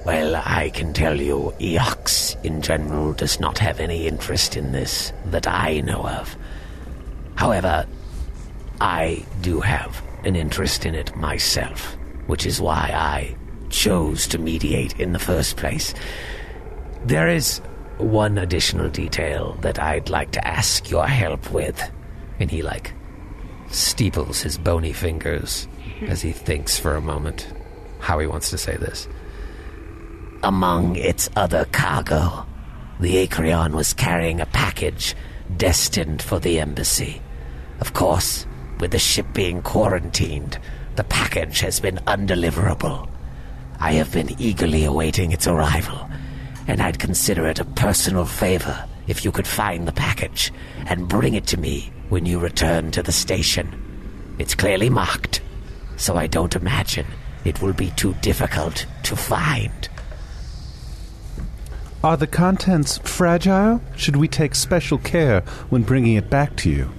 Well, 0.06 0.36
I 0.36 0.70
can 0.70 0.92
tell 0.92 1.20
you, 1.20 1.52
Eox 1.58 2.36
in 2.44 2.62
general 2.62 3.14
does 3.14 3.40
not 3.40 3.58
have 3.58 3.80
any 3.80 4.06
interest 4.06 4.56
in 4.56 4.70
this 4.70 5.12
that 5.26 5.48
I 5.48 5.80
know 5.80 6.06
of. 6.06 6.36
However, 7.34 7.84
I 8.80 9.24
do 9.40 9.60
have 9.60 10.02
an 10.24 10.36
interest 10.36 10.86
in 10.86 10.94
it 10.94 11.14
myself, 11.16 11.96
which 12.26 12.46
is 12.46 12.60
why 12.60 12.90
I 12.94 13.36
chose 13.70 14.26
to 14.28 14.38
mediate 14.38 14.98
in 15.00 15.12
the 15.12 15.18
first 15.18 15.56
place. 15.56 15.94
There 17.04 17.28
is 17.28 17.60
one 17.98 18.38
additional 18.38 18.88
detail 18.88 19.56
that 19.60 19.78
I'd 19.78 20.08
like 20.08 20.32
to 20.32 20.46
ask 20.46 20.90
your 20.90 21.06
help 21.06 21.50
with. 21.52 21.80
And 22.40 22.50
he, 22.50 22.62
like, 22.62 22.92
steeples 23.70 24.42
his 24.42 24.58
bony 24.58 24.92
fingers 24.92 25.68
as 26.08 26.22
he 26.22 26.32
thinks 26.32 26.78
for 26.78 26.96
a 26.96 27.00
moment 27.00 27.46
how 28.00 28.18
he 28.18 28.26
wants 28.26 28.50
to 28.50 28.58
say 28.58 28.76
this. 28.76 29.08
Among 30.42 30.96
its 30.96 31.30
other 31.36 31.64
cargo, 31.72 32.46
the 33.00 33.26
Acreon 33.26 33.72
was 33.72 33.94
carrying 33.94 34.40
a 34.40 34.46
package 34.46 35.14
destined 35.56 36.22
for 36.22 36.38
the 36.38 36.60
embassy. 36.60 37.22
Of 37.80 37.94
course, 37.94 38.46
with 38.84 38.90
the 38.90 38.98
ship 38.98 39.24
being 39.32 39.62
quarantined, 39.62 40.58
the 40.96 41.04
package 41.04 41.60
has 41.60 41.80
been 41.80 41.96
undeliverable. 42.06 43.08
I 43.80 43.92
have 43.92 44.12
been 44.12 44.38
eagerly 44.38 44.84
awaiting 44.84 45.32
its 45.32 45.46
arrival, 45.46 46.06
and 46.68 46.82
I'd 46.82 46.98
consider 46.98 47.46
it 47.46 47.58
a 47.58 47.64
personal 47.64 48.26
favor 48.26 48.84
if 49.06 49.24
you 49.24 49.32
could 49.32 49.46
find 49.46 49.88
the 49.88 49.92
package 49.92 50.52
and 50.84 51.08
bring 51.08 51.32
it 51.32 51.46
to 51.46 51.56
me 51.56 51.90
when 52.10 52.26
you 52.26 52.38
return 52.38 52.90
to 52.90 53.02
the 53.02 53.10
station. 53.10 54.36
It's 54.38 54.54
clearly 54.54 54.90
marked, 54.90 55.40
so 55.96 56.16
I 56.16 56.26
don't 56.26 56.54
imagine 56.54 57.06
it 57.46 57.62
will 57.62 57.72
be 57.72 57.90
too 57.92 58.12
difficult 58.20 58.84
to 59.04 59.16
find. 59.16 59.88
Are 62.02 62.18
the 62.18 62.26
contents 62.26 62.98
fragile? 62.98 63.80
Should 63.96 64.16
we 64.16 64.28
take 64.28 64.54
special 64.54 64.98
care 64.98 65.40
when 65.70 65.84
bringing 65.84 66.16
it 66.16 66.28
back 66.28 66.54
to 66.56 66.68
you? 66.68 66.90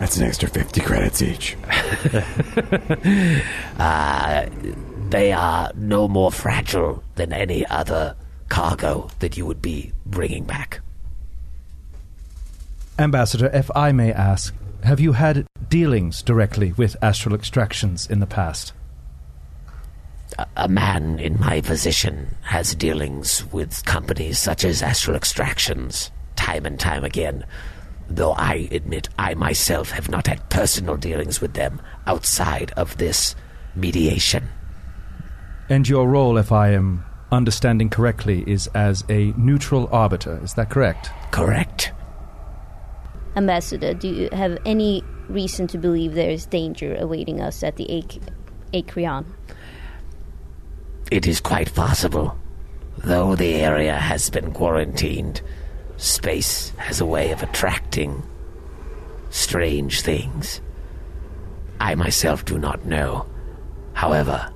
That's 0.00 0.16
an 0.16 0.24
extra 0.26 0.48
50 0.48 0.80
credits 0.80 1.22
each. 1.22 1.56
Uh, 3.78 4.46
they 5.08 5.32
are 5.32 5.72
no 5.74 6.06
more 6.06 6.30
fragile 6.30 7.02
than 7.14 7.32
any 7.32 7.64
other 7.66 8.14
cargo 8.50 9.08
that 9.20 9.38
you 9.38 9.46
would 9.46 9.62
be 9.62 9.92
bringing 10.04 10.44
back. 10.44 10.80
Ambassador, 12.98 13.50
if 13.54 13.70
I 13.74 13.92
may 13.92 14.12
ask, 14.12 14.54
have 14.84 15.00
you 15.00 15.12
had 15.12 15.46
dealings 15.70 16.22
directly 16.22 16.74
with 16.74 16.94
Astral 17.00 17.34
Extractions 17.34 18.06
in 18.06 18.20
the 18.20 18.26
past? 18.26 18.74
A, 20.38 20.46
a 20.56 20.68
man 20.68 21.18
in 21.18 21.40
my 21.40 21.62
position 21.62 22.36
has 22.42 22.74
dealings 22.74 23.46
with 23.50 23.82
companies 23.86 24.38
such 24.38 24.62
as 24.64 24.82
Astral 24.82 25.16
Extractions 25.16 26.10
time 26.36 26.66
and 26.66 26.78
time 26.78 27.04
again, 27.04 27.44
though 28.10 28.32
I 28.32 28.68
admit 28.72 29.08
I 29.18 29.34
myself 29.34 29.90
have 29.90 30.08
not 30.08 30.26
had 30.26 30.48
personal 30.50 30.96
dealings 30.96 31.40
with 31.40 31.54
them 31.54 31.80
outside 32.06 32.72
of 32.76 32.96
this 32.98 33.36
mediation. 33.74 34.48
And 35.68 35.88
your 35.88 36.08
role, 36.08 36.36
if 36.36 36.50
I 36.50 36.70
am 36.70 37.04
understanding 37.30 37.88
correctly, 37.88 38.42
is 38.46 38.66
as 38.74 39.04
a 39.08 39.32
neutral 39.36 39.88
arbiter. 39.92 40.40
Is 40.42 40.54
that 40.54 40.70
correct? 40.70 41.10
Correct. 41.30 41.92
Ambassador, 43.36 43.94
do 43.94 44.08
you 44.08 44.28
have 44.32 44.58
any 44.66 45.04
reason 45.28 45.68
to 45.68 45.78
believe 45.78 46.14
there 46.14 46.30
is 46.30 46.46
danger 46.46 46.96
awaiting 46.98 47.40
us 47.40 47.62
at 47.62 47.76
the 47.76 47.88
Ac- 47.88 48.20
Acreon? 48.74 49.24
It 51.12 51.28
is 51.28 51.40
quite 51.40 51.72
possible. 51.72 52.36
Though 52.98 53.36
the 53.36 53.54
area 53.54 53.94
has 53.94 54.28
been 54.28 54.52
quarantined, 54.52 55.40
space 56.00 56.70
has 56.78 57.00
a 57.00 57.06
way 57.06 57.30
of 57.30 57.42
attracting 57.42 58.22
strange 59.30 60.00
things. 60.00 60.60
I 61.78 61.94
myself 61.94 62.44
do 62.44 62.58
not 62.58 62.84
know. 62.84 63.26
However, 63.92 64.52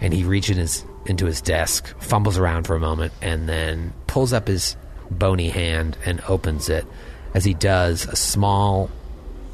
and 0.00 0.12
he 0.12 0.24
reaches 0.24 0.56
his, 0.56 0.84
into 1.06 1.26
his 1.26 1.40
desk, 1.40 1.94
fumbles 2.00 2.38
around 2.38 2.66
for 2.66 2.76
a 2.76 2.80
moment, 2.80 3.12
and 3.20 3.48
then 3.48 3.92
pulls 4.06 4.32
up 4.32 4.48
his 4.48 4.76
bony 5.10 5.48
hand 5.48 5.96
and 6.04 6.20
opens 6.28 6.68
it. 6.68 6.86
As 7.34 7.44
he 7.44 7.54
does, 7.54 8.06
a 8.06 8.16
small 8.16 8.90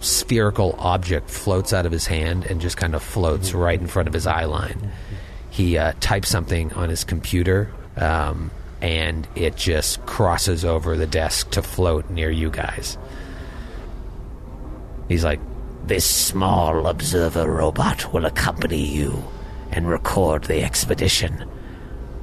spherical 0.01 0.75
object 0.79 1.31
floats 1.31 1.73
out 1.73 1.87
of 1.87 1.93
his 1.93 2.07
hand 2.07 2.45
and 2.45 2.61
just 2.61 2.77
kind 2.77 2.95
of 2.95 3.03
floats 3.03 3.53
right 3.55 3.81
in 3.81 3.87
front 3.87 4.09
of 4.09 4.15
his 4.15 4.27
eye 4.27 4.45
line. 4.45 4.93
He 5.51 5.79
uh, 5.79 5.93
types 6.01 6.29
something 6.29 6.73
on 6.75 6.91
his 6.91 7.05
computer, 7.05 7.73
um, 7.97 8.51
and 8.87 9.27
it 9.35 9.57
just 9.57 10.07
crosses 10.07 10.65
over 10.65 10.97
the 10.97 11.09
desk 11.09 11.51
to 11.51 11.61
float 11.61 12.09
near 12.09 12.31
you 12.31 12.49
guys. 12.49 12.97
He's 15.09 15.25
like, 15.25 15.41
this 15.89 16.07
small 16.07 16.87
observer 16.87 17.51
robot 17.51 18.13
will 18.13 18.27
accompany 18.27 18.87
you 18.87 19.25
and 19.73 19.89
record 19.89 20.45
the 20.45 20.63
expedition. 20.63 21.51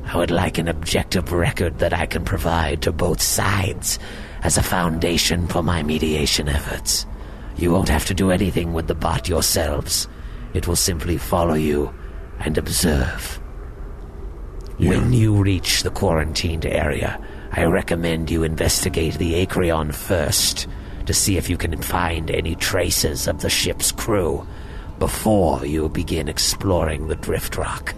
I 0.06 0.18
would 0.18 0.32
like 0.32 0.58
an 0.58 0.70
objective 0.70 1.34
record 1.34 1.80
that 1.80 1.92
I 1.92 2.06
can 2.06 2.24
provide 2.24 2.82
to 2.84 2.94
both 2.94 3.22
sides 3.22 4.00
as 4.42 4.58
a 4.58 4.64
foundation 4.64 5.48
for 5.48 5.62
my 5.62 5.84
mediation 5.84 6.48
efforts. 6.48 7.06
You 7.58 7.74
won't 7.74 7.90
have 7.90 8.06
to 8.06 8.14
do 8.14 8.32
anything 8.32 8.72
with 8.72 8.88
the 8.88 8.96
bot 8.96 9.28
yourselves. 9.28 10.08
It 10.54 10.66
will 10.66 10.78
simply 10.78 11.18
follow 11.18 11.56
you 11.56 11.94
and 12.40 12.58
observe. 12.58 13.43
When 14.90 15.14
you 15.14 15.34
reach 15.34 15.84
the 15.84 15.92
quarantined 15.92 16.66
area, 16.66 17.20
I 17.52 17.66
recommend 17.66 18.32
you 18.32 18.44
investigate 18.44 19.16
the 19.16 19.46
Acreon 19.46 19.94
first 19.94 20.68
to 21.06 21.14
see 21.14 21.38
if 21.38 21.50
you 21.50 21.58
can 21.58 21.82
find 21.82 22.32
any 22.32 22.56
traces 22.56 23.28
of 23.28 23.42
the 23.42 23.50
ship's 23.50 23.92
crew 23.92 24.46
before 25.00 25.66
you 25.66 25.90
begin 25.90 26.28
exploring 26.28 27.08
the 27.08 27.16
drift 27.16 27.58
rock. 27.58 27.94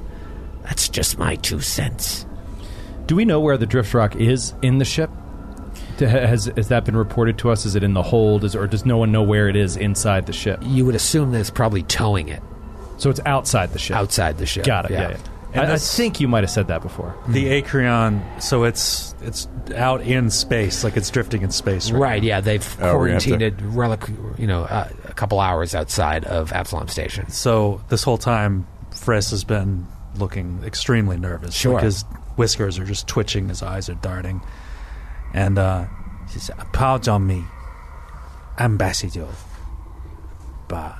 That's 0.63 0.89
just 0.89 1.17
my 1.17 1.35
two 1.35 1.61
cents. 1.61 2.25
Do 3.05 3.15
we 3.15 3.25
know 3.25 3.39
where 3.39 3.57
the 3.57 3.67
drift 3.67 3.93
rock 3.93 4.15
is 4.15 4.53
in 4.61 4.79
the 4.79 4.85
ship? 4.85 5.09
Has, 5.99 6.45
has 6.57 6.67
that 6.69 6.83
been 6.83 6.97
reported 6.97 7.37
to 7.39 7.51
us? 7.51 7.65
Is 7.65 7.75
it 7.75 7.83
in 7.83 7.93
the 7.93 8.01
hold, 8.01 8.43
is, 8.43 8.55
or 8.55 8.67
does 8.67 8.85
no 8.85 8.97
one 8.97 9.11
know 9.11 9.23
where 9.23 9.47
it 9.47 9.55
is 9.55 9.77
inside 9.77 10.25
the 10.25 10.33
ship? 10.33 10.59
You 10.63 10.85
would 10.85 10.95
assume 10.95 11.31
that 11.31 11.39
it's 11.39 11.49
probably 11.49 11.83
towing 11.83 12.27
it. 12.27 12.41
So 12.97 13.09
it's 13.09 13.21
outside 13.25 13.71
the 13.71 13.79
ship. 13.79 13.95
Outside 13.95 14.37
the 14.37 14.45
ship. 14.45 14.65
Got 14.65 14.85
it. 14.85 14.91
Yeah. 14.91 15.01
Yeah. 15.01 15.09
yeah. 15.11 15.17
And 15.55 15.71
I, 15.71 15.75
I 15.75 15.77
think 15.77 16.19
you 16.19 16.27
might 16.27 16.43
have 16.43 16.49
said 16.51 16.67
that 16.67 16.81
before. 16.81 17.15
The 17.27 17.61
Acreon, 17.61 18.41
so 18.41 18.63
it's 18.63 19.15
it's 19.21 19.47
out 19.75 20.01
in 20.01 20.29
space, 20.29 20.83
like 20.83 20.97
it's 20.97 21.09
drifting 21.09 21.41
in 21.41 21.51
space, 21.51 21.91
right? 21.91 21.99
Right, 21.99 22.23
yeah, 22.23 22.41
they've 22.41 22.65
Oh, 22.81 22.97
we're 22.97 23.07
gonna 23.07 23.19
quarantined 23.21 23.41
it 23.41 23.53
relic, 23.61 24.01
you 24.37 24.47
know, 24.47 24.63
uh, 24.63 24.89
a 25.05 25.13
couple 25.13 25.39
hours 25.39 25.73
outside 25.73 26.25
of 26.25 26.51
Absalom 26.51 26.87
Station. 26.89 27.29
So 27.29 27.81
this 27.89 28.03
whole 28.03 28.17
time, 28.17 28.67
Friss 28.91 29.31
has 29.31 29.43
been 29.43 29.87
looking 30.17 30.61
extremely 30.63 31.17
nervous. 31.17 31.55
Sure. 31.55 31.73
Like 31.73 31.83
his 31.83 32.03
whiskers 32.35 32.77
are 32.79 32.85
just 32.85 33.07
twitching, 33.07 33.49
his 33.49 33.63
eyes 33.63 33.89
are 33.89 33.95
darting. 33.95 34.41
And 35.33 35.57
uh, 35.57 35.85
he 36.31 36.39
said, 36.39 36.55
Pardon 36.73 37.25
me, 37.27 37.43
Ambassador, 38.59 39.27
but 40.67 40.95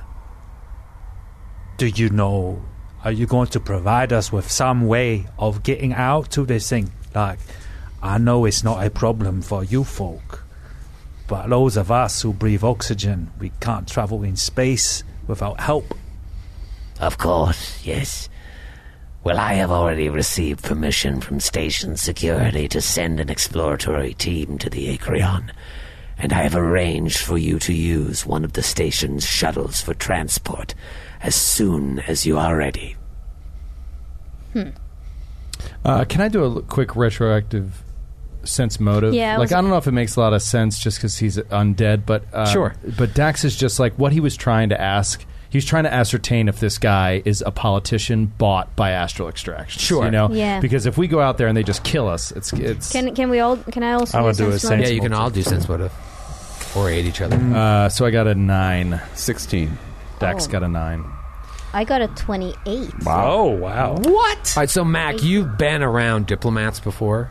Do 1.78 1.86
you 1.86 2.08
know? 2.10 2.62
Are 3.06 3.12
you 3.12 3.24
going 3.24 3.46
to 3.50 3.60
provide 3.60 4.12
us 4.12 4.32
with 4.32 4.50
some 4.50 4.88
way 4.88 5.26
of 5.38 5.62
getting 5.62 5.92
out 5.92 6.32
to 6.32 6.44
this 6.44 6.68
thing? 6.68 6.90
Like, 7.14 7.38
I 8.02 8.18
know 8.18 8.44
it's 8.44 8.64
not 8.64 8.84
a 8.84 8.90
problem 8.90 9.42
for 9.42 9.62
you 9.62 9.84
folk, 9.84 10.42
but 11.28 11.46
those 11.46 11.76
of 11.76 11.92
us 11.92 12.22
who 12.22 12.32
breathe 12.32 12.64
oxygen, 12.64 13.30
we 13.38 13.52
can't 13.60 13.86
travel 13.86 14.24
in 14.24 14.34
space 14.34 15.04
without 15.28 15.60
help. 15.60 15.94
Of 16.98 17.16
course, 17.16 17.80
yes. 17.86 18.28
Well, 19.22 19.38
I 19.38 19.52
have 19.52 19.70
already 19.70 20.08
received 20.08 20.64
permission 20.64 21.20
from 21.20 21.38
station 21.38 21.96
security 21.96 22.66
to 22.70 22.80
send 22.80 23.20
an 23.20 23.30
exploratory 23.30 24.14
team 24.14 24.58
to 24.58 24.68
the 24.68 24.98
Acreon, 24.98 25.52
and 26.18 26.32
I 26.32 26.42
have 26.42 26.56
arranged 26.56 27.18
for 27.18 27.38
you 27.38 27.60
to 27.60 27.72
use 27.72 28.26
one 28.26 28.44
of 28.44 28.54
the 28.54 28.64
station's 28.64 29.24
shuttles 29.24 29.80
for 29.80 29.94
transport 29.94 30.74
as 31.26 31.34
soon 31.34 31.98
as 32.00 32.24
you 32.24 32.38
are 32.38 32.56
ready. 32.56 32.96
Uh, 35.84 36.04
can 36.04 36.20
I 36.20 36.28
do 36.28 36.42
a 36.44 36.48
l- 36.48 36.62
quick 36.62 36.96
retroactive 36.96 37.82
sense 38.44 38.80
motive? 38.80 39.12
Yeah, 39.14 39.34
I 39.34 39.36
like 39.38 39.52
I 39.52 39.60
don't 39.60 39.70
know 39.70 39.76
if 39.76 39.86
it 39.86 39.92
makes 39.92 40.16
a 40.16 40.20
lot 40.20 40.32
of 40.32 40.40
sense 40.42 40.78
just 40.78 40.98
because 40.98 41.18
he's 41.18 41.36
undead, 41.36 42.06
but 42.06 42.24
uh, 42.32 42.46
Sure. 42.46 42.74
But 42.96 43.14
Dax 43.14 43.44
is 43.44 43.56
just 43.56 43.78
like 43.78 43.94
what 43.98 44.12
he 44.12 44.20
was 44.20 44.36
trying 44.36 44.70
to 44.70 44.80
ask. 44.80 45.24
He's 45.50 45.64
trying 45.64 45.84
to 45.84 45.92
ascertain 45.92 46.48
if 46.48 46.58
this 46.60 46.76
guy 46.78 47.22
is 47.24 47.42
a 47.46 47.50
politician 47.50 48.26
bought 48.26 48.74
by 48.76 48.90
astral 48.90 49.28
extraction. 49.28 49.80
Sure. 49.80 50.04
you 50.04 50.10
know, 50.10 50.28
Yeah. 50.30 50.60
Because 50.60 50.86
if 50.86 50.98
we 50.98 51.06
go 51.06 51.20
out 51.20 51.38
there 51.38 51.46
and 51.48 51.56
they 51.56 51.62
just 51.62 51.84
kill 51.84 52.08
us, 52.08 52.32
it's 52.32 52.52
it's. 52.52 52.90
Can 52.92 53.14
can 53.14 53.30
we 53.30 53.40
all? 53.40 53.56
Can 53.56 53.82
I 53.82 53.92
also? 53.92 54.18
I 54.18 54.22
would 54.22 54.36
do 54.36 54.48
a 54.48 54.52
sense 54.52 54.62
sense 54.62 54.70
motive? 54.70 54.88
Yeah, 54.88 54.94
you 54.94 55.00
can 55.00 55.12
all 55.12 55.30
do 55.30 55.42
sense 55.42 55.68
motive. 55.68 55.92
Or 56.76 56.90
aid 56.90 57.04
each 57.06 57.20
other. 57.20 57.36
uh, 57.36 57.88
so 57.88 58.04
I 58.06 58.10
got 58.10 58.26
a 58.26 58.34
nine. 58.34 59.00
16. 59.14 59.78
Dax 60.18 60.46
Oh. 60.46 60.50
got 60.50 60.62
a 60.62 60.68
nine. 60.68 61.04
I 61.76 61.84
got 61.84 62.00
a 62.00 62.08
twenty-eight. 62.08 62.90
Oh 63.06 63.50
wow! 63.50 63.96
What? 63.96 64.56
All 64.56 64.62
right, 64.62 64.70
so 64.70 64.82
Mac, 64.82 65.22
you've 65.22 65.58
been 65.58 65.82
around 65.82 66.26
diplomats 66.26 66.80
before. 66.80 67.30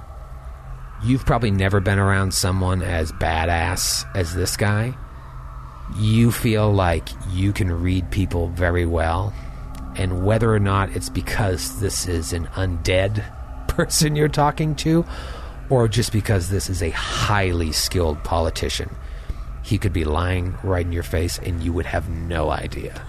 You've 1.04 1.26
probably 1.26 1.50
never 1.50 1.80
been 1.80 1.98
around 1.98 2.32
someone 2.32 2.84
as 2.84 3.12
badass 3.12 4.06
as 4.16 4.36
this 4.36 4.56
guy. 4.56 4.96
You 5.98 6.32
feel 6.32 6.72
like 6.72 7.10
you 7.32 7.54
can 7.54 7.72
read 7.72 8.12
people 8.12 8.50
very 8.50 8.86
well, 8.86 9.34
and 9.96 10.24
whether 10.24 10.54
or 10.54 10.60
not 10.60 10.96
it's 10.96 11.10
because 11.10 11.80
this 11.80 12.08
is 12.08 12.32
an 12.32 12.46
undead 12.54 13.26
person 13.68 14.16
you're 14.16 14.28
talking 14.28 14.76
to, 14.76 15.04
or 15.72 15.88
just 15.88 16.12
because 16.12 16.52
this 16.52 16.70
is 16.70 16.84
a 16.84 16.92
highly 16.92 17.72
skilled 17.72 18.24
politician, 18.24 18.96
he 19.64 19.80
could 19.80 19.92
be 19.92 20.04
lying 20.04 20.56
right 20.64 20.86
in 20.86 20.92
your 20.92 21.02
face, 21.02 21.40
and 21.40 21.64
you 21.64 21.74
would 21.74 21.88
have 21.88 22.08
no 22.10 22.52
idea. 22.52 23.02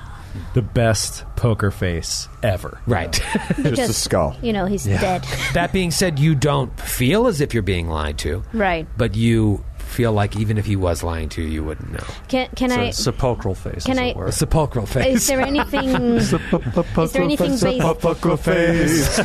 The 0.55 0.63
best 0.63 1.25
poker 1.37 1.71
face 1.71 2.29
ever. 2.43 2.81
Right. 2.87 3.13
Just 3.63 3.91
a 3.91 3.93
skull. 3.93 4.37
You 4.43 4.53
know, 4.53 4.67
he's 4.67 4.85
dead. 4.85 5.25
That 5.55 5.73
being 5.73 5.91
said, 5.91 6.19
you 6.19 6.35
don't 6.35 6.79
feel 6.81 7.27
as 7.27 7.41
if 7.41 7.53
you're 7.53 7.63
being 7.63 7.89
lied 7.89 8.19
to, 8.19 8.43
Right. 8.53 8.87
but 8.97 9.15
you 9.17 9.65
feel 9.87 10.13
like 10.13 10.37
even 10.37 10.59
if 10.59 10.67
he 10.67 10.77
was 10.77 11.03
lying 11.03 11.29
to 11.31 11.43
you, 11.43 11.49
you 11.49 11.65
wouldn't 11.65 11.91
know. 11.93 12.05
Can 12.29 12.49
can 12.57 12.71
It's 12.73 12.79
I? 12.79 12.83
a 12.85 12.93
sepulchral 12.93 13.55
face. 13.55 13.85
Can 13.85 13.93
as 13.99 14.03
I- 14.03 14.05
it 14.07 14.17
were. 14.17 14.27
A 14.27 14.33
sepulchral 14.33 14.87
face. 14.87 15.17
Is 15.17 15.27
there 15.29 15.41
anything? 15.41 15.89
is 16.17 16.31
there 16.31 17.23
anything 17.23 17.51
based? 17.59 17.61
Sepulchral 17.61 18.37
face. 18.37 19.17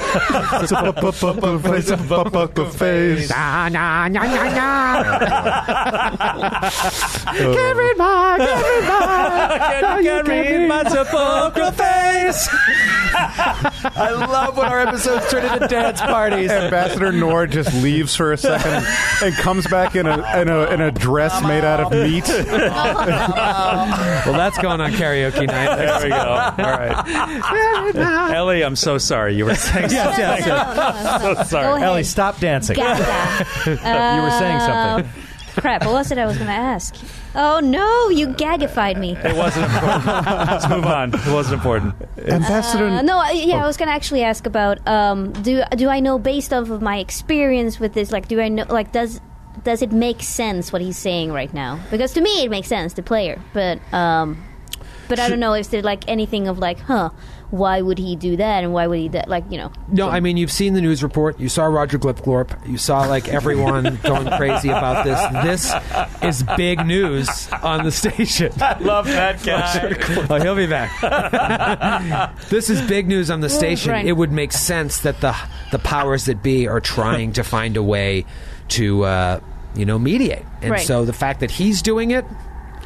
Sepulchral 0.70 1.12
face. 1.59 1.88
Sepulchral 1.88 2.70
face. 2.70 3.30
Na, 3.30 3.70
na, 3.70 4.07
na, 4.07 4.24
na, 4.24 4.43
na. 4.53 5.03
Can't 7.32 7.78
read 7.78 7.97
my, 7.97 8.38
can't 8.38 8.64
read 8.64 8.84
my, 8.88 9.57
Can, 9.82 10.03
can 10.03 10.26
read 10.26 10.68
my 10.68 10.84
sepulchral 10.84 11.72
face. 11.72 12.49
I 13.84 14.12
love 14.12 14.58
when 14.58 14.68
our 14.68 14.80
episodes 14.82 15.30
turn 15.30 15.46
into 15.52 15.68
dance 15.68 16.00
parties. 16.02 16.52
Ambassador 16.52 17.12
Nor 17.12 17.48
just 17.48 17.74
leaves 17.82 18.16
for 18.16 18.32
a 18.34 18.38
second 18.38 18.86
and 19.24 19.34
comes 19.36 19.66
back 19.68 19.96
in 19.96 20.06
a 20.06 20.18
in 20.42 20.50
a, 20.50 20.66
in 20.72 20.82
a 20.82 20.92
dress 20.92 21.42
made 21.44 21.64
out 21.64 21.80
of 21.80 21.92
meat. 21.92 22.28
Well, 22.28 22.70
that's 24.34 24.58
going 24.60 24.82
on 24.82 24.92
karaoke 24.94 25.48
night. 25.48 25.76
There 25.76 26.04
we 26.04 26.10
go. 26.10 26.16
All 26.18 26.54
right. 26.58 28.32
Ellie, 28.36 28.64
I'm 28.64 28.76
so 28.76 28.98
sorry. 28.98 29.36
You 29.36 29.46
were 29.46 29.56
saying 29.56 29.90
Yes, 29.92 30.18
No, 30.18 30.24
yes, 30.24 30.46
yes. 30.46 30.48
no, 30.48 30.74
no, 30.74 31.04
no. 31.04 31.20
so 31.20 31.36
Go 31.36 31.44
sorry. 31.44 31.68
ahead. 31.78 31.88
Ellie, 31.88 32.04
stop 32.04 32.40
dancing. 32.40 32.76
Gaga. 32.76 33.02
you 33.66 33.72
were 33.72 34.32
saying 34.32 34.60
something. 34.60 35.06
Uh, 35.06 35.08
Crap, 35.56 35.86
what 35.86 35.93
was 35.93 36.12
it 36.12 36.18
I 36.18 36.26
was 36.26 36.38
going 36.38 36.47
to 36.47 36.54
ask? 36.54 36.95
Oh 37.36 37.60
no, 37.60 38.10
you 38.10 38.28
gagified 38.28 38.97
me. 38.97 39.16
It 39.16 39.36
wasn't 39.36 39.66
important. 39.72 40.06
Let's 40.06 40.70
move 40.70 40.86
on. 40.86 41.14
It 41.14 41.28
wasn't 41.28 41.56
important. 41.56 41.95
Ambassador 42.18 42.88
Uh, 42.88 43.02
no, 43.02 43.24
yeah, 43.32 43.64
I 43.64 43.68
was 43.68 43.78
going 43.78 43.88
to 43.88 43.93
actually 43.93 44.24
ask 44.24 44.45
about 44.45 44.86
um, 44.88 45.32
do 45.32 45.64
do 45.76 45.89
I 45.89 45.99
know 45.99 46.20
based 46.20 46.54
off 46.54 46.70
of 46.70 46.82
my 46.82 46.97
experience 46.97 47.80
with 47.80 47.93
this? 47.93 48.12
Like, 48.12 48.28
do 48.28 48.39
I 48.41 48.49
know? 48.49 48.66
Like, 48.70 48.91
does 48.91 49.22
does 49.64 49.82
it 49.82 49.91
make 49.91 50.22
sense 50.24 50.72
what 50.72 50.82
he's 50.82 50.97
saying 50.97 51.32
right 51.32 51.54
now? 51.54 51.80
Because 51.91 52.14
to 52.14 52.22
me, 52.22 52.43
it 52.43 52.49
makes 52.49 52.68
sense, 52.68 52.93
the 52.93 53.04
player. 53.04 53.41
But 53.54 53.80
um, 53.93 54.43
but 55.08 55.20
I 55.20 55.30
don't 55.30 55.39
know 55.39 55.54
if 55.54 55.70
there's 55.70 55.84
like 55.84 56.08
anything 56.08 56.47
of 56.47 56.58
like, 56.60 56.80
huh? 56.80 57.10
Why 57.52 57.82
would 57.82 57.97
he 57.97 58.16
do 58.16 58.38
that? 58.38 58.64
And 58.64 58.74
why 58.74 58.88
would 58.88 58.97
he 58.99 59.08
that? 59.10 59.28
Like, 59.28 59.43
you 59.52 59.58
know. 59.58 59.72
No, 59.89 60.10
I 60.10 60.20
mean 60.22 60.38
you've 60.38 60.52
seen 60.52 60.74
the 60.74 60.82
news 60.82 61.04
report. 61.04 61.39
You 61.39 61.49
saw 61.49 61.66
Roger 61.66 61.99
Glipglorp. 61.99 62.68
You 62.68 62.78
saw 62.78 63.02
like 63.08 63.28
everyone 63.28 63.99
going 64.04 64.28
crazy 64.38 64.70
about 64.70 65.04
this. 65.06 65.20
This 65.43 65.74
is 66.24 66.43
big 66.58 66.86
news 66.86 67.49
on 67.62 67.84
the 67.84 67.91
station. 67.91 68.52
i 68.62 68.80
Love 68.80 69.06
that 69.08 69.43
guy. 69.43 70.26
oh, 70.30 70.41
he'll 70.41 70.56
be 70.56 70.66
back. 70.68 72.38
this 72.49 72.70
is 72.70 72.82
big 72.88 73.08
news 73.08 73.30
on 73.30 73.41
the 73.41 73.49
station. 73.49 73.91
Right. 73.91 74.06
It 74.06 74.14
would 74.14 74.32
make 74.32 74.52
sense 74.54 74.99
that 75.02 75.20
the 75.22 75.36
the 75.72 75.80
powers 75.80 76.26
that 76.26 76.41
be 76.41 76.68
are 76.68 76.80
trying 76.82 77.34
to 77.34 77.43
find 77.43 77.76
a 77.78 77.84
way 77.84 78.26
to 78.70 79.04
uh, 79.04 79.39
you 79.76 79.86
know 79.86 79.99
mediate. 79.99 80.45
And 80.62 80.72
Right. 80.72 80.86
so 80.86 81.06
the 81.06 81.14
fact 81.14 81.41
that 81.41 81.52
he's 81.52 81.82
doing 81.82 82.12
it, 82.12 82.26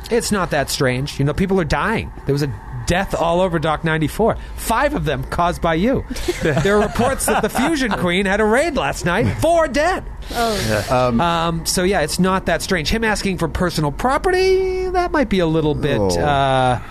it's 0.10 0.32
not 0.32 0.50
that 0.52 0.70
strange. 0.70 1.20
You 1.20 1.26
know, 1.26 1.34
people 1.34 1.60
are 1.62 1.66
dying. 1.66 2.12
There 2.26 2.34
was 2.34 2.42
a 2.44 2.48
death 2.88 3.14
all 3.16 3.42
over 3.42 3.60
Dock 3.60 3.84
94. 3.84 4.38
Five 4.56 4.94
of 4.94 5.06
them 5.06 5.24
caused 5.26 5.62
by 5.62 5.76
you. 5.76 6.06
there 6.44 6.78
are 6.78 6.82
reports 6.88 7.26
that 7.26 7.42
the 7.42 7.50
Fusion 7.50 7.92
Queen 7.92 8.26
had 8.26 8.40
a 8.42 8.46
raid 8.46 8.76
last 8.76 9.06
night. 9.06 9.32
Four 9.42 9.68
dead. 9.68 10.04
Oh, 10.32 11.20
Um, 11.20 11.66
so 11.66 11.84
yeah, 11.84 12.02
it's 12.02 12.20
not 12.20 12.46
that 12.48 12.62
strange. 12.62 12.90
Him 12.90 13.04
asking 13.04 13.38
for 13.38 13.48
personal 13.48 13.92
property 13.92 14.90
that 14.90 15.12
might 15.12 15.30
be 15.30 15.40
a 15.40 15.48
little 15.48 15.76
bit, 15.76 16.00
Oh. 16.00 16.20
uh, 16.20 16.82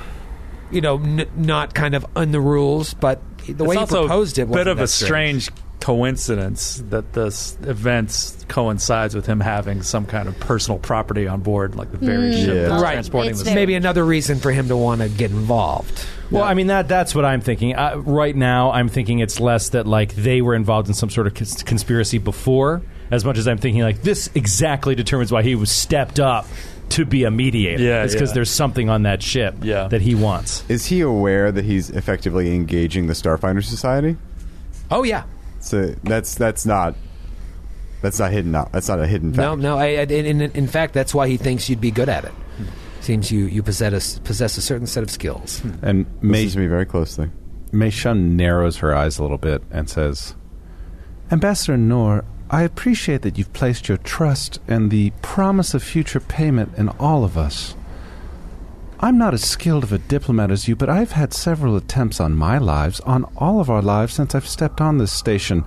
you 0.70 0.80
know, 0.80 0.98
n- 0.98 1.28
not 1.36 1.74
kind 1.74 1.94
of 1.94 2.06
on 2.16 2.32
the 2.32 2.40
rules. 2.40 2.94
But 2.94 3.20
the 3.48 3.64
way 3.64 3.74
it's 3.76 3.90
he 3.90 3.96
also 3.96 4.00
proposed 4.06 4.38
it, 4.38 4.42
a 4.42 4.46
bit 4.46 4.66
of 4.66 4.78
that 4.78 4.84
a 4.84 4.86
strange 4.86 5.50
coincidence 5.84 6.82
that 6.88 7.12
this 7.12 7.58
event 7.64 8.44
coincides 8.48 9.14
with 9.14 9.26
him 9.26 9.38
having 9.40 9.82
some 9.82 10.06
kind 10.06 10.28
of 10.28 10.40
personal 10.40 10.78
property 10.78 11.28
on 11.28 11.40
board, 11.40 11.74
like 11.76 11.90
the 11.92 11.98
very 11.98 12.30
Mm. 12.32 12.36
ship 12.44 12.54
Yeah. 12.54 12.68
that's 12.68 12.82
Right. 12.82 12.92
transporting 12.94 13.30
It's 13.30 13.38
the 13.40 13.44
very- 13.44 13.54
Maybe 13.56 13.74
another 13.74 14.02
reason 14.04 14.38
for 14.38 14.50
him 14.50 14.68
to 14.68 14.76
want 14.76 15.02
to 15.02 15.08
get 15.10 15.30
involved. 15.30 16.06
Well, 16.30 16.42
I 16.42 16.54
mean 16.54 16.68
that 16.68 16.88
that's 16.88 17.14
what 17.14 17.24
I'm 17.26 17.42
thinking. 17.42 17.76
Uh, 17.76 17.96
right 18.02 18.34
now, 18.34 18.72
I'm 18.72 18.88
thinking 18.88 19.18
it's 19.18 19.38
less 19.40 19.68
that 19.70 19.86
like 19.86 20.14
they 20.16 20.40
were 20.40 20.54
involved 20.54 20.88
in 20.88 20.94
some 20.94 21.10
sort 21.10 21.26
of 21.26 21.34
cons- 21.34 21.62
conspiracy 21.62 22.16
before, 22.18 22.80
as 23.10 23.22
much 23.24 23.36
as 23.36 23.46
I'm 23.46 23.58
thinking 23.58 23.82
like 23.82 24.02
this 24.02 24.30
exactly 24.34 24.94
determines 24.94 25.30
why 25.30 25.42
he 25.42 25.54
was 25.54 25.70
stepped 25.70 26.18
up 26.18 26.46
to 26.90 27.04
be 27.04 27.24
a 27.24 27.30
mediator. 27.30 27.82
Yeah, 27.82 28.04
it's 28.04 28.14
because 28.14 28.30
yeah. 28.30 28.34
there's 28.34 28.50
something 28.50 28.88
on 28.88 29.02
that 29.02 29.22
ship 29.22 29.54
Yeah. 29.62 29.88
that 29.88 30.00
he 30.00 30.14
wants. 30.14 30.64
Is 30.68 30.86
he 30.86 31.02
aware 31.02 31.52
that 31.52 31.64
he's 31.66 31.90
effectively 31.90 32.54
engaging 32.54 33.06
the 33.06 33.14
Starfinder 33.14 33.62
Society? 33.62 34.16
Oh 34.90 35.02
yeah, 35.02 35.22
So 35.64 35.94
that's 36.02 36.34
that's 36.34 36.66
not 36.66 36.94
that's 38.02 38.18
not 38.18 38.32
hidden 38.32 38.54
out. 38.54 38.70
That's 38.72 38.88
not 38.88 39.00
a 39.00 39.06
hidden 39.06 39.32
fact. 39.32 39.38
no, 39.38 39.54
no. 39.54 39.78
I, 39.78 39.84
I, 39.84 40.02
in, 40.02 40.42
in, 40.42 40.42
in 40.42 40.66
fact, 40.66 40.92
that's 40.92 41.14
why 41.14 41.26
he 41.26 41.38
thinks 41.38 41.70
you'd 41.70 41.80
be 41.80 41.90
good 41.90 42.10
at 42.10 42.24
it. 42.24 42.32
Hmm. 42.32 42.64
Seems 43.00 43.32
you 43.32 43.46
you 43.46 43.62
possess 43.62 44.16
a, 44.16 44.20
possess 44.20 44.58
a 44.58 44.60
certain 44.60 44.86
set 44.86 45.02
of 45.02 45.10
skills. 45.10 45.60
Hmm. 45.60 45.72
and 45.82 46.22
Mei, 46.22 46.42
Listens 46.42 46.52
to 46.52 46.58
me 46.60 46.66
very 46.66 46.84
closely. 46.84 47.30
Mei 47.72 47.90
Shun 47.90 48.36
narrows 48.36 48.76
her 48.78 48.94
eyes 48.94 49.18
a 49.18 49.22
little 49.22 49.38
bit 49.38 49.62
and 49.70 49.88
says, 49.88 50.34
Ambassador 51.30 51.76
Nor, 51.76 52.24
I 52.50 52.62
appreciate 52.62 53.22
that 53.22 53.38
you've 53.38 53.52
placed 53.54 53.88
your 53.88 53.98
trust 53.98 54.60
and 54.68 54.90
the 54.90 55.10
promise 55.22 55.74
of 55.74 55.82
future 55.82 56.20
payment 56.20 56.76
in 56.76 56.90
all 56.90 57.24
of 57.24 57.36
us. 57.38 57.74
I'm 59.00 59.18
not 59.18 59.34
as 59.34 59.42
skilled 59.42 59.84
of 59.84 59.92
a 59.92 59.98
diplomat 59.98 60.50
as 60.50 60.68
you, 60.68 60.76
but 60.76 60.88
I've 60.88 61.12
had 61.12 61.34
several 61.34 61.76
attempts 61.76 62.20
on 62.20 62.34
my 62.34 62.58
lives, 62.58 63.00
on 63.00 63.24
all 63.36 63.60
of 63.60 63.68
our 63.68 63.82
lives, 63.82 64.14
since 64.14 64.34
I've 64.34 64.46
stepped 64.46 64.80
on 64.80 64.98
this 64.98 65.12
station. 65.12 65.64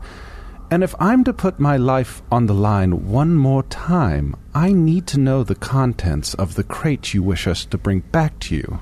And 0.71 0.84
if 0.84 0.95
I'm 0.99 1.23
to 1.25 1.34
put 1.34 1.59
my 1.59 1.78
life 1.78 2.21
on 2.32 2.47
the 2.47 2.53
line 2.53 3.09
one 3.09 3.36
more 3.36 3.63
time, 3.63 4.36
I 4.53 4.71
need 4.71 5.07
to 5.07 5.19
know 5.19 5.43
the 5.43 5.55
contents 5.55 6.34
of 6.34 6.55
the 6.55 6.63
crate 6.63 7.13
you 7.13 7.23
wish 7.23 7.47
us 7.47 7.63
to 7.65 7.78
bring 7.78 7.99
back 7.99 8.39
to 8.41 8.55
you. 8.55 8.80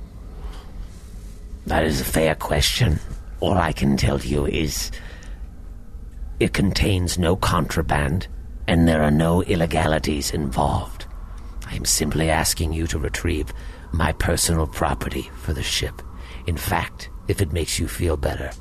That 1.66 1.84
is 1.84 2.02
a 2.02 2.06
fair 2.06 2.36
question. 2.36 3.00
All 3.40 3.58
I 3.58 3.74
can 3.74 3.98
tell 3.98 4.20
you 4.20 4.46
is 4.46 4.92
it 6.40 6.54
contains 6.54 7.18
no 7.18 7.36
contraband 7.36 8.28
and 8.68 8.88
there 8.88 9.04
are 9.04 9.12
no 9.12 9.44
illegalities 9.44 10.32
involved. 10.32 11.06
I 11.68 11.76
am 11.76 11.86
simply 11.86 12.30
asking 12.30 12.74
you 12.74 12.88
to 12.88 13.00
retrieve 13.00 13.54
my 13.96 14.12
personal 14.14 14.68
property 14.68 15.30
for 15.42 15.54
the 15.54 15.64
ship. 15.64 16.02
In 16.48 16.58
fact, 16.58 17.10
if 17.28 17.42
it 17.42 17.54
makes 17.54 17.80
you 17.80 17.88
feel 17.88 18.18
better, 18.18 18.52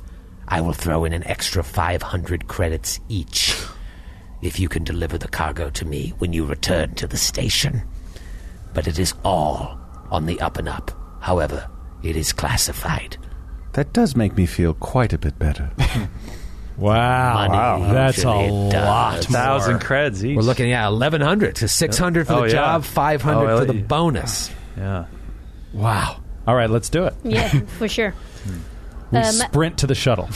I 0.47 0.61
will 0.61 0.73
throw 0.73 1.05
in 1.05 1.13
an 1.13 1.25
extra 1.27 1.63
500 1.63 2.47
credits 2.47 2.99
each 3.09 3.55
if 4.41 4.59
you 4.59 4.69
can 4.69 4.83
deliver 4.83 5.17
the 5.17 5.27
cargo 5.27 5.69
to 5.71 5.85
me 5.85 6.13
when 6.19 6.33
you 6.33 6.45
return 6.45 6.93
to 6.95 7.07
the 7.07 7.17
station. 7.17 7.81
But 8.73 8.87
it 8.87 8.99
is 8.99 9.13
all 9.23 9.77
on 10.11 10.25
the 10.25 10.39
up 10.39 10.57
and 10.57 10.69
up. 10.69 10.91
However, 11.21 11.67
it 12.03 12.15
is 12.15 12.31
classified. 12.33 13.17
That 13.73 13.91
does 13.93 14.15
make 14.15 14.35
me 14.37 14.45
feel 14.45 14.73
quite 14.75 15.13
a 15.13 15.17
bit 15.17 15.37
better. 15.39 15.71
Wow, 16.77 17.47
Money 17.47 17.93
that's 17.93 18.17
a 18.17 18.27
usually 18.27 18.49
lot. 18.51 18.71
does. 19.15 19.25
Thousand 19.27 19.79
creds 19.79 20.25
each. 20.25 20.35
We're 20.35 20.43
looking 20.43 20.73
at 20.73 20.89
1100 20.89 21.55
to 21.55 21.69
600 21.69 22.27
for 22.27 22.33
Oh, 22.33 22.41
the 22.41 22.47
yeah. 22.47 22.51
job, 22.51 22.83
500 22.83 23.49
Oh, 23.49 23.59
for 23.59 23.65
the 23.65 23.81
bonus. 23.81 24.51
Yeah. 24.75 25.05
Wow. 25.75 26.23
All 26.47 26.55
right, 26.55 26.69
let's 26.69 26.89
do 26.89 27.05
it. 27.05 27.13
Yeah, 27.23 27.49
for 27.77 27.87
sure. 27.87 28.13
We 29.11 29.19
Um, 29.19 29.33
sprint 29.33 29.77
to 29.79 29.87
the 29.87 29.95
shuttle. 29.95 30.27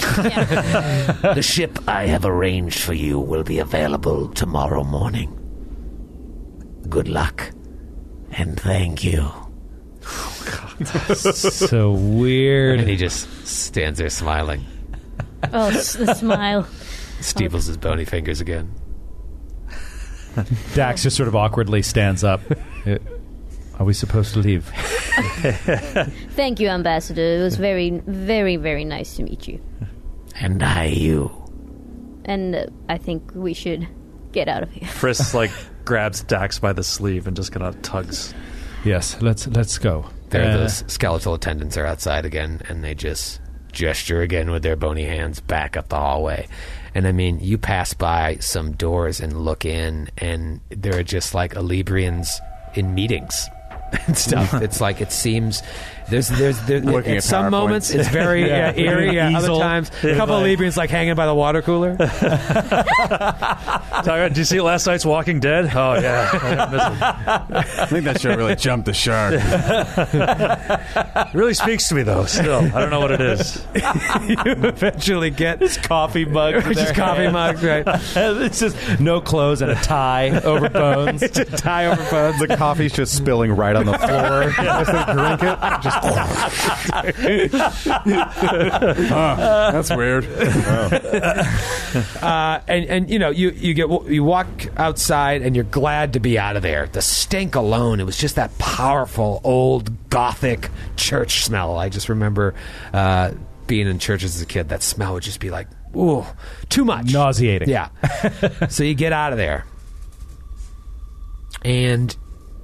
The 1.33 1.41
ship 1.41 1.79
I 1.87 2.05
have 2.07 2.25
arranged 2.25 2.79
for 2.81 2.93
you 2.93 3.19
will 3.19 3.43
be 3.43 3.59
available 3.59 4.27
tomorrow 4.29 4.83
morning. 4.83 5.35
Good 6.89 7.07
luck, 7.07 7.51
and 8.31 8.59
thank 8.59 9.03
you. 9.03 9.29
Oh, 10.05 10.75
God. 10.77 11.15
So 11.17 11.91
weird. 11.91 12.79
And 12.79 12.89
he 12.89 12.95
just 12.95 13.27
stands 13.47 13.99
there 13.99 14.09
smiling. 14.09 14.65
Oh, 15.53 15.67
s- 15.69 15.93
the 15.93 16.13
smile. 16.13 16.67
Steeples 17.21 17.65
his 17.67 17.77
bony 17.77 18.05
fingers 18.05 18.41
again. 18.41 18.71
Dax 20.73 21.03
just 21.03 21.17
sort 21.17 21.27
of 21.27 21.35
awkwardly 21.35 21.81
stands 21.81 22.23
up. 22.23 22.41
Are 23.79 23.85
we 23.85 23.93
supposed 23.93 24.33
to 24.33 24.39
leave? 24.39 24.65
Thank 26.35 26.59
you, 26.59 26.67
Ambassador. 26.67 27.21
It 27.21 27.41
was 27.41 27.55
very, 27.55 27.91
very, 28.05 28.57
very 28.57 28.83
nice 28.83 29.15
to 29.15 29.23
meet 29.23 29.47
you. 29.47 29.61
And 30.35 30.61
I 30.61 30.85
you. 30.85 31.31
And 32.25 32.55
uh, 32.55 32.65
I 32.89 32.97
think 32.97 33.31
we 33.33 33.53
should 33.53 33.87
get 34.33 34.49
out 34.49 34.63
of 34.63 34.71
here. 34.71 34.87
Frisk 34.89 35.33
like 35.41 35.51
grabs 35.85 36.23
Dax 36.23 36.59
by 36.59 36.73
the 36.73 36.83
sleeve 36.83 37.25
and 37.25 37.37
just 37.37 37.53
kind 37.53 37.65
of 37.65 37.81
tugs. 37.81 38.33
Yes, 38.83 39.21
let's 39.21 39.47
let's 39.47 39.77
go. 39.77 40.09
There, 40.29 40.43
Uh, 40.49 40.57
those 40.57 40.83
skeletal 40.87 41.33
attendants 41.33 41.77
are 41.77 41.85
outside 41.85 42.25
again, 42.25 42.61
and 42.67 42.83
they 42.83 42.95
just 42.95 43.39
gesture 43.71 44.21
again 44.21 44.51
with 44.51 44.61
their 44.61 44.75
bony 44.75 45.05
hands 45.05 45.39
back 45.39 45.77
up 45.77 45.87
the 45.87 45.95
hallway. 45.95 46.47
And 46.93 47.07
I 47.07 47.13
mean, 47.13 47.39
you 47.39 47.57
pass 47.57 47.93
by 47.93 48.37
some 48.41 48.73
doors 48.73 49.21
and 49.21 49.39
look 49.45 49.63
in, 49.63 50.09
and 50.17 50.59
there 50.69 50.97
are 50.97 51.03
just 51.03 51.33
like 51.33 51.53
Elebrians 51.53 52.27
in 52.75 52.93
meetings 52.93 53.47
and 54.07 54.17
stuff. 54.17 54.53
it's 54.55 54.81
like 54.81 55.01
it 55.01 55.11
seems 55.11 55.63
there's 56.09 56.27
there's 56.29 56.59
there, 56.63 56.79
Looking 56.81 57.11
at, 57.13 57.17
at 57.17 57.23
some 57.23 57.45
PowerPoints. 57.45 57.51
moments 57.51 57.89
it's 57.91 58.09
very 58.13 58.47
Yeah. 58.47 58.69
uh, 58.75 58.79
eerie. 58.79 59.15
Yeah, 59.15 59.27
other 59.29 59.37
Easel. 59.47 59.59
times 59.59 59.91
a 60.03 60.15
couple 60.15 60.35
of 60.35 60.43
Librians 60.43 60.77
like 60.77 60.89
hanging 60.89 61.15
by 61.15 61.25
the 61.25 61.33
water 61.35 61.61
cooler. 61.61 61.95
Tyler, 64.03 64.29
did 64.29 64.37
you 64.37 64.43
see 64.45 64.61
last 64.61 64.85
night's 64.87 65.05
Walking 65.05 65.39
Dead? 65.39 65.65
Oh 65.75 65.93
yeah, 65.95 66.29
I 66.31 66.71
miss 66.71 66.81
I 67.79 67.85
think 67.87 68.05
that 68.05 68.21
show 68.21 68.35
really 68.35 68.55
jumped 68.55 68.85
the 68.85 68.93
shark. 68.93 69.33
it. 69.35 69.41
It 70.13 71.33
really 71.33 71.53
speaks 71.53 71.87
to 71.89 71.95
me 71.95 72.03
though. 72.03 72.25
Still, 72.25 72.59
I 72.75 72.79
don't 72.81 72.89
know 72.89 72.99
what 72.99 73.11
it 73.11 73.21
is. 73.21 73.65
you 73.75 74.35
eventually 74.45 75.29
get 75.31 75.59
coffee 75.83 76.25
mug. 76.25 76.63
just 76.73 76.95
coffee 76.95 77.29
mugs, 77.29 77.63
right? 77.63 77.83
it's 78.15 78.59
just 78.59 78.99
no 78.99 79.21
clothes 79.21 79.61
and 79.61 79.71
a 79.71 79.75
tie 79.75 80.29
over 80.41 80.69
bones. 80.69 81.21
Just 81.21 81.57
tie 81.57 81.87
over 81.87 82.03
bones. 82.09 82.39
the 82.39 82.55
coffee's 82.57 82.93
just 82.93 83.15
spilling 83.15 83.51
right 83.51 83.75
on 83.75 83.85
the 83.85 83.97
floor 83.97 84.43
as 84.43 84.87
they 84.87 85.13
drink 85.13 85.43
it. 85.43 85.81
Just 85.81 85.98
Huh, 89.09 89.71
that's 89.71 89.89
weird. 89.89 90.25
uh, 92.21 92.61
and 92.67 92.85
and 92.85 93.09
you 93.09 93.19
know 93.19 93.29
you 93.29 93.49
you 93.51 93.73
get 93.73 93.89
you 94.07 94.23
walk 94.23 94.47
outside 94.77 95.41
and 95.41 95.55
you're 95.55 95.65
glad 95.65 96.13
to 96.13 96.19
be 96.19 96.37
out 96.37 96.55
of 96.55 96.61
there. 96.61 96.87
The 96.87 97.01
stink 97.01 97.55
alone, 97.55 97.99
it 97.99 98.05
was 98.05 98.17
just 98.17 98.35
that 98.35 98.57
powerful 98.57 99.41
old 99.43 100.09
gothic 100.09 100.69
church 100.95 101.43
smell. 101.43 101.77
I 101.77 101.89
just 101.89 102.09
remember 102.09 102.53
uh, 102.93 103.31
being 103.67 103.87
in 103.87 103.99
churches 103.99 104.35
as 104.35 104.41
a 104.41 104.45
kid. 104.45 104.69
That 104.69 104.83
smell 104.83 105.13
would 105.13 105.23
just 105.23 105.39
be 105.39 105.49
like, 105.49 105.67
ooh, 105.95 106.25
too 106.69 106.85
much, 106.85 107.11
Nauseating. 107.13 107.69
Yeah. 107.69 107.89
so 108.69 108.83
you 108.83 108.93
get 108.93 109.13
out 109.13 109.31
of 109.31 109.37
there, 109.37 109.65
and 111.63 112.15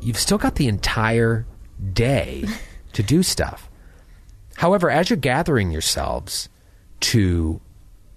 you've 0.01 0.19
still 0.19 0.37
got 0.37 0.55
the 0.55 0.67
entire 0.67 1.45
day 1.93 2.45
to 2.95 3.03
do 3.03 3.23
stuff. 3.23 3.69
However, 4.57 4.89
as 4.89 5.09
you're 5.09 5.17
gathering 5.17 5.71
yourselves 5.71 6.49
to 7.01 7.61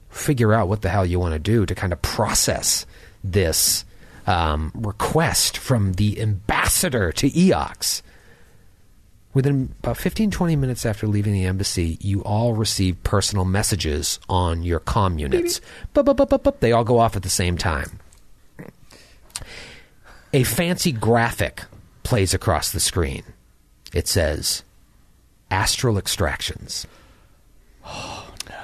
figure 0.08 0.52
out 0.52 0.68
what 0.68 0.82
the 0.82 0.88
hell 0.88 1.04
you 1.04 1.20
want 1.20 1.34
to 1.34 1.38
do 1.38 1.66
to 1.66 1.74
kind 1.74 1.92
of 1.92 2.00
process 2.00 2.86
this 3.22 3.84
um, 4.26 4.72
request 4.74 5.56
from 5.56 5.94
the 5.94 6.20
ambassador 6.20 7.12
to 7.12 7.30
Eox. 7.30 8.02
Within 9.34 9.74
about 9.82 9.96
15, 9.96 10.30
20 10.30 10.56
minutes 10.56 10.86
after 10.86 11.06
leaving 11.06 11.32
the 11.32 11.44
embassy, 11.44 11.98
you 12.00 12.22
all 12.22 12.54
receive 12.54 13.02
personal 13.04 13.44
messages 13.44 14.18
on 14.28 14.62
your 14.62 14.80
comm 14.80 15.20
units. 15.20 15.60
Bup, 15.94 16.16
bup, 16.16 16.42
bup. 16.42 16.60
They 16.60 16.72
all 16.72 16.84
go 16.84 16.98
off 16.98 17.16
at 17.16 17.22
the 17.22 17.28
same 17.28 17.58
time. 17.58 18.00
A 20.32 20.44
fancy 20.44 20.92
graphic 20.92 21.62
plays 22.02 22.34
across 22.34 22.70
the 22.70 22.80
screen. 22.80 23.22
It 23.94 24.08
says, 24.08 24.62
Astral 25.50 25.98
Extractions. 25.98 26.86
Oh, 27.84 28.32
no. 28.48 28.56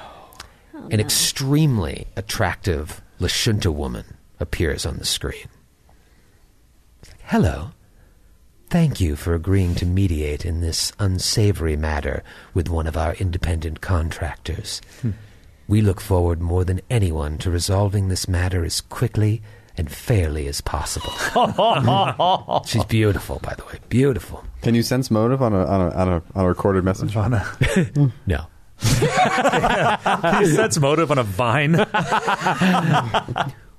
Oh, 0.75 0.87
An 0.91 0.99
extremely 0.99 2.07
attractive 2.15 3.01
Lashunta 3.19 3.73
woman 3.73 4.17
appears 4.39 4.85
on 4.85 4.97
the 4.97 5.05
screen. 5.05 5.49
Hello. 7.23 7.71
Thank 8.69 8.99
you 8.99 9.15
for 9.15 9.33
agreeing 9.33 9.75
to 9.75 9.85
mediate 9.85 10.45
in 10.45 10.61
this 10.61 10.91
unsavory 10.99 11.75
matter 11.75 12.23
with 12.53 12.69
one 12.69 12.87
of 12.87 12.97
our 12.97 13.13
independent 13.15 13.79
contractors. 13.81 14.81
Hmm. 15.01 15.11
We 15.67 15.81
look 15.81 16.01
forward 16.01 16.41
more 16.41 16.63
than 16.63 16.81
anyone 16.89 17.37
to 17.39 17.49
resolving 17.49 18.07
this 18.07 18.27
matter 18.27 18.63
as 18.63 18.81
quickly 18.81 19.41
and 19.77 19.91
fairly 19.91 20.47
as 20.47 20.61
possible. 20.61 21.11
She's 22.65 22.85
beautiful, 22.85 23.39
by 23.39 23.53
the 23.55 23.63
way. 23.65 23.79
Beautiful. 23.89 24.43
Can 24.61 24.75
you 24.75 24.83
sense 24.83 25.11
motive 25.11 25.41
on 25.41 25.53
a 25.53 25.65
on 25.65 25.81
a 25.81 25.89
on 25.91 26.07
a, 26.07 26.23
on 26.35 26.45
a 26.45 26.47
recorded 26.47 26.83
message? 26.83 27.15
On 27.15 27.33
a, 27.33 27.45
No. 28.25 28.45
He 30.39 30.45
sets 30.47 30.77
motive 30.79 31.11
on 31.11 31.17
a 31.17 31.23
vine. 31.23 31.73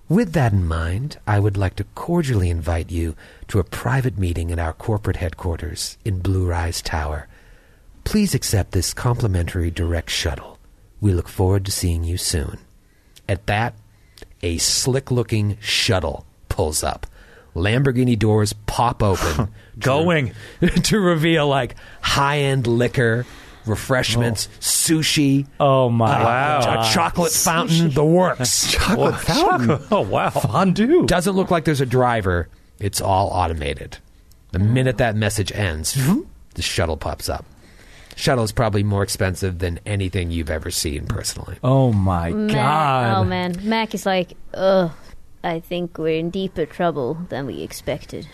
With 0.09 0.32
that 0.34 0.53
in 0.53 0.66
mind, 0.66 1.18
I 1.26 1.40
would 1.40 1.57
like 1.57 1.74
to 1.76 1.84
cordially 1.97 2.49
invite 2.49 2.90
you 2.92 3.16
to 3.49 3.59
a 3.59 3.64
private 3.64 4.16
meeting 4.16 4.53
at 4.53 4.59
our 4.59 4.72
corporate 4.72 5.16
headquarters 5.16 5.99
in 6.05 6.20
Blue 6.20 6.47
Rise 6.47 6.80
Tower. 6.80 7.26
Please 8.05 8.34
accept 8.34 8.70
this 8.70 8.94
complimentary 8.94 9.70
direct 9.70 10.11
shuttle. 10.11 10.59
We 11.01 11.12
look 11.12 11.28
forward 11.28 11.64
to 11.66 11.72
seeing 11.72 12.05
you 12.05 12.16
soon. 12.18 12.59
At 13.28 13.47
that, 13.49 13.74
a 14.47 14.59
slick 14.59 15.11
looking 15.11 15.59
shuttle 15.61 16.24
pulls 16.49 16.84
up. 16.84 17.07
Lamborghini 17.57 18.16
doors 18.16 18.53
pop 18.53 19.03
open. 19.03 19.49
Going. 19.78 20.32
to, 20.61 20.68
to 20.82 21.01
reveal 21.01 21.49
like 21.49 21.74
high 22.01 22.38
end 22.38 22.66
liquor, 22.68 23.26
refreshments, 23.66 24.49
oh. 24.53 24.61
sushi, 24.61 25.47
Oh 25.59 25.90
my! 25.90 26.20
Uh, 26.20 26.24
wow. 26.24 26.80
a 26.80 26.92
chocolate 26.92 27.32
fountain, 27.32 27.90
the 27.90 28.05
works. 28.05 28.70
chocolate 28.72 29.16
fountain. 29.16 29.80
Oh 29.90 30.03
wow. 30.03 30.30
Fondue. 30.30 31.07
Doesn't 31.07 31.34
look 31.34 31.51
like 31.51 31.64
there's 31.64 31.80
a 31.80 31.86
driver. 31.86 32.49
It's 32.78 33.01
all 33.01 33.28
automated. 33.28 33.99
The 34.53 34.61
minute 34.61 34.99
that 34.99 35.16
message 35.16 35.51
ends, 35.53 35.97
mm-hmm. 35.97 36.20
the 36.55 36.62
shuttle 36.62 36.97
pops 36.97 37.28
up. 37.28 37.44
Shuttle 38.16 38.44
is 38.44 38.50
probably 38.50 38.82
more 38.82 39.02
expensive 39.02 39.58
than 39.58 39.78
anything 39.84 40.30
you've 40.30 40.50
ever 40.50 40.70
seen 40.70 41.06
personally. 41.06 41.58
Oh 41.62 41.92
my 41.92 42.30
Mac, 42.32 42.54
god! 42.54 43.18
oh 43.18 43.24
man, 43.24 43.56
Mac 43.62 43.94
is 43.94 44.06
like, 44.06 44.36
ugh. 44.54 44.90
I 45.44 45.60
think 45.60 45.96
we're 45.96 46.18
in 46.18 46.30
deeper 46.30 46.66
trouble 46.66 47.14
than 47.28 47.46
we 47.46 47.62
expected. 47.62 48.26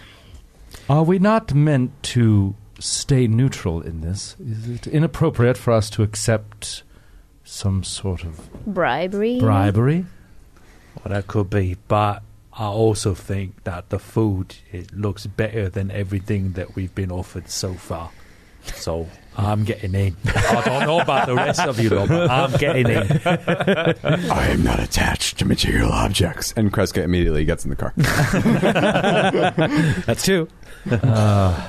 Are 0.89 1.03
we 1.03 1.19
not 1.19 1.53
meant 1.53 2.03
to 2.05 2.55
stay 2.79 3.27
neutral 3.27 3.83
in 3.83 4.01
this? 4.01 4.35
Is 4.41 4.69
it 4.69 4.87
inappropriate 4.87 5.59
for 5.59 5.73
us 5.73 5.91
to 5.91 6.03
accept 6.03 6.85
some 7.45 7.85
sort 7.85 8.25
of 8.25 8.49
Bribery. 8.65 9.39
bribery? 9.41 10.07
Well, 10.97 11.13
that 11.13 11.27
could 11.27 11.51
be, 11.51 11.77
but 11.89 12.23
I 12.53 12.67
also 12.67 13.15
think 13.15 13.65
that 13.65 13.91
the 13.91 13.99
food 13.99 14.57
it 14.71 14.93
looks 14.97 15.27
better 15.27 15.69
than 15.69 15.91
everything 15.91 16.53
that 16.53 16.77
we've 16.77 16.95
been 16.95 17.11
offered 17.13 17.51
so 17.51 17.75
far. 17.75 18.11
So 18.65 19.09
I'm 19.37 19.65
getting 19.65 19.95
in. 19.95 20.17
I 20.27 20.63
don't 20.65 20.87
know 20.87 21.01
about 21.01 21.27
the 21.27 21.35
rest 21.35 21.61
of 21.61 21.81
you, 21.81 21.89
though, 21.89 22.07
but 22.07 22.31
I'm 22.31 22.53
getting 22.59 22.89
in. 22.89 23.21
I 24.31 24.49
am 24.49 24.63
not 24.63 24.79
attached 24.79 25.39
to 25.39 25.45
material 25.45 25.91
objects. 25.91 26.53
And 26.57 26.73
Kreska 26.73 27.03
immediately 27.03 27.45
gets 27.45 27.65
in 27.65 27.71
the 27.71 27.77
car. 27.77 27.93
That's 30.07 30.23
two. 30.23 30.49
Uh, 30.91 31.69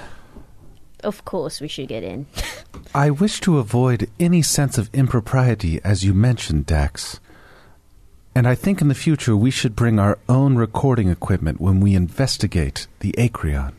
of 1.03 1.25
course 1.25 1.61
we 1.61 1.67
should 1.67 1.87
get 1.87 2.03
in. 2.03 2.25
I 2.95 3.09
wish 3.09 3.39
to 3.41 3.59
avoid 3.59 4.09
any 4.19 4.41
sense 4.41 4.77
of 4.77 4.89
impropriety, 4.93 5.79
as 5.83 6.03
you 6.03 6.13
mentioned, 6.13 6.65
Dax. 6.65 7.19
And 8.35 8.47
I 8.47 8.55
think 8.55 8.81
in 8.81 8.87
the 8.87 8.95
future 8.95 9.37
we 9.37 9.51
should 9.51 9.75
bring 9.75 9.99
our 9.99 10.17
own 10.27 10.55
recording 10.55 11.09
equipment 11.09 11.61
when 11.61 11.79
we 11.79 11.95
investigate 11.95 12.87
the 12.99 13.13
Acreon. 13.17 13.73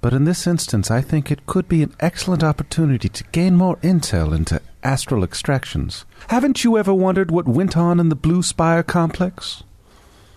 But 0.00 0.12
in 0.12 0.24
this 0.24 0.46
instance, 0.46 0.90
I 0.90 1.00
think 1.00 1.30
it 1.30 1.46
could 1.46 1.68
be 1.68 1.82
an 1.82 1.94
excellent 1.98 2.44
opportunity 2.44 3.08
to 3.08 3.24
gain 3.32 3.56
more 3.56 3.76
intel 3.78 4.34
into 4.34 4.60
astral 4.84 5.24
extractions. 5.24 6.04
Haven't 6.28 6.62
you 6.62 6.78
ever 6.78 6.94
wondered 6.94 7.30
what 7.32 7.48
went 7.48 7.76
on 7.76 7.98
in 7.98 8.08
the 8.08 8.14
Blue 8.14 8.42
Spire 8.42 8.84
complex? 8.84 9.64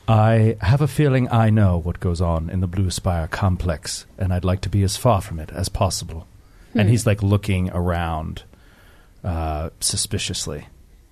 I 0.07 0.57
have 0.61 0.81
a 0.81 0.87
feeling 0.87 1.29
I 1.31 1.51
know 1.51 1.77
what 1.77 1.99
goes 1.99 2.21
on 2.21 2.49
in 2.49 2.59
the 2.59 2.67
Blue 2.67 2.89
Spire 2.89 3.27
complex, 3.27 4.05
and 4.17 4.33
I'd 4.33 4.43
like 4.43 4.61
to 4.61 4.69
be 4.69 4.81
as 4.81 4.97
far 4.97 5.21
from 5.21 5.39
it 5.39 5.51
as 5.51 5.69
possible. 5.69 6.27
And 6.73 6.87
Hmm. 6.87 6.89
he's 6.91 7.05
like 7.05 7.21
looking 7.21 7.69
around 7.71 8.43
uh, 9.23 9.69
suspiciously. 9.79 10.67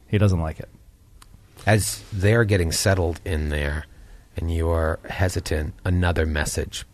He 0.07 0.17
doesn't 0.17 0.39
like 0.41 0.59
it. 0.59 0.69
As 1.67 2.01
they're 2.11 2.45
getting 2.45 2.71
settled 2.71 3.19
in 3.23 3.49
there 3.49 3.85
and 4.35 4.51
you're 4.51 4.97
hesitant, 5.07 5.75
another 5.85 6.25
message 6.25 6.85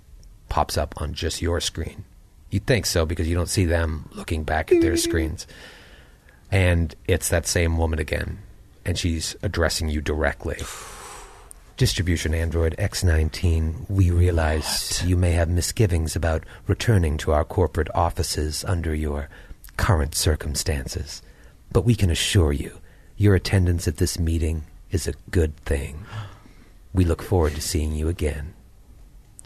pops 0.49 0.77
up 0.77 0.93
on 1.01 1.13
just 1.13 1.41
your 1.41 1.59
screen. 1.59 2.05
You 2.49 2.59
think 2.59 2.85
so 2.85 3.05
because 3.05 3.27
you 3.27 3.35
don't 3.35 3.49
see 3.49 3.65
them 3.65 4.09
looking 4.13 4.43
back 4.43 4.71
at 4.71 4.81
their 4.81 4.97
screens. 5.07 5.47
And 6.51 6.95
it's 7.07 7.29
that 7.29 7.47
same 7.47 7.77
woman 7.77 7.99
again. 7.99 8.39
And 8.85 8.97
she's 8.97 9.35
addressing 9.41 9.89
you 9.89 9.99
directly. 10.01 10.57
Distribution 11.77 12.33
Android 12.33 12.73
X19, 12.77 13.89
we 13.89 14.09
realize 14.09 15.03
you 15.05 15.17
may 15.17 15.31
have 15.31 15.49
misgivings 15.49 16.15
about 16.15 16.45
returning 16.67 17.17
to 17.17 17.33
our 17.33 17.43
corporate 17.43 17.89
offices 17.93 18.63
under 18.63 18.95
your 18.95 19.27
current 19.75 20.15
circumstances. 20.15 21.21
But 21.73 21.83
we 21.83 21.95
can 21.95 22.09
assure 22.09 22.53
you, 22.53 22.79
your 23.17 23.35
attendance 23.35 23.87
at 23.87 23.97
this 23.97 24.17
meeting 24.17 24.63
is 24.91 25.07
a 25.07 25.13
good 25.29 25.57
thing. 25.57 26.05
We 26.93 27.03
look 27.03 27.21
forward 27.21 27.55
to 27.55 27.61
seeing 27.61 27.91
you 27.91 28.07
again. 28.07 28.54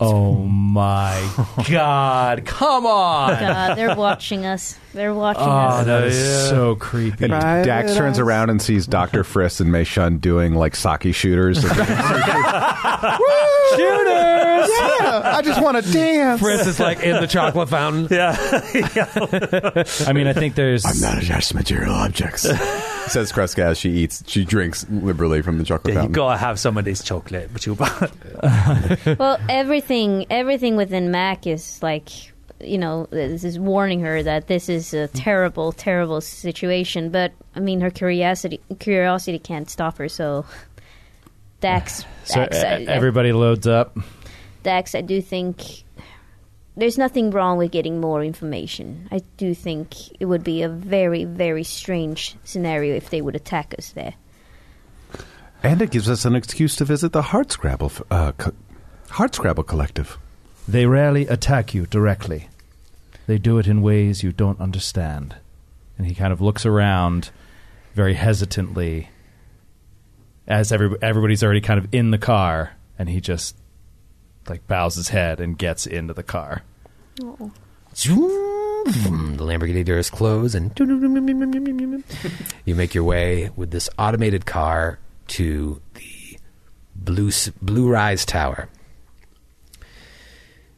Oh 0.01 0.35
my 0.45 1.29
God! 1.69 2.45
Come 2.45 2.85
on! 2.85 3.39
God, 3.39 3.75
they're 3.77 3.95
watching 3.95 4.45
us. 4.45 4.77
They're 4.93 5.13
watching 5.13 5.43
Oh, 5.43 5.49
us. 5.49 5.85
that 5.85 6.03
is 6.05 6.49
so 6.49 6.75
creepy. 6.75 7.25
And 7.25 7.33
Dax 7.33 7.95
turns 7.95 8.17
around 8.17 8.49
and 8.49 8.61
sees 8.61 8.87
Dr. 8.87 9.23
Friss 9.23 9.59
and 9.61 9.71
Mei 9.71 9.83
Shun 9.83 10.17
doing 10.19 10.55
like 10.55 10.75
sake 10.75 11.13
shooters. 11.13 11.61
Shooters! 13.75 14.38
Yeah, 14.67 15.21
I 15.37 15.41
just 15.43 15.61
want 15.61 15.83
to 15.83 15.91
dance. 15.91 16.39
Fritz 16.41 16.65
is 16.67 16.79
like 16.79 16.99
in 17.01 17.19
the 17.21 17.27
chocolate 17.27 17.69
fountain. 17.69 18.07
Yeah. 18.19 18.35
I 20.07 20.13
mean, 20.13 20.27
I 20.27 20.33
think 20.33 20.55
there's. 20.55 20.85
I'm 20.85 20.99
not 20.99 21.21
attached 21.23 21.49
to 21.49 21.55
material 21.55 21.93
objects. 21.93 22.41
Says 23.09 23.31
Kreska 23.31 23.59
as 23.63 23.77
she 23.79 23.89
eats. 23.91 24.23
She 24.27 24.45
drinks 24.45 24.85
liberally 24.89 25.41
from 25.41 25.57
the 25.57 25.63
chocolate 25.63 25.93
Yeah, 25.93 26.01
you 26.01 26.07
fountain. 26.07 26.13
gotta 26.13 26.37
have 26.37 26.59
some 26.59 26.77
of 26.77 26.85
this 26.85 27.03
chocolate, 27.03 27.49
but 27.51 27.65
you 27.65 27.73
well, 29.19 29.39
everything 29.49 30.25
everything 30.29 30.75
within 30.75 31.09
Mac 31.11 31.47
is 31.47 31.81
like, 31.81 32.09
you 32.59 32.77
know, 32.77 33.07
this 33.09 33.43
is 33.43 33.57
warning 33.57 34.01
her 34.01 34.21
that 34.21 34.47
this 34.47 34.69
is 34.69 34.93
a 34.93 35.07
terrible, 35.07 35.71
terrible 35.71 36.21
situation. 36.21 37.09
But 37.09 37.31
I 37.55 37.59
mean, 37.61 37.81
her 37.81 37.89
curiosity 37.89 38.59
curiosity 38.79 39.39
can't 39.39 39.69
stop 39.69 39.97
her. 39.97 40.07
So, 40.09 40.45
Dax, 41.61 42.05
So 42.25 42.35
Dax, 42.35 42.57
uh, 42.57 42.67
I, 42.67 42.71
I- 42.71 42.75
everybody 42.83 43.31
loads 43.31 43.65
up. 43.67 43.97
Dax, 44.63 44.95
I 44.95 45.01
do 45.01 45.21
think 45.21 45.83
there's 46.75 46.97
nothing 46.97 47.31
wrong 47.31 47.57
with 47.57 47.71
getting 47.71 47.99
more 47.99 48.23
information. 48.23 49.07
I 49.11 49.21
do 49.37 49.53
think 49.53 50.19
it 50.19 50.25
would 50.25 50.43
be 50.43 50.61
a 50.61 50.69
very, 50.69 51.25
very 51.25 51.63
strange 51.63 52.35
scenario 52.43 52.95
if 52.95 53.09
they 53.09 53.21
would 53.21 53.35
attack 53.35 53.75
us 53.77 53.91
there. 53.91 54.13
And 55.61 55.81
it 55.81 55.91
gives 55.91 56.09
us 56.09 56.23
an 56.23 56.35
excuse 56.35 56.75
to 56.77 56.85
visit 56.85 57.11
the 57.11 57.21
Hardscrabble, 57.21 57.85
f- 57.87 58.01
uh, 58.09 58.31
co- 58.33 58.53
Hardscrabble 59.09 59.67
Collective. 59.67 60.17
They 60.67 60.85
rarely 60.85 61.27
attack 61.27 61.73
you 61.73 61.85
directly. 61.85 62.47
They 63.27 63.37
do 63.37 63.57
it 63.57 63.67
in 63.67 63.81
ways 63.81 64.23
you 64.23 64.31
don't 64.31 64.59
understand. 64.61 65.35
And 65.97 66.07
he 66.07 66.15
kind 66.15 66.31
of 66.31 66.39
looks 66.39 66.65
around 66.65 67.31
very 67.93 68.13
hesitantly 68.13 69.09
as 70.47 70.71
every, 70.71 70.95
everybody's 71.01 71.43
already 71.43 71.61
kind 71.61 71.77
of 71.77 71.93
in 71.93 72.11
the 72.11 72.17
car, 72.17 72.71
and 72.97 73.09
he 73.09 73.19
just 73.19 73.55
like 74.49 74.67
bows 74.67 74.95
his 74.95 75.09
head 75.09 75.39
and 75.39 75.57
gets 75.57 75.85
into 75.85 76.13
the 76.13 76.23
car. 76.23 76.63
Zoom. 77.95 79.35
The 79.35 79.43
Lamborghini 79.43 79.83
doors 79.83 80.09
close, 80.09 80.55
and 80.55 80.73
you 82.65 82.75
make 82.75 82.95
your 82.95 83.03
way 83.03 83.49
with 83.55 83.71
this 83.71 83.89
automated 83.97 84.45
car 84.45 84.99
to 85.27 85.81
the 85.95 86.39
Blue 86.95 87.29
Blue 87.61 87.89
Rise 87.89 88.25
Tower. 88.25 88.69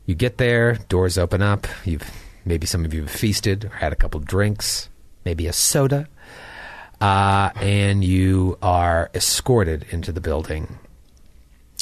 You 0.06 0.16
get 0.16 0.38
there, 0.38 0.76
doors 0.90 1.18
open 1.18 1.42
up. 1.42 1.68
You've 1.86 2.10
maybe 2.44 2.66
some 2.66 2.86
of 2.86 2.94
you 2.94 3.02
have 3.02 3.12
feasted 3.12 3.66
or 3.66 3.70
had 3.70 3.94
a 3.94 3.96
couple 3.96 4.20
drinks, 4.20 4.90
maybe 5.24 5.48
a 5.48 5.54
soda, 5.54 6.08
uh, 7.00 7.52
and 7.56 8.04
you 8.04 8.58
are 8.62 9.10
escorted 9.14 9.86
into 9.92 10.12
the 10.12 10.22
building. 10.22 10.80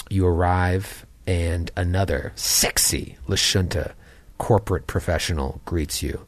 You 0.10 0.28
arrive, 0.28 1.06
and 1.30 1.70
another 1.78 2.34
sexy 2.36 3.16
Lashunta 3.28 3.92
corporate 4.40 4.88
professional 4.88 5.62
greets 5.64 6.02
you. 6.02 6.26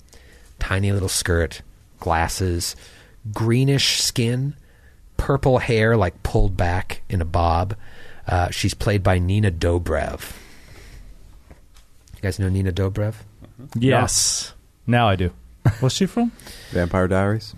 Tiny 0.60 0.92
little 0.92 1.10
skirt, 1.10 1.64
glasses, 2.00 2.76
greenish 3.34 4.00
skin, 4.00 4.56
purple 5.18 5.58
hair 5.58 5.98
like 5.98 6.22
pulled 6.22 6.56
back 6.56 7.02
in 7.10 7.20
a 7.20 7.26
bob. 7.26 7.76
Uh, 8.28 8.52
she's 8.52 8.76
played 8.76 9.02
by 9.02 9.18
Nina 9.18 9.50
Dobrev. 9.50 10.34
You 11.50 12.22
guys 12.22 12.38
know 12.38 12.50
Nina 12.50 12.72
Dobrev? 12.72 13.16
Yes. 13.76 14.54
Now 14.86 15.10
I 15.10 15.16
do. 15.16 15.32
What's 15.80 15.96
she 15.96 16.06
from? 16.06 16.32
Vampire 16.70 17.08
Diaries. 17.08 17.56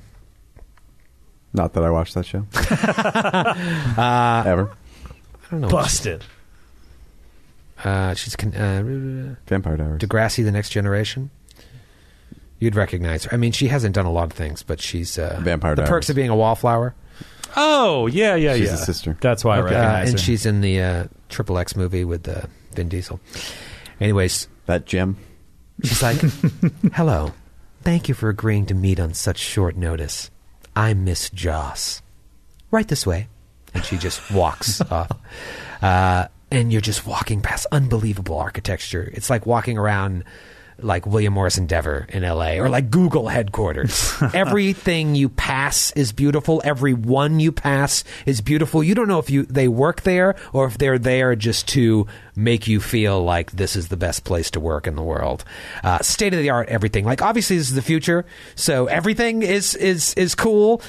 Not 1.52 1.74
that 1.74 1.84
I 1.84 1.89
watched 1.89 2.14
that 2.14 2.26
show. 2.26 2.48
Uh, 4.02 4.44
Ever. 4.46 4.72
I 5.46 5.52
don't 5.52 5.62
know. 5.62 5.68
Busted. 5.68 6.24
Uh, 7.84 8.14
she's 8.14 8.36
con- 8.36 8.54
uh, 8.56 9.36
Vampire 9.48 9.78
Diaries. 9.78 10.02
Degrassi, 10.02 10.44
The 10.44 10.52
Next 10.52 10.70
Generation. 10.70 11.30
You'd 12.60 12.76
recognize 12.76 13.26
her. 13.26 13.34
I 13.34 13.38
mean, 13.38 13.52
she 13.52 13.68
hasn't 13.68 13.94
done 13.94 14.06
a 14.06 14.12
lot 14.12 14.26
of 14.26 14.32
things, 14.34 14.64
but 14.64 14.80
she's 14.80 15.18
uh, 15.20 15.40
Vampire 15.42 15.72
The 15.76 15.82
Diaries. 15.82 15.90
Perks 15.90 16.10
of 16.10 16.16
Being 16.16 16.30
a 16.30 16.36
Wallflower. 16.36 16.96
Oh, 17.58 18.08
yeah, 18.08 18.36
yeah, 18.36 18.56
She's 18.56 18.68
yeah. 18.70 18.74
a 18.76 18.78
sister. 18.78 19.18
That's 19.22 19.44
why 19.44 19.58
I 19.58 19.60
Uh, 19.60 19.64
recognize 19.64 20.10
and 20.10 20.20
her. 20.20 20.24
she's 20.26 20.46
in 20.46 20.62
the 20.62 20.82
uh, 20.82 21.04
Triple 21.30 21.58
X 21.58 21.76
movie 21.76 22.06
with 22.06 22.28
uh, 22.28 22.44
Vin 22.74 22.88
Diesel. 22.90 23.20
Anyways, 24.00 24.48
That 24.66 24.86
gem. 24.86 25.18
she's 25.84 26.02
like, 26.02 26.18
"Hello, 26.94 27.34
thank 27.82 28.08
you 28.08 28.16
for 28.16 28.30
agreeing 28.30 28.66
to 28.68 28.74
meet 28.74 29.00
on 29.00 29.14
such 29.14 29.38
short 29.38 29.76
notice. 29.76 30.32
I'm 30.76 31.04
Miss 31.04 31.30
Joss. 31.30 32.02
Right 32.72 32.88
this 32.88 33.06
way." 33.06 33.28
And 33.76 33.84
she 33.84 33.98
just 33.98 34.32
walks 34.32 34.82
off. 34.92 35.12
Uh, 35.82 36.28
and 36.54 36.72
you're 36.72 36.82
just 36.82 37.08
walking 37.08 37.41
past 37.41 37.66
unbelievable 37.72 38.38
architecture. 38.38 39.10
It's 39.14 39.28
like 39.30 39.47
walking 39.47 39.78
around 39.78 40.24
like 40.80 41.06
William 41.08 41.34
Morris 41.34 41.58
Endeavor 41.58 42.06
in 42.10 42.22
LA 42.22 42.54
or 42.54 42.70
like 42.70 42.91
Google 42.91 43.28
headquarters. 43.28 44.14
Everything 44.34 45.16
you 45.16 45.30
pass 45.30 45.91
is 45.93 46.12
beautiful. 46.12 46.62
Every 46.64 46.93
one 46.93 47.39
you 47.39 47.51
pass 47.51 48.04
is 48.28 48.41
beautiful. 48.41 48.84
You 48.84 48.93
don't 48.93 49.08
know 49.08 49.18
if 49.18 49.32
you 49.32 49.43
they 49.43 49.68
work 49.68 50.01
there 50.01 50.36
or 50.51 50.66
if 50.66 50.78
they're 50.78 50.99
there 50.99 51.36
just 51.36 51.68
to 51.70 52.06
make 52.36 52.68
you 52.68 52.80
feel 52.80 53.24
like 53.24 53.51
this 53.51 53.76
is 53.76 53.88
the 53.88 53.97
best 53.97 54.24
place 54.24 54.51
to 54.51 54.60
work 54.60 54.86
in 54.86 54.95
the 54.95 55.04
world. 55.04 55.43
Uh, 55.84 55.99
State 56.04 56.34
of 56.36 56.39
the 56.39 56.51
art, 56.51 56.70
everything. 56.70 57.04
Like 57.04 57.24
obviously 57.24 57.58
this 57.58 57.70
is 57.70 57.76
the 57.76 57.82
future, 57.82 58.26
so 58.56 58.86
everything 58.86 59.41
is 59.41 59.76
is 59.76 60.14
is 60.16 60.36
cool. 60.36 60.82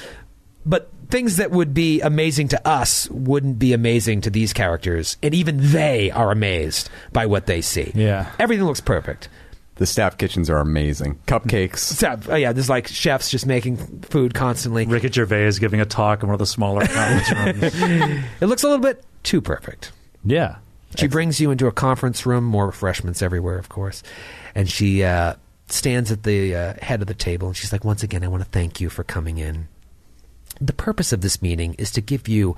But 0.65 0.91
things 1.09 1.37
that 1.37 1.51
would 1.51 1.73
be 1.73 2.01
amazing 2.01 2.49
to 2.49 2.67
us 2.67 3.09
wouldn't 3.09 3.59
be 3.59 3.73
amazing 3.73 4.21
to 4.21 4.29
these 4.29 4.53
characters, 4.53 5.17
and 5.23 5.33
even 5.33 5.57
they 5.71 6.11
are 6.11 6.31
amazed 6.31 6.89
by 7.13 7.25
what 7.25 7.45
they 7.45 7.61
see. 7.61 7.91
Yeah. 7.95 8.31
everything 8.39 8.65
looks 8.65 8.81
perfect. 8.81 9.29
The 9.75 9.85
staff 9.85 10.17
kitchens 10.17 10.49
are 10.49 10.59
amazing. 10.59 11.19
Cupcakes. 11.27 11.79
So, 11.79 12.17
oh 12.29 12.35
yeah, 12.35 12.53
there's 12.53 12.69
like 12.69 12.87
chefs 12.87 13.29
just 13.29 13.45
making 13.45 13.75
food 14.03 14.33
constantly. 14.33 14.85
Ricky 14.85 15.11
Gervais 15.11 15.51
giving 15.59 15.81
a 15.81 15.85
talk 15.85 16.23
in 16.23 16.29
one 16.29 16.33
of 16.35 16.39
the 16.39 16.45
smaller 16.45 16.87
conference 16.87 17.33
rooms. 17.81 18.23
It 18.39 18.45
looks 18.45 18.63
a 18.63 18.67
little 18.67 18.81
bit 18.81 19.03
too 19.23 19.41
perfect. 19.41 19.91
yeah. 20.23 20.57
She 20.97 21.07
brings 21.07 21.41
you 21.41 21.51
into 21.51 21.67
a 21.67 21.73
conference 21.73 22.25
room, 22.25 22.45
more 22.45 22.67
refreshments 22.67 23.21
everywhere, 23.21 23.57
of 23.57 23.67
course, 23.67 24.01
and 24.55 24.69
she 24.69 25.03
uh, 25.03 25.33
stands 25.67 26.09
at 26.09 26.23
the 26.23 26.55
uh, 26.55 26.73
head 26.81 27.01
of 27.01 27.07
the 27.07 27.13
table 27.13 27.49
and 27.49 27.57
she's 27.57 27.73
like, 27.73 27.83
"Once 27.83 28.01
again, 28.01 28.23
I 28.23 28.29
want 28.29 28.43
to 28.45 28.49
thank 28.49 28.79
you 28.79 28.89
for 28.89 29.03
coming 29.03 29.37
in. 29.37 29.67
The 30.61 30.73
purpose 30.73 31.11
of 31.11 31.21
this 31.21 31.41
meeting 31.41 31.73
is 31.75 31.91
to 31.91 32.01
give 32.01 32.27
you 32.27 32.55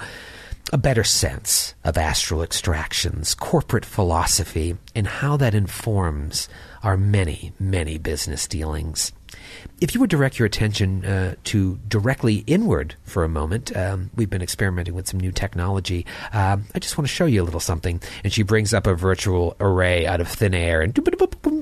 a 0.73 0.77
better 0.77 1.03
sense 1.03 1.73
of 1.83 1.97
astral 1.97 2.41
extractions, 2.41 3.33
corporate 3.33 3.85
philosophy, 3.85 4.77
and 4.93 5.07
how 5.07 5.37
that 5.37 5.55
informs 5.55 6.49
our 6.83 6.97
many, 6.97 7.53
many 7.59 7.97
business 7.97 8.47
dealings. 8.47 9.13
If 9.79 9.93
you 9.93 10.01
would 10.01 10.09
direct 10.09 10.39
your 10.39 10.45
attention 10.45 11.05
uh, 11.05 11.35
to 11.45 11.79
directly 11.87 12.43
inward 12.47 12.95
for 13.03 13.23
a 13.23 13.29
moment, 13.29 13.75
um, 13.75 14.09
we've 14.15 14.29
been 14.29 14.41
experimenting 14.41 14.93
with 14.93 15.07
some 15.07 15.19
new 15.19 15.31
technology. 15.31 16.05
Um, 16.33 16.65
I 16.73 16.79
just 16.79 16.97
want 16.97 17.07
to 17.07 17.13
show 17.13 17.25
you 17.25 17.41
a 17.41 17.45
little 17.45 17.59
something. 17.59 18.01
And 18.23 18.33
she 18.33 18.43
brings 18.43 18.73
up 18.73 18.87
a 18.87 18.95
virtual 18.95 19.55
array 19.59 20.05
out 20.05 20.21
of 20.21 20.27
thin 20.27 20.53
air 20.53 20.81
and 20.81 20.97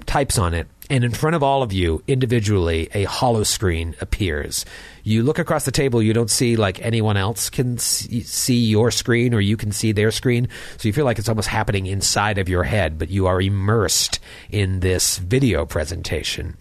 types 0.06 0.38
on 0.38 0.54
it. 0.54 0.68
And 0.90 1.04
in 1.04 1.12
front 1.12 1.36
of 1.36 1.42
all 1.42 1.64
of 1.64 1.74
you, 1.74 2.04
individually, 2.08 2.90
a 2.94 3.06
holo 3.06 3.44
screen 3.44 3.96
appears. 4.02 4.66
You 5.04 5.24
look 5.24 5.40
across 5.40 5.66
the 5.66 5.72
table, 5.72 6.02
you 6.02 6.14
don't 6.14 6.30
see 6.30 6.56
like 6.56 6.80
anyone 6.82 7.18
else 7.18 7.50
can 7.50 7.78
see, 7.80 8.56
your 8.56 8.92
screen 8.92 9.34
or 9.34 9.40
you 9.40 9.58
can 9.58 9.72
see 9.72 9.92
their 9.92 10.12
screen. 10.12 10.48
So 10.78 10.88
you 10.88 10.94
feel 10.94 11.06
like 11.06 11.18
it's 11.18 11.30
almost 11.30 11.48
happening 11.48 11.88
inside 11.88 12.38
of 12.38 12.50
your 12.50 12.64
head, 12.64 13.00
but 13.00 13.10
you 13.10 13.26
are 13.26 13.42
immersed 13.42 14.20
in 14.52 14.82
this 14.82 15.18
video 15.18 15.66
presentation. 15.66 16.56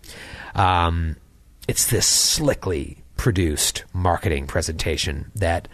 Um, 0.54 1.16
it's 1.68 1.86
this 1.86 2.06
slickly 2.06 2.98
produced 3.16 3.84
marketing 3.92 4.46
presentation 4.46 5.30
that 5.34 5.68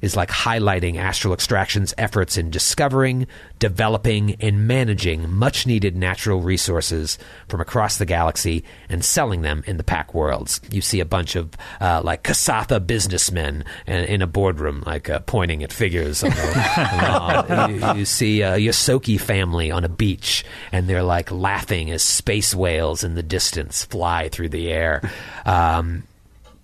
is 0.00 0.16
like 0.16 0.28
highlighting 0.28 0.96
Astral 0.96 1.34
Extraction's 1.34 1.94
efforts 1.98 2.36
in 2.36 2.50
discovering, 2.50 3.26
developing, 3.58 4.36
and 4.40 4.66
managing 4.66 5.30
much 5.30 5.66
needed 5.66 5.96
natural 5.96 6.40
resources 6.40 7.18
from 7.48 7.60
across 7.60 7.98
the 7.98 8.06
galaxy 8.06 8.64
and 8.88 9.04
selling 9.04 9.42
them 9.42 9.62
in 9.66 9.76
the 9.76 9.84
Pact 9.84 10.14
Worlds. 10.14 10.60
You 10.70 10.80
see 10.80 11.00
a 11.00 11.04
bunch 11.04 11.36
of 11.36 11.50
uh, 11.80 12.02
like 12.04 12.22
Kasatha 12.22 12.80
businessmen 12.86 13.64
in, 13.86 14.04
in 14.04 14.22
a 14.22 14.26
boardroom, 14.26 14.82
like 14.86 15.10
uh, 15.10 15.20
pointing 15.20 15.62
at 15.62 15.72
figures. 15.72 16.22
On 16.22 16.30
the, 16.30 17.90
you, 17.94 18.00
you 18.00 18.04
see 18.04 18.42
a 18.42 18.56
Ysoki 18.58 19.20
family 19.20 19.70
on 19.70 19.84
a 19.84 19.88
beach, 19.88 20.44
and 20.72 20.88
they're 20.88 21.02
like 21.02 21.30
laughing 21.30 21.90
as 21.90 22.02
space 22.02 22.54
whales 22.54 23.04
in 23.04 23.14
the 23.14 23.22
distance 23.22 23.84
fly 23.84 24.28
through 24.28 24.48
the 24.50 24.70
air. 24.70 25.02
Um, 25.44 26.04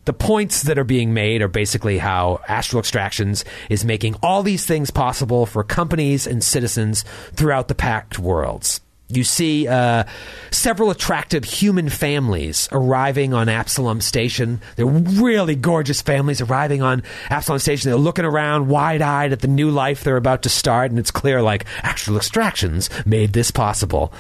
the 0.05 0.13
points 0.13 0.63
that 0.63 0.79
are 0.79 0.85
being 0.85 1.15
made 1.15 1.43
are 1.43 1.49
basically 1.49 1.99
how 1.99 2.41
Astral 2.49 2.81
Extractions 2.81 3.45
is 3.71 3.85
making 3.85 4.17
all 4.23 4.43
these 4.43 4.67
things 4.67 4.91
possible 4.91 5.47
for 5.47 5.65
companies 5.65 6.27
and 6.27 6.43
citizens 6.43 7.05
throughout 7.33 7.69
the 7.69 7.75
Pact 7.75 8.19
Worlds. 8.19 8.81
You 9.09 9.23
see 9.23 9.69
uh, 9.69 10.05
several 10.51 10.91
attractive 10.91 11.45
human 11.45 11.91
families 11.91 12.69
arriving 12.73 13.35
on 13.35 13.51
Absalom 13.51 14.01
Station. 14.01 14.63
They're 14.77 14.87
really 14.87 15.55
gorgeous 15.55 16.01
families 16.01 16.41
arriving 16.41 16.83
on 16.83 17.03
Absalom 17.29 17.59
Station. 17.59 17.91
They're 17.91 17.99
looking 17.99 18.25
around 18.25 18.69
wide 18.69 19.03
eyed 19.03 19.33
at 19.33 19.41
the 19.41 19.49
new 19.49 19.71
life 19.71 20.03
they're 20.05 20.17
about 20.17 20.43
to 20.45 20.49
start, 20.49 20.91
and 20.91 20.99
it's 20.99 21.11
clear 21.11 21.43
like 21.43 21.67
Astral 21.83 22.17
Extractions 22.17 22.89
made 23.05 23.35
this 23.35 23.51
possible. 23.51 24.13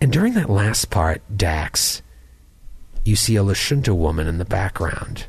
And 0.00 0.10
during 0.10 0.32
that 0.34 0.48
last 0.48 0.88
part, 0.88 1.20
Dax, 1.34 2.00
you 3.04 3.16
see 3.16 3.36
a 3.36 3.42
Lashunta 3.42 3.96
woman 3.96 4.26
in 4.26 4.38
the 4.38 4.44
background. 4.44 5.26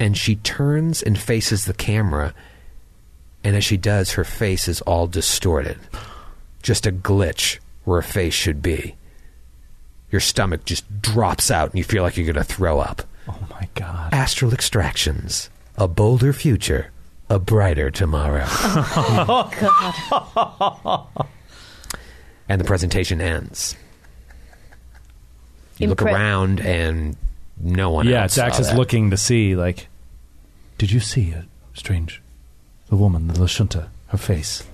And 0.00 0.16
she 0.16 0.36
turns 0.36 1.02
and 1.02 1.18
faces 1.18 1.64
the 1.64 1.74
camera, 1.74 2.34
and 3.44 3.54
as 3.56 3.64
she 3.64 3.76
does, 3.76 4.12
her 4.12 4.24
face 4.24 4.66
is 4.68 4.80
all 4.82 5.06
distorted. 5.06 5.78
Just 6.62 6.86
a 6.86 6.92
glitch 6.92 7.58
where 7.84 7.98
a 7.98 8.02
face 8.02 8.34
should 8.34 8.60
be. 8.62 8.96
Your 10.10 10.20
stomach 10.20 10.64
just 10.64 11.02
drops 11.02 11.50
out, 11.50 11.70
and 11.70 11.78
you 11.78 11.84
feel 11.84 12.02
like 12.02 12.16
you're 12.16 12.26
going 12.26 12.34
to 12.36 12.44
throw 12.44 12.80
up. 12.80 13.02
Oh 13.28 13.46
my 13.50 13.68
god. 13.74 14.12
Astral 14.12 14.52
Extractions. 14.52 15.50
A 15.76 15.88
bolder 15.88 16.32
future, 16.32 16.90
a 17.28 17.38
brighter 17.38 17.90
tomorrow. 17.90 18.44
Oh, 19.26 19.50
God. 21.16 21.28
and 22.48 22.60
the 22.60 22.64
presentation 22.64 23.20
ends. 23.20 23.76
You 25.78 25.88
look 25.88 25.98
Impre- 25.98 26.12
around 26.12 26.60
and 26.60 27.16
no 27.60 27.90
one 27.90 28.06
yeah, 28.06 28.22
else 28.22 28.36
Dax 28.36 28.56
saw 28.56 28.60
is 28.62 28.68
that. 28.68 28.76
looking 28.76 29.10
to 29.10 29.16
see, 29.16 29.56
like, 29.56 29.88
did 30.78 30.90
you 30.90 31.00
see 31.00 31.30
a 31.32 31.46
strange, 31.74 32.22
the 32.88 32.96
woman, 32.96 33.26
the 33.28 33.34
Lashunta, 33.34 33.88
her 34.08 34.18
face? 34.18 34.64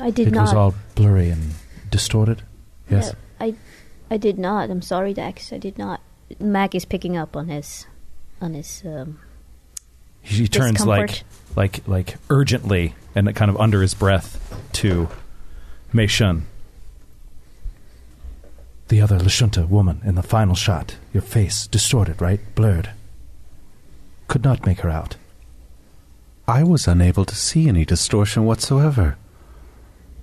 I 0.00 0.10
did 0.10 0.26
not. 0.26 0.28
it 0.28 0.34
not. 0.34 0.42
was 0.42 0.52
all 0.54 0.74
blurry 0.94 1.30
and 1.30 1.54
distorted. 1.90 2.42
Yes. 2.90 3.10
Uh, 3.10 3.14
I, 3.40 3.54
I 4.10 4.16
did 4.16 4.38
not. 4.38 4.70
I'm 4.70 4.82
sorry, 4.82 5.14
Dax. 5.14 5.52
I 5.52 5.58
did 5.58 5.78
not. 5.78 6.00
Mac 6.40 6.74
is 6.74 6.84
picking 6.84 7.16
up 7.16 7.36
on 7.36 7.48
his, 7.48 7.86
on 8.40 8.54
his. 8.54 8.82
Um, 8.84 9.20
He 10.22 10.48
turns 10.48 10.84
like, 10.84 11.08
discomfort. 11.08 11.56
like, 11.56 11.88
like 11.88 12.16
urgently 12.30 12.94
and 13.14 13.32
kind 13.36 13.50
of 13.50 13.56
under 13.58 13.82
his 13.82 13.94
breath 13.94 14.40
to 14.72 15.08
Mei 15.92 16.06
Shun. 16.08 16.46
The 18.88 19.00
other 19.00 19.18
Lashunta 19.18 19.68
woman 19.68 20.00
in 20.04 20.14
the 20.14 20.22
final 20.22 20.54
shot. 20.54 20.96
Your 21.12 21.22
face 21.22 21.66
distorted, 21.66 22.20
right? 22.20 22.40
Blurred. 22.54 22.90
Could 24.28 24.44
not 24.44 24.66
make 24.66 24.80
her 24.80 24.90
out. 24.90 25.16
I 26.46 26.62
was 26.62 26.86
unable 26.86 27.24
to 27.24 27.34
see 27.34 27.68
any 27.68 27.84
distortion 27.84 28.44
whatsoever. 28.44 29.16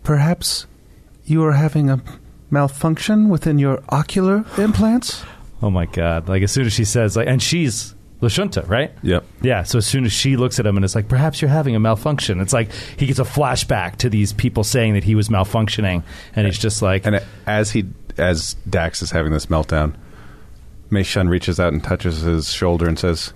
Perhaps 0.03 0.67
you 1.25 1.43
are 1.43 1.53
having 1.53 1.89
a 1.89 2.01
malfunction 2.51 3.29
within 3.29 3.57
your 3.57 3.81
ocular 3.89 4.45
implants? 4.57 5.23
Oh 5.63 5.69
my 5.69 5.85
god! 5.85 6.27
Like 6.27 6.43
as 6.43 6.51
soon 6.51 6.65
as 6.65 6.73
she 6.73 6.85
says, 6.85 7.15
like, 7.15 7.27
and 7.27 7.41
she's 7.41 7.95
Lashunta, 8.21 8.67
right? 8.69 8.91
Yep. 9.01 9.25
Yeah. 9.41 9.63
So 9.63 9.79
as 9.79 9.85
soon 9.87 10.05
as 10.05 10.11
she 10.11 10.37
looks 10.37 10.59
at 10.59 10.65
him 10.65 10.75
and 10.77 10.85
it's 10.85 10.93
like, 10.95 11.07
perhaps 11.07 11.41
you're 11.41 11.49
having 11.49 11.75
a 11.75 11.79
malfunction. 11.79 12.39
It's 12.39 12.53
like 12.53 12.71
he 12.97 13.07
gets 13.07 13.19
a 13.19 13.23
flashback 13.23 13.95
to 13.97 14.09
these 14.09 14.31
people 14.31 14.63
saying 14.63 14.93
that 14.93 15.03
he 15.03 15.15
was 15.15 15.29
malfunctioning, 15.29 16.03
and 16.35 16.45
he's 16.45 16.59
just 16.59 16.81
like, 16.81 17.05
And 17.05 17.23
as 17.47 17.71
he, 17.71 17.85
as 18.17 18.55
Dax 18.69 19.01
is 19.01 19.11
having 19.11 19.31
this 19.31 19.47
meltdown, 19.47 19.95
Mei 20.91 21.03
Shun 21.03 21.29
reaches 21.29 21.59
out 21.59 21.73
and 21.73 21.83
touches 21.83 22.21
his 22.21 22.51
shoulder 22.51 22.87
and 22.87 22.99
says, 22.99 23.33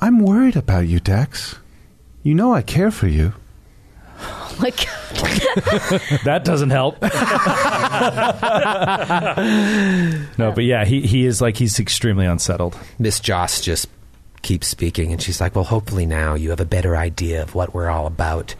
I'm 0.00 0.20
worried 0.20 0.56
about 0.56 0.88
you, 0.88 0.98
Dax. 0.98 1.56
You 2.22 2.34
know 2.34 2.54
I 2.54 2.62
care 2.62 2.90
for 2.90 3.08
you. 3.08 3.34
Oh 4.22 4.56
my 4.60 4.70
god. 4.70 6.00
that 6.24 6.42
doesn't 6.44 6.70
help. 6.70 7.00
no, 10.38 10.52
but 10.52 10.64
yeah, 10.64 10.84
he 10.84 11.02
he 11.02 11.26
is 11.26 11.40
like 11.40 11.56
he's 11.56 11.78
extremely 11.78 12.26
unsettled. 12.26 12.76
Miss 12.98 13.20
Joss 13.20 13.60
just 13.60 13.88
keeps 14.42 14.66
speaking, 14.66 15.12
and 15.12 15.22
she's 15.22 15.40
like, 15.40 15.54
"Well, 15.54 15.64
hopefully 15.64 16.06
now 16.06 16.34
you 16.34 16.50
have 16.50 16.60
a 16.60 16.64
better 16.64 16.96
idea 16.96 17.42
of 17.42 17.54
what 17.54 17.74
we're 17.74 17.90
all 17.90 18.06
about." 18.06 18.54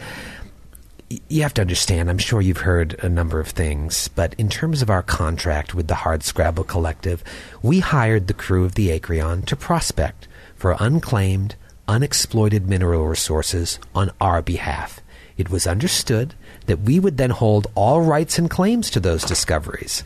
Y- 1.10 1.18
You 1.28 1.42
have 1.42 1.54
to 1.54 1.60
understand. 1.62 2.08
I'm 2.10 2.18
sure 2.18 2.40
you've 2.40 2.58
heard 2.58 2.94
a 3.02 3.08
number 3.08 3.40
of 3.40 3.48
things, 3.48 4.08
but 4.08 4.34
in 4.38 4.48
terms 4.48 4.82
of 4.82 4.90
our 4.90 5.02
contract 5.02 5.74
with 5.74 5.88
the 5.88 5.94
Hard 5.96 6.22
Scrabble 6.22 6.64
Collective, 6.64 7.24
we 7.62 7.80
hired 7.80 8.26
the 8.28 8.34
crew 8.34 8.64
of 8.64 8.74
the 8.74 8.88
Acreon 8.98 9.44
to 9.46 9.56
prospect 9.56 10.28
for 10.56 10.76
unclaimed, 10.78 11.56
unexploited 11.88 12.68
mineral 12.68 13.06
resources 13.06 13.78
on 13.94 14.10
our 14.20 14.40
behalf. 14.42 15.00
It 15.42 15.50
was 15.50 15.66
understood 15.66 16.34
that 16.66 16.82
we 16.82 17.00
would 17.00 17.16
then 17.16 17.30
hold 17.30 17.66
all 17.74 18.00
rights 18.00 18.38
and 18.38 18.48
claims 18.48 18.88
to 18.90 19.00
those 19.00 19.24
discoveries. 19.24 20.04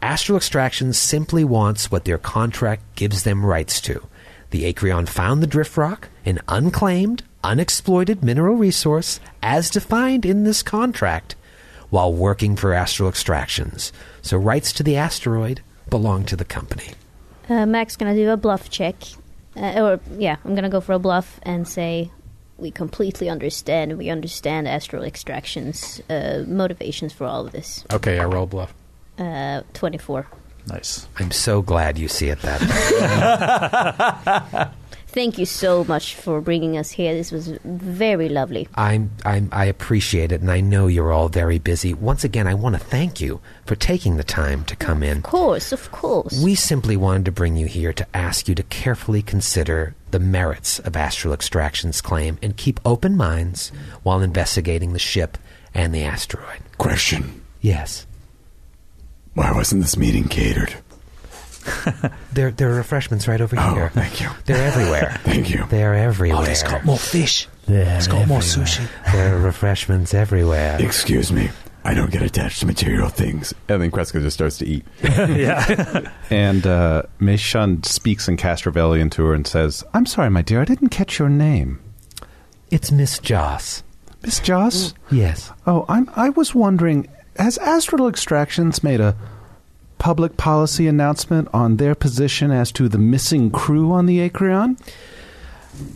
Astral 0.00 0.38
Extraction 0.38 0.94
simply 0.94 1.44
wants 1.44 1.90
what 1.90 2.06
their 2.06 2.16
contract 2.16 2.82
gives 2.94 3.22
them 3.22 3.44
rights 3.44 3.82
to. 3.82 4.06
The 4.48 4.72
Acreon 4.72 5.06
found 5.06 5.42
the 5.42 5.46
drift 5.46 5.76
rock, 5.76 6.08
an 6.24 6.38
unclaimed, 6.48 7.22
unexploited 7.44 8.24
mineral 8.24 8.56
resource 8.56 9.20
as 9.42 9.68
defined 9.68 10.24
in 10.24 10.44
this 10.44 10.62
contract, 10.62 11.36
while 11.90 12.10
working 12.10 12.56
for 12.56 12.72
Astral 12.72 13.10
Extractions. 13.10 13.92
So 14.22 14.38
rights 14.38 14.72
to 14.72 14.82
the 14.82 14.96
asteroid 14.96 15.60
belong 15.90 16.24
to 16.24 16.34
the 16.34 16.46
company. 16.46 16.92
Uh, 17.46 17.66
Mac's 17.66 17.94
gonna 17.94 18.14
do 18.14 18.30
a 18.30 18.38
bluff 18.38 18.70
check, 18.70 18.96
uh, 19.54 19.82
or 19.82 20.00
yeah, 20.16 20.36
I'm 20.46 20.54
gonna 20.54 20.70
go 20.70 20.80
for 20.80 20.94
a 20.94 20.98
bluff 20.98 21.40
and 21.42 21.68
say 21.68 22.10
we 22.58 22.70
completely 22.70 23.28
understand. 23.30 23.96
We 23.96 24.10
understand 24.10 24.68
Astral 24.68 25.02
Extraction's 25.04 26.00
uh, 26.10 26.44
motivations 26.46 27.12
for 27.12 27.24
all 27.24 27.46
of 27.46 27.52
this. 27.52 27.84
Okay, 27.92 28.18
I 28.18 28.24
roll 28.24 28.46
bluff. 28.46 28.74
Uh, 29.18 29.62
Twenty-four. 29.72 30.26
Nice. 30.66 31.08
I'm 31.18 31.30
so 31.30 31.62
glad 31.62 31.96
you 31.98 32.08
see 32.08 32.28
it 32.28 32.40
that 32.42 32.60
way. 34.52 34.68
Thank 35.10 35.38
you 35.38 35.46
so 35.46 35.84
much 35.84 36.14
for 36.14 36.40
bringing 36.42 36.76
us 36.76 36.90
here. 36.90 37.14
This 37.14 37.32
was 37.32 37.48
very 37.64 38.28
lovely. 38.28 38.68
I'm, 38.74 39.10
I'm, 39.24 39.48
I 39.52 39.64
appreciate 39.64 40.32
it, 40.32 40.42
and 40.42 40.50
I 40.50 40.60
know 40.60 40.86
you're 40.86 41.12
all 41.12 41.30
very 41.30 41.58
busy. 41.58 41.94
Once 41.94 42.24
again, 42.24 42.46
I 42.46 42.52
want 42.52 42.74
to 42.74 42.78
thank 42.78 43.18
you 43.18 43.40
for 43.64 43.74
taking 43.74 44.18
the 44.18 44.22
time 44.22 44.64
to 44.66 44.76
come 44.76 45.02
in. 45.02 45.18
Of 45.18 45.22
course, 45.22 45.72
of 45.72 45.90
course. 45.92 46.42
We 46.42 46.54
simply 46.54 46.94
wanted 46.96 47.24
to 47.24 47.32
bring 47.32 47.56
you 47.56 47.66
here 47.66 47.94
to 47.94 48.06
ask 48.14 48.48
you 48.48 48.54
to 48.56 48.62
carefully 48.64 49.22
consider 49.22 49.94
the 50.10 50.20
merits 50.20 50.78
of 50.78 50.94
Astral 50.94 51.32
Extraction's 51.32 52.02
claim 52.02 52.38
and 52.42 52.56
keep 52.56 52.78
open 52.84 53.16
minds 53.16 53.72
while 54.02 54.20
investigating 54.20 54.92
the 54.92 54.98
ship 54.98 55.38
and 55.72 55.94
the 55.94 56.04
asteroid. 56.04 56.60
Question. 56.76 57.42
Yes. 57.62 58.06
Why 59.32 59.52
wasn't 59.52 59.82
this 59.82 59.96
meeting 59.96 60.28
catered? 60.28 60.74
There, 62.32 62.50
there 62.52 62.70
are 62.70 62.76
refreshments 62.76 63.26
right 63.26 63.40
over 63.40 63.56
Oh, 63.58 63.74
here. 63.74 63.88
thank 63.94 64.20
you. 64.20 64.28
They're 64.44 64.64
everywhere. 64.68 65.18
Thank 65.24 65.50
you. 65.50 65.64
They're 65.68 65.94
everywhere. 65.94 66.42
Oh, 66.42 66.44
he's 66.44 66.62
got 66.62 66.84
more 66.84 66.98
fish. 66.98 67.48
There, 67.66 68.00
got 68.06 68.28
more 68.28 68.40
sushi. 68.40 68.86
There 69.12 69.34
are 69.34 69.38
refreshments 69.40 70.14
everywhere. 70.14 70.76
Excuse 70.80 71.32
me. 71.32 71.50
I 71.84 71.94
don't 71.94 72.10
get 72.12 72.22
attached 72.22 72.60
to 72.60 72.66
material 72.66 73.08
things. 73.08 73.52
And 73.68 73.82
then 73.82 73.90
Kreska 73.90 74.20
just 74.20 74.34
starts 74.34 74.58
to 74.58 74.66
eat. 74.66 74.84
yeah. 75.02 76.12
And 76.30 76.66
uh, 76.66 77.02
Mei 77.18 77.36
Shun 77.36 77.82
speaks 77.82 78.28
in 78.28 78.36
Castrovelian 78.36 79.10
to 79.12 79.24
her 79.24 79.34
and 79.34 79.46
says, 79.46 79.82
I'm 79.94 80.06
sorry, 80.06 80.30
my 80.30 80.42
dear, 80.42 80.60
I 80.60 80.64
didn't 80.64 80.90
catch 80.90 81.18
your 81.18 81.28
name. 81.30 81.80
It's 82.70 82.92
Miss 82.92 83.18
Joss. 83.18 83.82
Miss 84.22 84.38
Joss? 84.38 84.94
Yes. 85.10 85.50
Oh, 85.66 85.86
I'm, 85.88 86.08
I 86.14 86.28
was 86.30 86.54
wondering, 86.54 87.08
has 87.36 87.58
Astral 87.58 88.06
Extractions 88.06 88.84
made 88.84 89.00
a 89.00 89.16
public 89.98 90.36
policy 90.36 90.86
announcement 90.86 91.48
on 91.52 91.76
their 91.76 91.94
position 91.94 92.50
as 92.50 92.70
to 92.72 92.88
the 92.88 92.98
missing 92.98 93.50
crew 93.50 93.92
on 93.92 94.06
the 94.06 94.18
Acreon? 94.28 94.78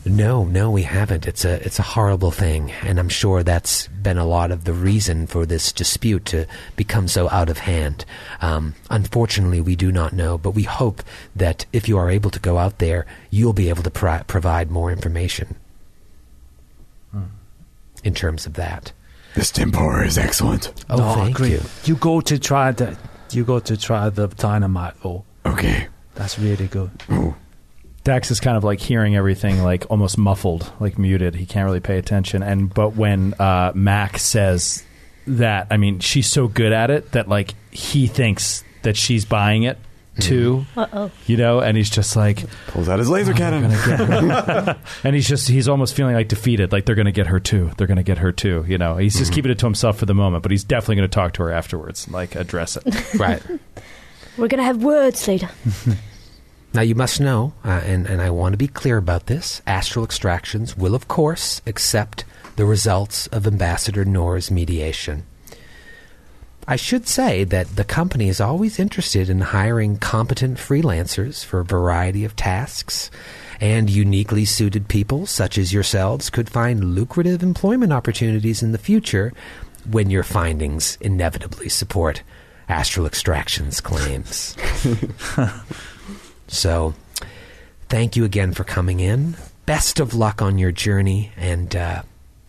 No, 0.05 0.45
no, 0.45 0.71
we 0.71 0.83
haven't. 0.83 1.27
It's 1.27 1.45
a 1.45 1.55
it's 1.67 1.81
a 1.81 1.83
horrible 1.83 2.31
thing, 2.31 2.71
and 2.85 3.01
I'm 3.01 3.09
sure 3.09 3.43
that's 3.43 3.89
been 3.89 4.17
a 4.19 4.25
lot 4.25 4.53
of 4.53 4.63
the 4.63 4.73
reason 4.73 5.27
for 5.27 5.45
this 5.45 5.73
dispute 5.73 6.25
to 6.27 6.47
become 6.77 7.09
so 7.09 7.29
out 7.31 7.49
of 7.49 7.59
hand. 7.59 8.05
Um, 8.41 8.75
unfortunately, 8.91 9.61
we 9.61 9.75
do 9.75 9.91
not 9.91 10.13
know, 10.13 10.39
but 10.39 10.53
we 10.53 10.63
hope 10.63 11.03
that 11.35 11.67
if 11.73 11.89
you 11.89 11.99
are 11.99 12.11
able 12.11 12.31
to 12.31 12.39
go 12.39 12.59
out 12.59 12.79
there, 12.79 13.07
you'll 13.31 13.53
be 13.55 13.69
able 13.71 13.83
to 13.83 13.91
pro- 13.91 14.23
provide 14.25 14.71
more 14.71 14.93
information 14.93 15.57
in 18.05 18.15
terms 18.15 18.47
of 18.47 18.55
that. 18.55 18.93
This 19.35 19.51
tempura 19.51 20.07
is 20.07 20.19
excellent. 20.19 20.73
Oh, 20.91 20.97
No, 20.97 21.15
thank 21.15 21.37
agree. 21.37 21.51
you. 21.53 21.61
You 21.85 21.97
go 21.97 22.21
to 22.21 22.39
try 22.39 22.71
the. 22.73 22.97
You 23.35 23.45
go 23.45 23.61
to 23.61 23.77
try 23.77 24.09
the 24.11 24.29
dynamite. 24.29 24.95
Oh, 25.05 25.25
Okay. 25.45 25.89
that's 26.15 26.39
really 26.39 26.67
good. 26.69 26.91
Dax 28.05 28.31
is 28.33 28.41
kind 28.41 28.57
of 28.57 28.65
like 28.65 28.81
hearing 28.81 29.15
everything 29.17 29.63
like 29.63 29.85
almost 29.91 30.19
muffled, 30.19 30.71
like 30.81 30.99
muted. 30.99 31.35
He 31.37 31.47
can't 31.47 31.65
really 31.65 31.81
pay 31.81 31.99
attention. 31.99 32.43
And 32.43 32.73
but 32.73 32.97
when 32.97 33.35
uh, 33.35 33.73
Mac 33.75 34.19
says 34.19 34.83
that, 35.27 35.69
I 35.71 35.77
mean, 35.77 36.01
she's 36.01 36.27
so 36.27 36.49
good 36.49 36.73
at 36.73 36.91
it 36.91 37.13
that 37.13 37.29
like 37.29 37.55
he 37.71 38.09
thinks 38.09 38.65
that 38.83 38.97
she's 38.97 39.25
buying 39.25 39.63
it 39.63 39.79
too. 40.21 40.65
Uh 40.77 40.87
oh. 40.93 41.11
You 41.27 41.37
know, 41.37 41.61
and 41.61 41.77
he's 41.77 41.91
just 41.91 42.17
like 42.17 42.45
Pulls 42.69 42.89
out 42.89 42.99
his 42.99 43.09
laser 43.09 43.33
cannon. 43.33 43.65
and 45.05 45.15
he's 45.15 45.29
just 45.29 45.49
he's 45.49 45.69
almost 45.69 45.95
feeling 45.95 46.15
like 46.15 46.29
defeated, 46.29 46.73
like 46.73 46.85
they're 46.87 46.95
going 46.95 47.07
to 47.07 47.13
get 47.13 47.29
her 47.29 47.41
too. 47.41 47.71
They're 47.77 47.87
going 47.87 47.97
to 47.97 48.03
get 48.03 48.19
her 48.19 48.33
too. 48.33 48.65
You 48.69 48.79
know, 48.79 48.97
he's 48.97 49.19
just 49.19 49.33
keeping 49.33 49.51
it 49.51 49.59
to 49.61 49.67
himself 49.67 49.99
for 49.99 50.07
the 50.07 50.15
moment, 50.15 50.43
but 50.43 50.51
he's 50.51 50.65
definitely 50.65 50.97
going 50.97 51.09
to 51.09 51.15
talk 51.15 51.33
to 51.35 51.43
her 51.45 51.51
afterwards, 51.51 52.09
like 52.09 52.35
address 52.35 52.77
it. 52.77 52.83
Right. 53.19 53.43
We're 54.39 54.49
gonna 54.49 54.65
have 54.65 54.83
words 54.83 55.29
later. 55.29 55.51
Now, 56.75 56.81
you 56.81 56.95
must 56.95 57.21
know, 57.21 57.53
uh, 57.65 57.83
and, 57.85 58.07
and 58.07 58.23
I 58.23 58.31
want 58.31 58.55
to 58.55 58.57
be 58.57 58.67
clear 58.67 58.97
about 58.97 59.27
this 59.27 59.61
Astral 59.67 60.07
Extractions 60.07 60.75
will, 60.75 60.95
of 60.95 61.07
course, 61.07 61.61
accept 61.67 62.25
the 62.57 62.65
results 62.65 63.27
of 63.27 63.47
Ambassador 63.47 64.07
Nor's 64.07 64.51
mediation. 64.51 65.27
I 66.67 66.77
should 66.77 67.09
say 67.09 67.45
that 67.45 67.77
the 67.77 67.85
company 67.85 68.29
is 68.29 68.41
always 68.41 68.79
interested 68.79 69.29
in 69.29 69.41
hiring 69.41 69.97
competent 69.99 70.59
freelancers 70.59 71.45
for 71.45 71.61
a 71.61 71.65
variety 71.65 72.25
of 72.25 72.37
tasks, 72.37 73.11
and 73.61 73.91
uniquely 73.91 74.45
suited 74.45 74.89
people, 74.89 75.27
such 75.27 75.59
as 75.59 75.73
yourselves, 75.73 76.31
could 76.31 76.49
find 76.49 76.95
lucrative 76.95 77.43
employment 77.43 77.93
opportunities 77.93 78.63
in 78.63 78.73
the 78.73 78.79
future 78.79 79.33
when 79.91 80.11
your 80.11 80.23
findings 80.23 80.97
inevitably 81.01 81.69
support 81.69 82.23
Astral 82.69 83.07
Extractions 83.07 83.81
claims. 83.81 84.57
So, 86.53 86.93
thank 87.89 88.15
you 88.15 88.25
again 88.27 88.53
for 88.53 88.63
coming 88.63 89.01
in. 89.01 89.37
Best 89.65 89.99
of 90.01 90.13
luck 90.13 90.43
on 90.43 90.59
your 90.59 90.71
journey, 90.71 91.33
and 91.35 91.75
uh, 91.75 92.03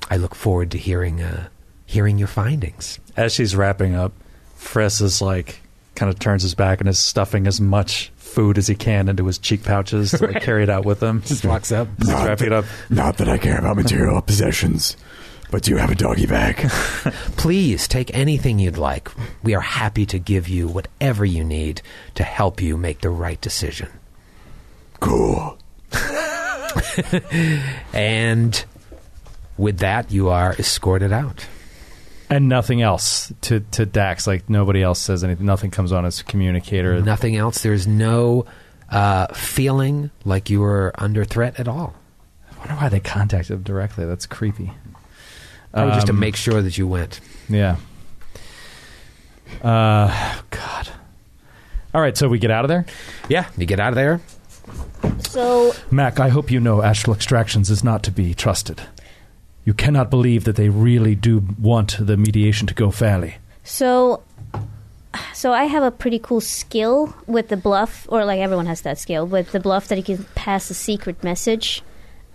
I 0.09 0.17
look 0.17 0.35
forward 0.35 0.71
to 0.71 0.77
hearing 0.77 1.21
uh, 1.21 1.47
hearing 1.93 2.17
your 2.17 2.27
findings. 2.27 2.99
As 3.15 3.33
she's 3.33 3.55
wrapping 3.55 3.95
up, 3.95 4.13
Friss 4.57 5.01
is 5.01 5.21
like 5.21 5.61
kind 5.95 6.11
of 6.11 6.17
turns 6.17 6.41
his 6.41 6.55
back 6.55 6.79
and 6.79 6.89
is 6.89 6.97
stuffing 6.97 7.45
as 7.45 7.61
much 7.61 8.11
food 8.17 8.57
as 8.57 8.65
he 8.67 8.73
can 8.73 9.07
into 9.07 9.25
his 9.27 9.37
cheek 9.37 9.63
pouches 9.63 10.11
to 10.11 10.25
like, 10.25 10.41
carry 10.43 10.63
it 10.63 10.69
out 10.69 10.85
with 10.85 11.01
him. 11.01 11.21
Just 11.21 11.45
walks 11.45 11.71
up. 11.71 11.87
Just 11.99 12.11
wrapping 12.11 12.47
it 12.47 12.53
up. 12.53 12.65
Not 12.89 13.17
that 13.17 13.29
I 13.29 13.37
care 13.37 13.59
about 13.59 13.75
material 13.75 14.19
possessions, 14.21 14.97
but 15.51 15.61
do 15.63 15.71
you 15.71 15.77
have 15.77 15.91
a 15.91 15.95
doggy 15.95 16.25
bag? 16.25 16.55
Please 17.37 17.87
take 17.87 18.13
anything 18.15 18.57
you'd 18.57 18.77
like. 18.77 19.11
We 19.43 19.53
are 19.53 19.61
happy 19.61 20.07
to 20.07 20.17
give 20.17 20.49
you 20.49 20.67
whatever 20.67 21.23
you 21.23 21.43
need 21.43 21.83
to 22.15 22.23
help 22.23 22.59
you 22.59 22.75
make 22.75 23.01
the 23.01 23.11
right 23.11 23.39
decision. 23.39 23.89
Cool. 24.99 25.57
And 27.93 28.63
with 29.57 29.79
that, 29.79 30.11
you 30.11 30.29
are 30.29 30.53
escorted 30.53 31.11
out. 31.11 31.45
And 32.33 32.49
nothing 32.49 32.81
else 32.81 33.31
to 33.41 33.59
to 33.71 33.85
Dax. 33.85 34.25
Like 34.27 34.49
nobody 34.49 34.81
else 34.81 34.99
says 34.99 35.23
anything. 35.23 35.45
Nothing 35.45 35.71
comes 35.71 35.91
on 35.91 36.05
as 36.05 36.21
communicator. 36.23 36.99
Nothing 37.01 37.35
else. 37.35 37.61
There's 37.61 37.85
no 37.87 38.45
uh, 38.89 39.27
feeling 39.33 40.09
like 40.25 40.49
you 40.49 40.63
are 40.63 40.91
under 40.97 41.23
threat 41.25 41.59
at 41.59 41.67
all. 41.67 41.93
I 42.51 42.57
wonder 42.59 42.73
why 42.75 42.89
they 42.89 42.99
contacted 42.99 43.55
him 43.55 43.63
directly. 43.63 44.05
That's 44.05 44.25
creepy. 44.25 44.71
Probably 45.73 45.93
just 45.93 46.07
to 46.07 46.13
Um, 46.13 46.19
make 46.19 46.35
sure 46.35 46.61
that 46.61 46.77
you 46.77 46.87
went. 46.87 47.19
Yeah. 47.49 47.77
Uh, 49.61 50.39
God. 50.49 50.89
All 51.93 52.01
right, 52.01 52.17
so 52.17 52.27
we 52.27 52.39
get 52.39 52.49
out 52.51 52.65
of 52.65 52.69
there. 52.69 52.85
Yeah, 53.29 53.45
you 53.57 53.65
get 53.67 53.79
out 53.79 53.89
of 53.89 53.95
there. 53.95 54.19
So 55.29 55.73
Mac, 55.91 56.19
I 56.19 56.29
hope 56.29 56.49
you 56.51 56.59
know 56.59 56.81
Astral 56.81 57.15
Extractions 57.15 57.69
is 57.69 57.83
not 57.83 58.03
to 58.03 58.11
be 58.11 58.33
trusted. 58.33 58.81
You 59.65 59.73
cannot 59.73 60.09
believe 60.09 60.43
that 60.43 60.55
they 60.55 60.69
really 60.69 61.15
do 61.15 61.43
want 61.59 61.97
the 61.99 62.17
mediation 62.17 62.67
to 62.67 62.73
go 62.73 62.91
fairly. 62.91 63.37
So, 63.63 64.23
so 65.33 65.53
I 65.53 65.65
have 65.65 65.83
a 65.83 65.91
pretty 65.91 66.19
cool 66.19 66.41
skill 66.41 67.15
with 67.27 67.47
the 67.47 67.57
bluff, 67.57 68.05
or 68.09 68.25
like 68.25 68.39
everyone 68.39 68.65
has 68.65 68.81
that 68.81 68.97
skill 68.97 69.25
with 69.25 69.51
the 69.51 69.59
bluff 69.59 69.87
that 69.87 69.97
you 69.97 70.03
can 70.03 70.25
pass 70.35 70.69
a 70.69 70.73
secret 70.73 71.23
message. 71.23 71.81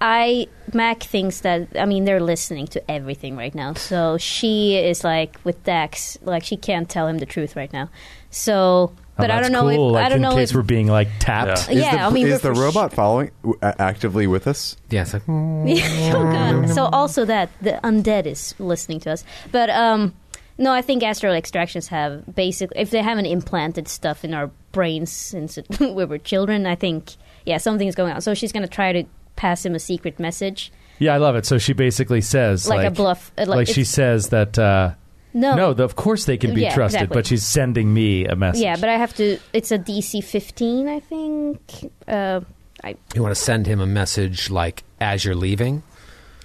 I 0.00 0.46
Mac 0.72 1.02
thinks 1.02 1.40
that 1.40 1.68
I 1.74 1.84
mean 1.84 2.04
they're 2.04 2.20
listening 2.20 2.68
to 2.68 2.90
everything 2.90 3.36
right 3.36 3.54
now, 3.54 3.74
so 3.74 4.16
she 4.16 4.76
is 4.76 5.02
like 5.02 5.36
with 5.44 5.62
Dax, 5.64 6.16
like 6.22 6.44
she 6.44 6.56
can't 6.56 6.88
tell 6.88 7.08
him 7.08 7.18
the 7.18 7.26
truth 7.26 7.56
right 7.56 7.72
now. 7.72 7.90
So, 8.30 8.92
but 9.18 9.30
Oh, 9.30 9.34
I 9.34 9.40
don't 9.40 9.52
know 9.52 9.68
cool. 9.68 9.88
if 9.90 9.92
like 9.94 10.06
I 10.06 10.08
don't 10.08 10.16
in 10.16 10.22
know 10.22 10.34
case 10.36 10.50
if 10.50 10.56
we're 10.56 10.62
being 10.62 10.86
like 10.86 11.08
tapped. 11.18 11.68
Yeah, 11.70 11.96
the, 11.96 12.02
I 12.04 12.10
mean, 12.10 12.26
is 12.28 12.40
the 12.40 12.54
for 12.54 12.60
robot 12.60 12.94
following 12.94 13.30
w- 13.42 13.58
a- 13.60 13.80
actively 13.82 14.26
with 14.26 14.46
us? 14.46 14.76
Yeah, 14.88 15.02
it's 15.02 15.12
like, 15.12 15.22
oh 15.28 16.22
god. 16.32 16.70
So 16.70 16.84
also 16.86 17.24
that 17.26 17.50
the 17.60 17.78
undead 17.84 18.24
is 18.26 18.54
listening 18.58 19.00
to 19.00 19.10
us, 19.12 19.24
but 19.52 19.68
um, 19.70 20.14
no, 20.56 20.72
I 20.72 20.80
think 20.82 21.02
astral 21.02 21.34
extractions 21.34 21.88
have 21.88 22.34
basically 22.34 22.80
if 22.80 22.90
they 22.90 23.02
haven't 23.02 23.26
implanted 23.26 23.88
stuff 23.88 24.24
in 24.24 24.32
our 24.34 24.50
brains 24.72 25.10
since 25.12 25.58
we 25.80 26.04
were 26.04 26.18
children, 26.18 26.66
I 26.66 26.74
think 26.76 27.12
yeah 27.44 27.58
something's 27.58 27.94
going 27.94 28.12
on. 28.12 28.20
So 28.20 28.34
she's 28.34 28.52
gonna 28.52 28.68
try 28.68 28.92
to 28.92 29.04
pass 29.36 29.64
him 29.64 29.74
a 29.74 29.78
secret 29.78 30.18
message, 30.18 30.72
Yeah, 30.98 31.14
I 31.14 31.18
love 31.18 31.36
it. 31.36 31.46
So 31.46 31.58
she 31.58 31.72
basically 31.72 32.20
says, 32.20 32.68
like, 32.68 32.78
like, 32.78 32.86
a 32.88 32.90
bluff. 32.90 33.30
uh, 33.38 33.44
like, 33.46 33.68
she 33.68 33.84
says 33.84 34.30
that. 34.30 34.58
Uh, 34.58 34.94
no, 35.40 35.54
no, 35.56 35.74
the, 35.74 35.84
of 35.84 35.96
course 35.96 36.24
they 36.24 36.36
can 36.36 36.54
be 36.54 36.62
Yeah, 36.62 36.74
trusted, 36.74 37.00
exactly. 37.02 37.14
but 37.14 37.26
she's 37.26 37.44
sending 37.46 37.92
me 37.94 38.26
a 38.26 38.34
message. 38.36 38.62
yeah, 38.62 38.76
but 38.78 38.88
I 38.88 38.94
have 38.96 39.14
to. 39.16 39.38
It's 39.52 39.70
a 39.72 39.78
DC 39.78 40.22
fifteen, 40.24 40.88
I 40.88 41.00
think. 41.00 41.60
Uh, 42.06 42.40
I 42.84 42.96
you 43.14 43.22
want 43.22 43.34
to 43.34 43.40
send 43.40 43.66
him 43.66 43.80
a 43.80 43.86
message 43.86 44.50
like 44.50 44.84
as 45.00 45.24
you're 45.24 45.34
leaving. 45.34 45.82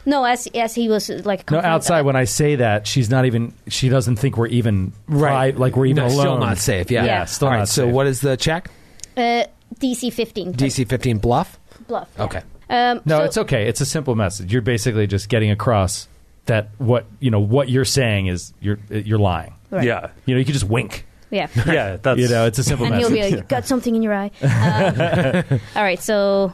no, 0.06 0.24
as 0.26 0.48
as 0.56 0.74
he 0.76 0.90
was 0.90 1.10
like 1.10 1.40
No, 1.50 1.58
confront- 1.58 1.66
outside 1.66 2.02
when 2.02 2.16
I 2.16 2.24
say 2.26 2.56
that, 2.56 2.88
she's 2.88 3.10
not 3.10 3.26
even. 3.26 3.54
She 3.68 3.90
doesn't 3.90 4.16
think 4.18 4.38
we're 4.38 4.48
even 4.48 4.94
Right. 5.08 5.58
Like 5.58 5.76
we're 5.76 5.86
even 5.88 5.98
No, 6.04 6.08
alone. 6.08 6.20
still 6.20 6.38
not 6.40 6.58
safe. 6.58 6.90
Yeah, 6.92 7.06
Yeah. 7.06 7.26
still 7.26 7.48
All 7.48 7.54
right. 7.54 7.60
not 7.60 7.70
So 7.70 7.86
safe. 7.86 7.94
what 7.94 8.08
is 8.08 8.22
the 8.22 8.36
check? 8.38 8.70
uh, 9.16 9.44
DC 9.80 10.12
fifteen. 10.12 10.54
DC 10.54 10.88
15 10.88 11.18
bluff. 11.20 11.60
bluff. 11.88 12.10
yeah. 12.18 12.24
Okay. 12.26 12.42
Um, 12.70 13.02
No, 13.06 13.20
so- 13.20 13.24
it's 13.26 13.38
okay. 13.38 13.68
It's 13.68 13.82
a 13.82 13.86
simple 13.86 14.16
message. 14.16 14.52
You're 14.52 14.62
basically 14.64 15.06
just 15.08 15.30
getting 15.30 15.52
across 15.52 16.08
that 16.46 16.70
what 16.78 17.06
you 17.20 17.32
know 17.32 17.40
what 17.40 17.70
you're 17.70 17.86
saying 17.86 18.28
is 18.28 18.54
you're 18.60 18.80
you're 18.90 19.20
lying. 19.20 19.54
Right. 19.70 19.86
Yeah. 19.86 20.12
You 20.26 20.36
know, 20.36 20.40
you 20.40 20.46
can 20.46 20.54
just 20.54 20.68
wink. 20.68 21.06
Yeah. 21.30 21.48
Yeah, 21.66 21.98
that's 21.98 22.20
You 22.20 22.28
know, 22.28 22.46
it's 22.46 22.60
a 22.60 22.64
simple 22.64 22.86
and 22.86 22.96
he'll 22.96 23.10
be 23.10 23.24
like, 23.24 23.48
"Got 23.48 23.66
something 23.66 23.96
in 23.96 24.04
your 24.04 24.14
eye." 24.14 24.30
Um, 24.44 25.60
all 25.76 25.84
right, 25.84 26.00
so 26.00 26.54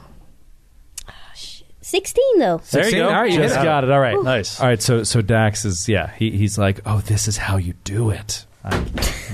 ah, 1.07 1.13
shit. 1.35 1.67
sixteen 1.81 2.39
though. 2.39 2.61
There 2.71 2.85
you 2.85 2.91
go. 2.97 3.09
All 3.09 3.21
right, 3.21 3.31
you 3.31 3.39
just 3.39 3.55
hit 3.55 3.61
it. 3.61 3.65
got 3.65 3.83
it. 3.83 3.91
All 3.91 3.99
right, 3.99 4.21
Nice. 4.23 4.59
All 4.59 4.67
right, 4.67 4.81
so 4.81 5.03
so 5.03 5.21
Dax 5.21 5.65
is 5.65 5.89
yeah. 5.89 6.13
He, 6.15 6.31
he's 6.31 6.57
like, 6.57 6.79
oh, 6.85 6.99
this 7.01 7.27
is 7.27 7.35
how 7.37 7.57
you 7.57 7.73
do 7.83 8.09
it. 8.09 8.45
I 8.63 8.79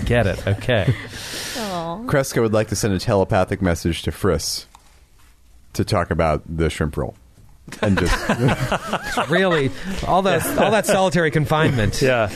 get 0.06 0.26
it. 0.26 0.46
Okay. 0.48 0.94
Aw. 1.58 1.98
Kreska 2.06 2.42
would 2.42 2.54
like 2.54 2.70
to 2.70 2.76
send 2.76 2.94
a 2.94 3.00
telepathic 3.00 3.62
message 3.62 4.02
to 4.04 4.12
Friss 4.12 4.66
to 5.74 5.84
talk 5.84 6.10
about 6.10 6.42
the 6.48 6.70
shrimp 6.70 6.98
roll. 6.98 7.16
And 7.82 7.98
just 7.98 8.14
really, 9.30 9.72
all 10.08 10.22
that 10.24 10.46
all 10.60 10.72
that 10.72 10.86
solitary 10.86 11.32
confinement. 11.32 12.02
Yeah. 12.02 12.30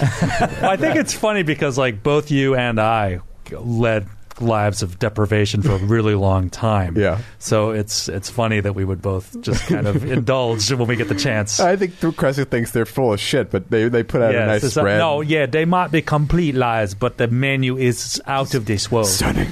Well, 0.61 0.71
I 0.71 0.77
think 0.77 0.95
it's 0.95 1.13
funny 1.13 1.43
because 1.43 1.77
like 1.77 2.01
both 2.03 2.31
you 2.31 2.55
and 2.55 2.79
I 2.79 3.19
led 3.51 4.07
lives 4.41 4.81
of 4.81 4.97
deprivation 4.99 5.61
for 5.61 5.73
a 5.73 5.77
really 5.77 6.15
long 6.15 6.49
time. 6.49 6.97
Yeah. 6.97 7.19
So 7.39 7.71
it's 7.71 8.07
it's 8.09 8.29
funny 8.29 8.59
that 8.61 8.73
we 8.73 8.85
would 8.85 9.01
both 9.01 9.39
just 9.41 9.67
kind 9.67 9.85
of 9.87 10.03
indulge 10.11 10.71
when 10.71 10.87
we 10.87 10.95
get 10.95 11.09
the 11.09 11.15
chance. 11.15 11.59
I 11.59 11.75
think 11.75 11.93
Cressa 11.99 12.47
thinks 12.47 12.71
they're 12.71 12.85
full 12.85 13.13
of 13.13 13.19
shit, 13.19 13.51
but 13.51 13.69
they 13.69 13.87
they 13.89 14.01
put 14.03 14.21
out 14.21 14.33
a 14.33 14.45
nice 14.45 14.63
it's 14.63 14.77
a- 14.77 14.79
spread. 14.79 14.97
no, 14.97 15.21
yeah, 15.21 15.45
they 15.45 15.65
might 15.65 15.91
be 15.91 16.01
complete 16.01 16.55
lies, 16.55 16.95
but 16.95 17.17
the 17.17 17.27
menu 17.27 17.77
is 17.77 18.21
out 18.25 18.53
of 18.55 18.65
this 18.65 18.91
world. 18.91 19.07
Stunning. 19.07 19.51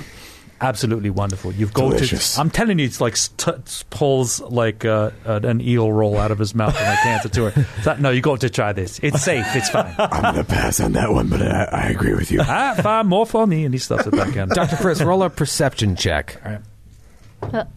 Absolutely 0.59 1.11
wonderful. 1.11 1.51
You've 1.51 1.73
got 1.73 1.99
to. 1.99 2.39
I'm 2.39 2.49
telling 2.49 2.79
you, 2.79 2.85
it's 2.85 2.99
like 2.99 3.15
st- 3.15 3.83
pulls 3.91 4.39
like 4.41 4.85
uh, 4.85 5.11
uh, 5.25 5.39
an 5.43 5.61
eel 5.61 5.91
roll 5.91 6.17
out 6.17 6.31
of 6.31 6.39
his 6.39 6.55
mouth 6.55 6.75
and 6.75 6.87
like 6.87 6.97
hands 6.99 7.25
it 7.25 7.33
to 7.33 7.51
her. 7.51 7.65
It's 7.77 7.85
like, 7.85 7.99
no, 7.99 8.09
you 8.09 8.21
got 8.21 8.41
to 8.41 8.49
try 8.49 8.73
this. 8.73 8.99
It's 9.03 9.21
safe. 9.21 9.45
It's 9.55 9.69
fine. 9.69 9.93
I'm 9.99 10.21
gonna 10.23 10.43
pass 10.43 10.79
on 10.79 10.93
that 10.93 11.11
one, 11.11 11.27
but 11.29 11.41
I, 11.43 11.65
I 11.65 11.89
agree 11.89 12.15
with 12.15 12.31
you. 12.31 12.39
ah, 12.41 12.79
fine, 12.81 13.05
more 13.05 13.25
for 13.27 13.45
me, 13.45 13.65
and 13.65 13.73
he 13.73 13.77
stuffs 13.79 14.07
it 14.07 14.11
back 14.11 14.35
in. 14.35 14.49
Dr. 14.49 14.77
Frisk, 14.77 15.03
roll 15.03 15.21
a 15.21 15.29
perception 15.29 15.95
check. 15.95 16.41
All 16.43 16.51
right. 17.53 17.67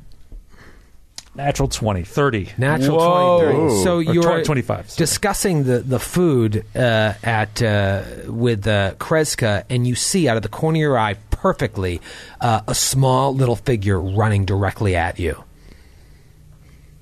Natural 1.34 1.68
20, 1.68 2.02
30. 2.02 2.48
Natural 2.58 2.96
Whoa. 2.98 3.52
20, 3.52 3.68
30. 3.68 3.84
So 3.84 3.98
you're 4.00 4.22
20, 4.22 4.44
25. 4.44 4.90
sorry. 4.90 4.96
discussing 4.98 5.64
the, 5.64 5.78
the 5.78 6.00
food 6.00 6.64
uh, 6.74 7.14
at 7.22 7.62
uh, 7.62 8.02
with 8.26 8.66
uh, 8.66 8.94
Kreska, 8.94 9.64
and 9.70 9.86
you 9.86 9.94
see 9.94 10.28
out 10.28 10.36
of 10.36 10.42
the 10.42 10.48
corner 10.48 10.76
of 10.78 10.80
your 10.80 10.98
eye 10.98 11.14
perfectly 11.40 12.00
uh, 12.40 12.60
a 12.68 12.74
small 12.74 13.34
little 13.34 13.56
figure 13.56 13.98
running 13.98 14.44
directly 14.44 14.94
at 14.94 15.18
you. 15.18 15.42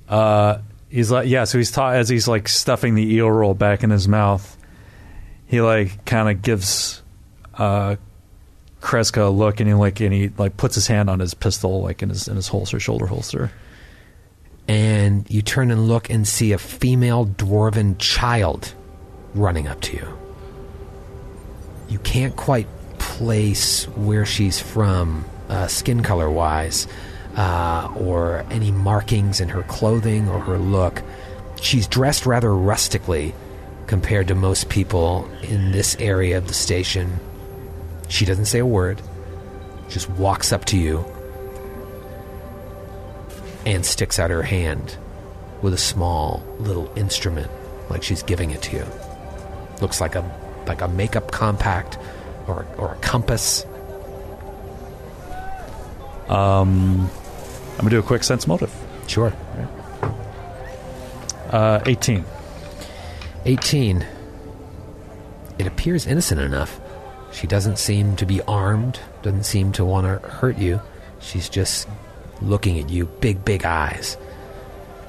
Uh, 0.08 0.58
he's 0.88 1.10
like, 1.10 1.28
yeah. 1.28 1.44
So 1.44 1.58
he's 1.58 1.70
ta- 1.70 1.90
as 1.90 2.08
he's 2.08 2.28
like 2.28 2.48
stuffing 2.48 2.94
the 2.94 3.14
eel 3.14 3.30
roll 3.30 3.54
back 3.54 3.82
in 3.82 3.90
his 3.90 4.06
mouth. 4.06 4.56
He 5.46 5.60
like 5.60 6.04
kind 6.04 6.28
of 6.28 6.42
gives 6.42 7.02
uh, 7.54 7.96
Kreska 8.80 9.26
a 9.26 9.30
look, 9.30 9.60
and 9.60 9.68
he 9.68 9.74
like 9.74 10.00
and 10.00 10.12
he 10.12 10.28
like 10.38 10.56
puts 10.56 10.74
his 10.74 10.86
hand 10.86 11.10
on 11.10 11.18
his 11.18 11.34
pistol, 11.34 11.82
like 11.82 12.02
in 12.02 12.10
his 12.10 12.28
in 12.28 12.36
his 12.36 12.48
holster, 12.48 12.78
shoulder 12.78 13.06
holster. 13.06 13.50
And 14.68 15.28
you 15.30 15.40
turn 15.40 15.70
and 15.70 15.88
look 15.88 16.10
and 16.10 16.28
see 16.28 16.52
a 16.52 16.58
female 16.58 17.26
dwarven 17.26 17.96
child 17.98 18.74
running 19.34 19.66
up 19.66 19.80
to 19.80 19.96
you. 19.96 20.18
You 21.88 21.98
can't 22.00 22.36
quite 22.36 22.66
place 23.18 23.84
where 23.96 24.24
she's 24.24 24.60
from, 24.60 25.24
uh, 25.48 25.66
skin 25.66 26.04
color 26.04 26.30
wise, 26.30 26.86
uh, 27.36 27.92
or 27.96 28.44
any 28.48 28.70
markings 28.70 29.40
in 29.40 29.48
her 29.48 29.64
clothing 29.64 30.28
or 30.28 30.38
her 30.38 30.56
look. 30.56 31.02
She's 31.60 31.88
dressed 31.88 32.26
rather 32.26 32.54
rustically 32.54 33.34
compared 33.88 34.28
to 34.28 34.36
most 34.36 34.68
people 34.68 35.28
in 35.42 35.72
this 35.72 35.96
area 35.98 36.38
of 36.38 36.46
the 36.46 36.54
station. 36.54 37.18
She 38.06 38.24
doesn't 38.24 38.44
say 38.44 38.60
a 38.60 38.66
word, 38.66 39.02
just 39.88 40.08
walks 40.10 40.52
up 40.52 40.64
to 40.66 40.76
you 40.78 41.04
and 43.66 43.84
sticks 43.84 44.20
out 44.20 44.30
her 44.30 44.44
hand 44.44 44.96
with 45.60 45.74
a 45.74 45.78
small 45.78 46.40
little 46.60 46.88
instrument 46.96 47.50
like 47.90 48.04
she's 48.04 48.22
giving 48.22 48.52
it 48.52 48.62
to 48.62 48.76
you. 48.76 48.86
Looks 49.80 50.00
like 50.00 50.14
a 50.14 50.22
like 50.68 50.82
a 50.82 50.88
makeup 50.88 51.32
compact 51.32 51.98
or 52.48 52.66
or 52.76 52.94
a 52.94 52.96
compass. 52.96 53.64
Um, 56.28 57.10
I'm 57.72 57.78
gonna 57.78 57.90
do 57.90 57.98
a 57.98 58.02
quick 58.02 58.24
sense 58.24 58.46
motive. 58.46 58.74
Sure. 59.06 59.32
Uh, 61.50 61.80
18. 61.86 62.24
18. 63.46 64.06
It 65.58 65.66
appears 65.66 66.06
innocent 66.06 66.40
enough. 66.40 66.78
She 67.32 67.46
doesn't 67.46 67.78
seem 67.78 68.16
to 68.16 68.26
be 68.26 68.42
armed, 68.42 69.00
doesn't 69.22 69.44
seem 69.44 69.72
to 69.72 69.84
want 69.84 70.06
to 70.06 70.28
hurt 70.28 70.58
you. 70.58 70.80
She's 71.20 71.48
just 71.48 71.88
looking 72.42 72.78
at 72.78 72.90
you, 72.90 73.06
big, 73.06 73.44
big 73.44 73.64
eyes. 73.64 74.16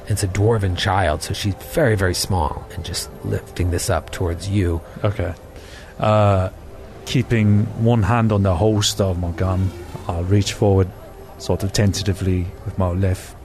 It's 0.08 0.24
a 0.24 0.28
dwarven 0.28 0.78
child, 0.78 1.22
so 1.22 1.34
she's 1.34 1.54
very, 1.56 1.96
very 1.96 2.16
small 2.16 2.68
and 2.74 2.84
just 2.84 3.10
lifting 3.24 3.70
this 3.72 3.90
up 3.90 4.10
towards 4.12 4.50
you. 4.50 4.82
Okay. 5.04 5.34
Uh, 6.00 6.50
keeping 7.10 7.66
one 7.84 8.04
hand 8.04 8.32
on 8.32 8.44
the 8.44 8.56
holster 8.56 9.04
of 9.04 9.18
my 9.18 9.32
gun, 9.32 9.72
I'll 10.08 10.24
reach 10.26 10.54
forward, 10.54 10.88
sort 11.40 11.64
of 11.64 11.74
tentatively 11.74 12.46
with 12.66 12.78
my 12.78 12.90
left 12.90 13.36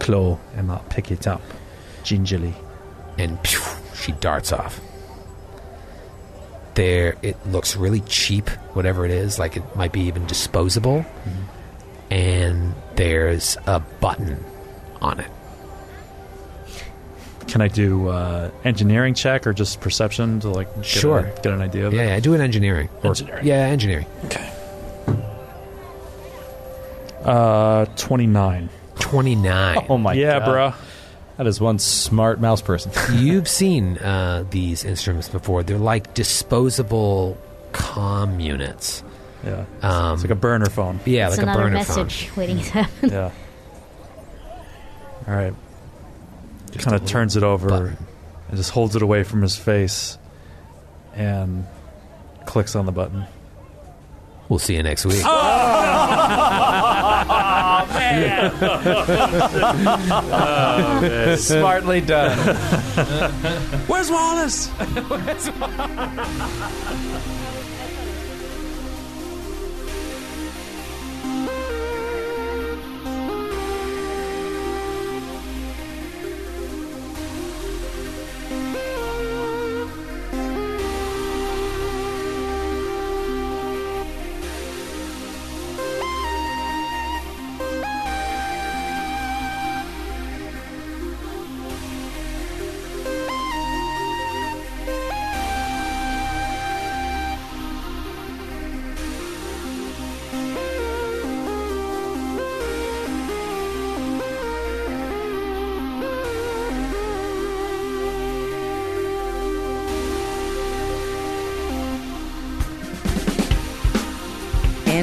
claw, 0.00 0.38
and 0.56 0.72
I'll 0.72 0.84
pick 0.90 1.12
it 1.12 1.28
up 1.28 1.40
gingerly. 2.02 2.52
and 3.18 3.40
pew, 3.42 3.60
she 3.94 4.12
darts 4.12 4.52
off. 4.52 4.80
There, 6.74 7.16
it 7.22 7.36
looks 7.46 7.76
really 7.76 8.00
cheap, 8.00 8.48
whatever 8.74 9.04
it 9.04 9.10
is, 9.10 9.38
like 9.38 9.56
it 9.56 9.76
might 9.76 9.92
be 9.92 10.00
even 10.02 10.26
disposable. 10.26 11.00
Mm-hmm. 11.00 12.12
And 12.12 12.74
there's 12.96 13.56
a 13.66 13.80
button 13.80 14.44
on 15.00 15.20
it. 15.20 15.30
Can 17.50 17.60
I 17.60 17.68
do 17.68 18.08
uh, 18.08 18.50
engineering 18.64 19.14
check 19.14 19.46
or 19.46 19.52
just 19.52 19.80
perception 19.80 20.40
to 20.40 20.48
like 20.50 20.74
get 20.76 20.84
Sure. 20.84 21.18
a, 21.20 21.34
get 21.42 21.46
an 21.52 21.60
idea 21.60 21.86
of 21.86 21.92
Yeah, 21.92 22.02
it? 22.02 22.06
yeah, 22.08 22.14
I 22.16 22.20
do 22.20 22.34
an 22.34 22.40
engineering. 22.40 22.88
Or- 23.02 23.08
Engineering. 23.08 23.46
yeah, 23.46 23.54
engineering. 23.66 24.06
Okay. 24.26 24.52
Uh, 27.24 27.84
29. 27.96 28.68
29. 29.00 29.86
Oh 29.88 29.98
my 29.98 30.14
god. 30.14 30.18
yeah, 30.20 30.38
god. 30.38 30.48
bruh. 30.48 30.74
That 31.36 31.46
is 31.46 31.60
one 31.60 31.78
smart 31.78 32.40
mouse 32.40 32.60
person. 32.62 32.92
You've 33.18 33.48
seen 33.48 33.98
uh, 33.98 34.44
these 34.50 34.84
instruments 34.84 35.28
before. 35.28 35.62
They're 35.62 35.78
like 35.78 36.12
disposable 36.14 37.36
comm 37.72 38.42
units. 38.42 39.02
Yeah. 39.44 39.64
Um, 39.82 40.14
it's 40.14 40.22
like 40.22 40.30
a 40.30 40.34
burner 40.34 40.66
phone. 40.66 41.00
Yeah, 41.06 41.28
it's 41.28 41.38
like 41.38 41.46
a 41.46 41.52
burner 41.54 41.70
message 41.70 42.26
phone. 42.28 42.38
waiting 42.40 42.58
to 42.58 42.70
happen. 42.70 43.10
Yeah. 43.10 43.30
All 45.26 45.34
right. 45.34 45.54
Just 46.72 46.84
kind 46.84 46.96
of 46.96 47.04
turns 47.06 47.36
it 47.36 47.42
over 47.42 47.68
button. 47.68 47.96
and 48.48 48.56
just 48.56 48.70
holds 48.70 48.94
it 48.96 49.02
away 49.02 49.22
from 49.24 49.42
his 49.42 49.56
face 49.56 50.16
and 51.14 51.66
clicks 52.46 52.74
on 52.76 52.86
the 52.86 52.92
button. 52.92 53.24
We'll 54.48 54.58
see 54.58 54.74
you 54.76 54.82
next 54.82 55.04
week. 55.06 55.22
Oh! 55.24 55.46
Oh, 60.22 61.36
Smartly 61.36 62.00
done. 62.00 62.36
Where's 63.86 64.10
Wallace? 64.10 64.70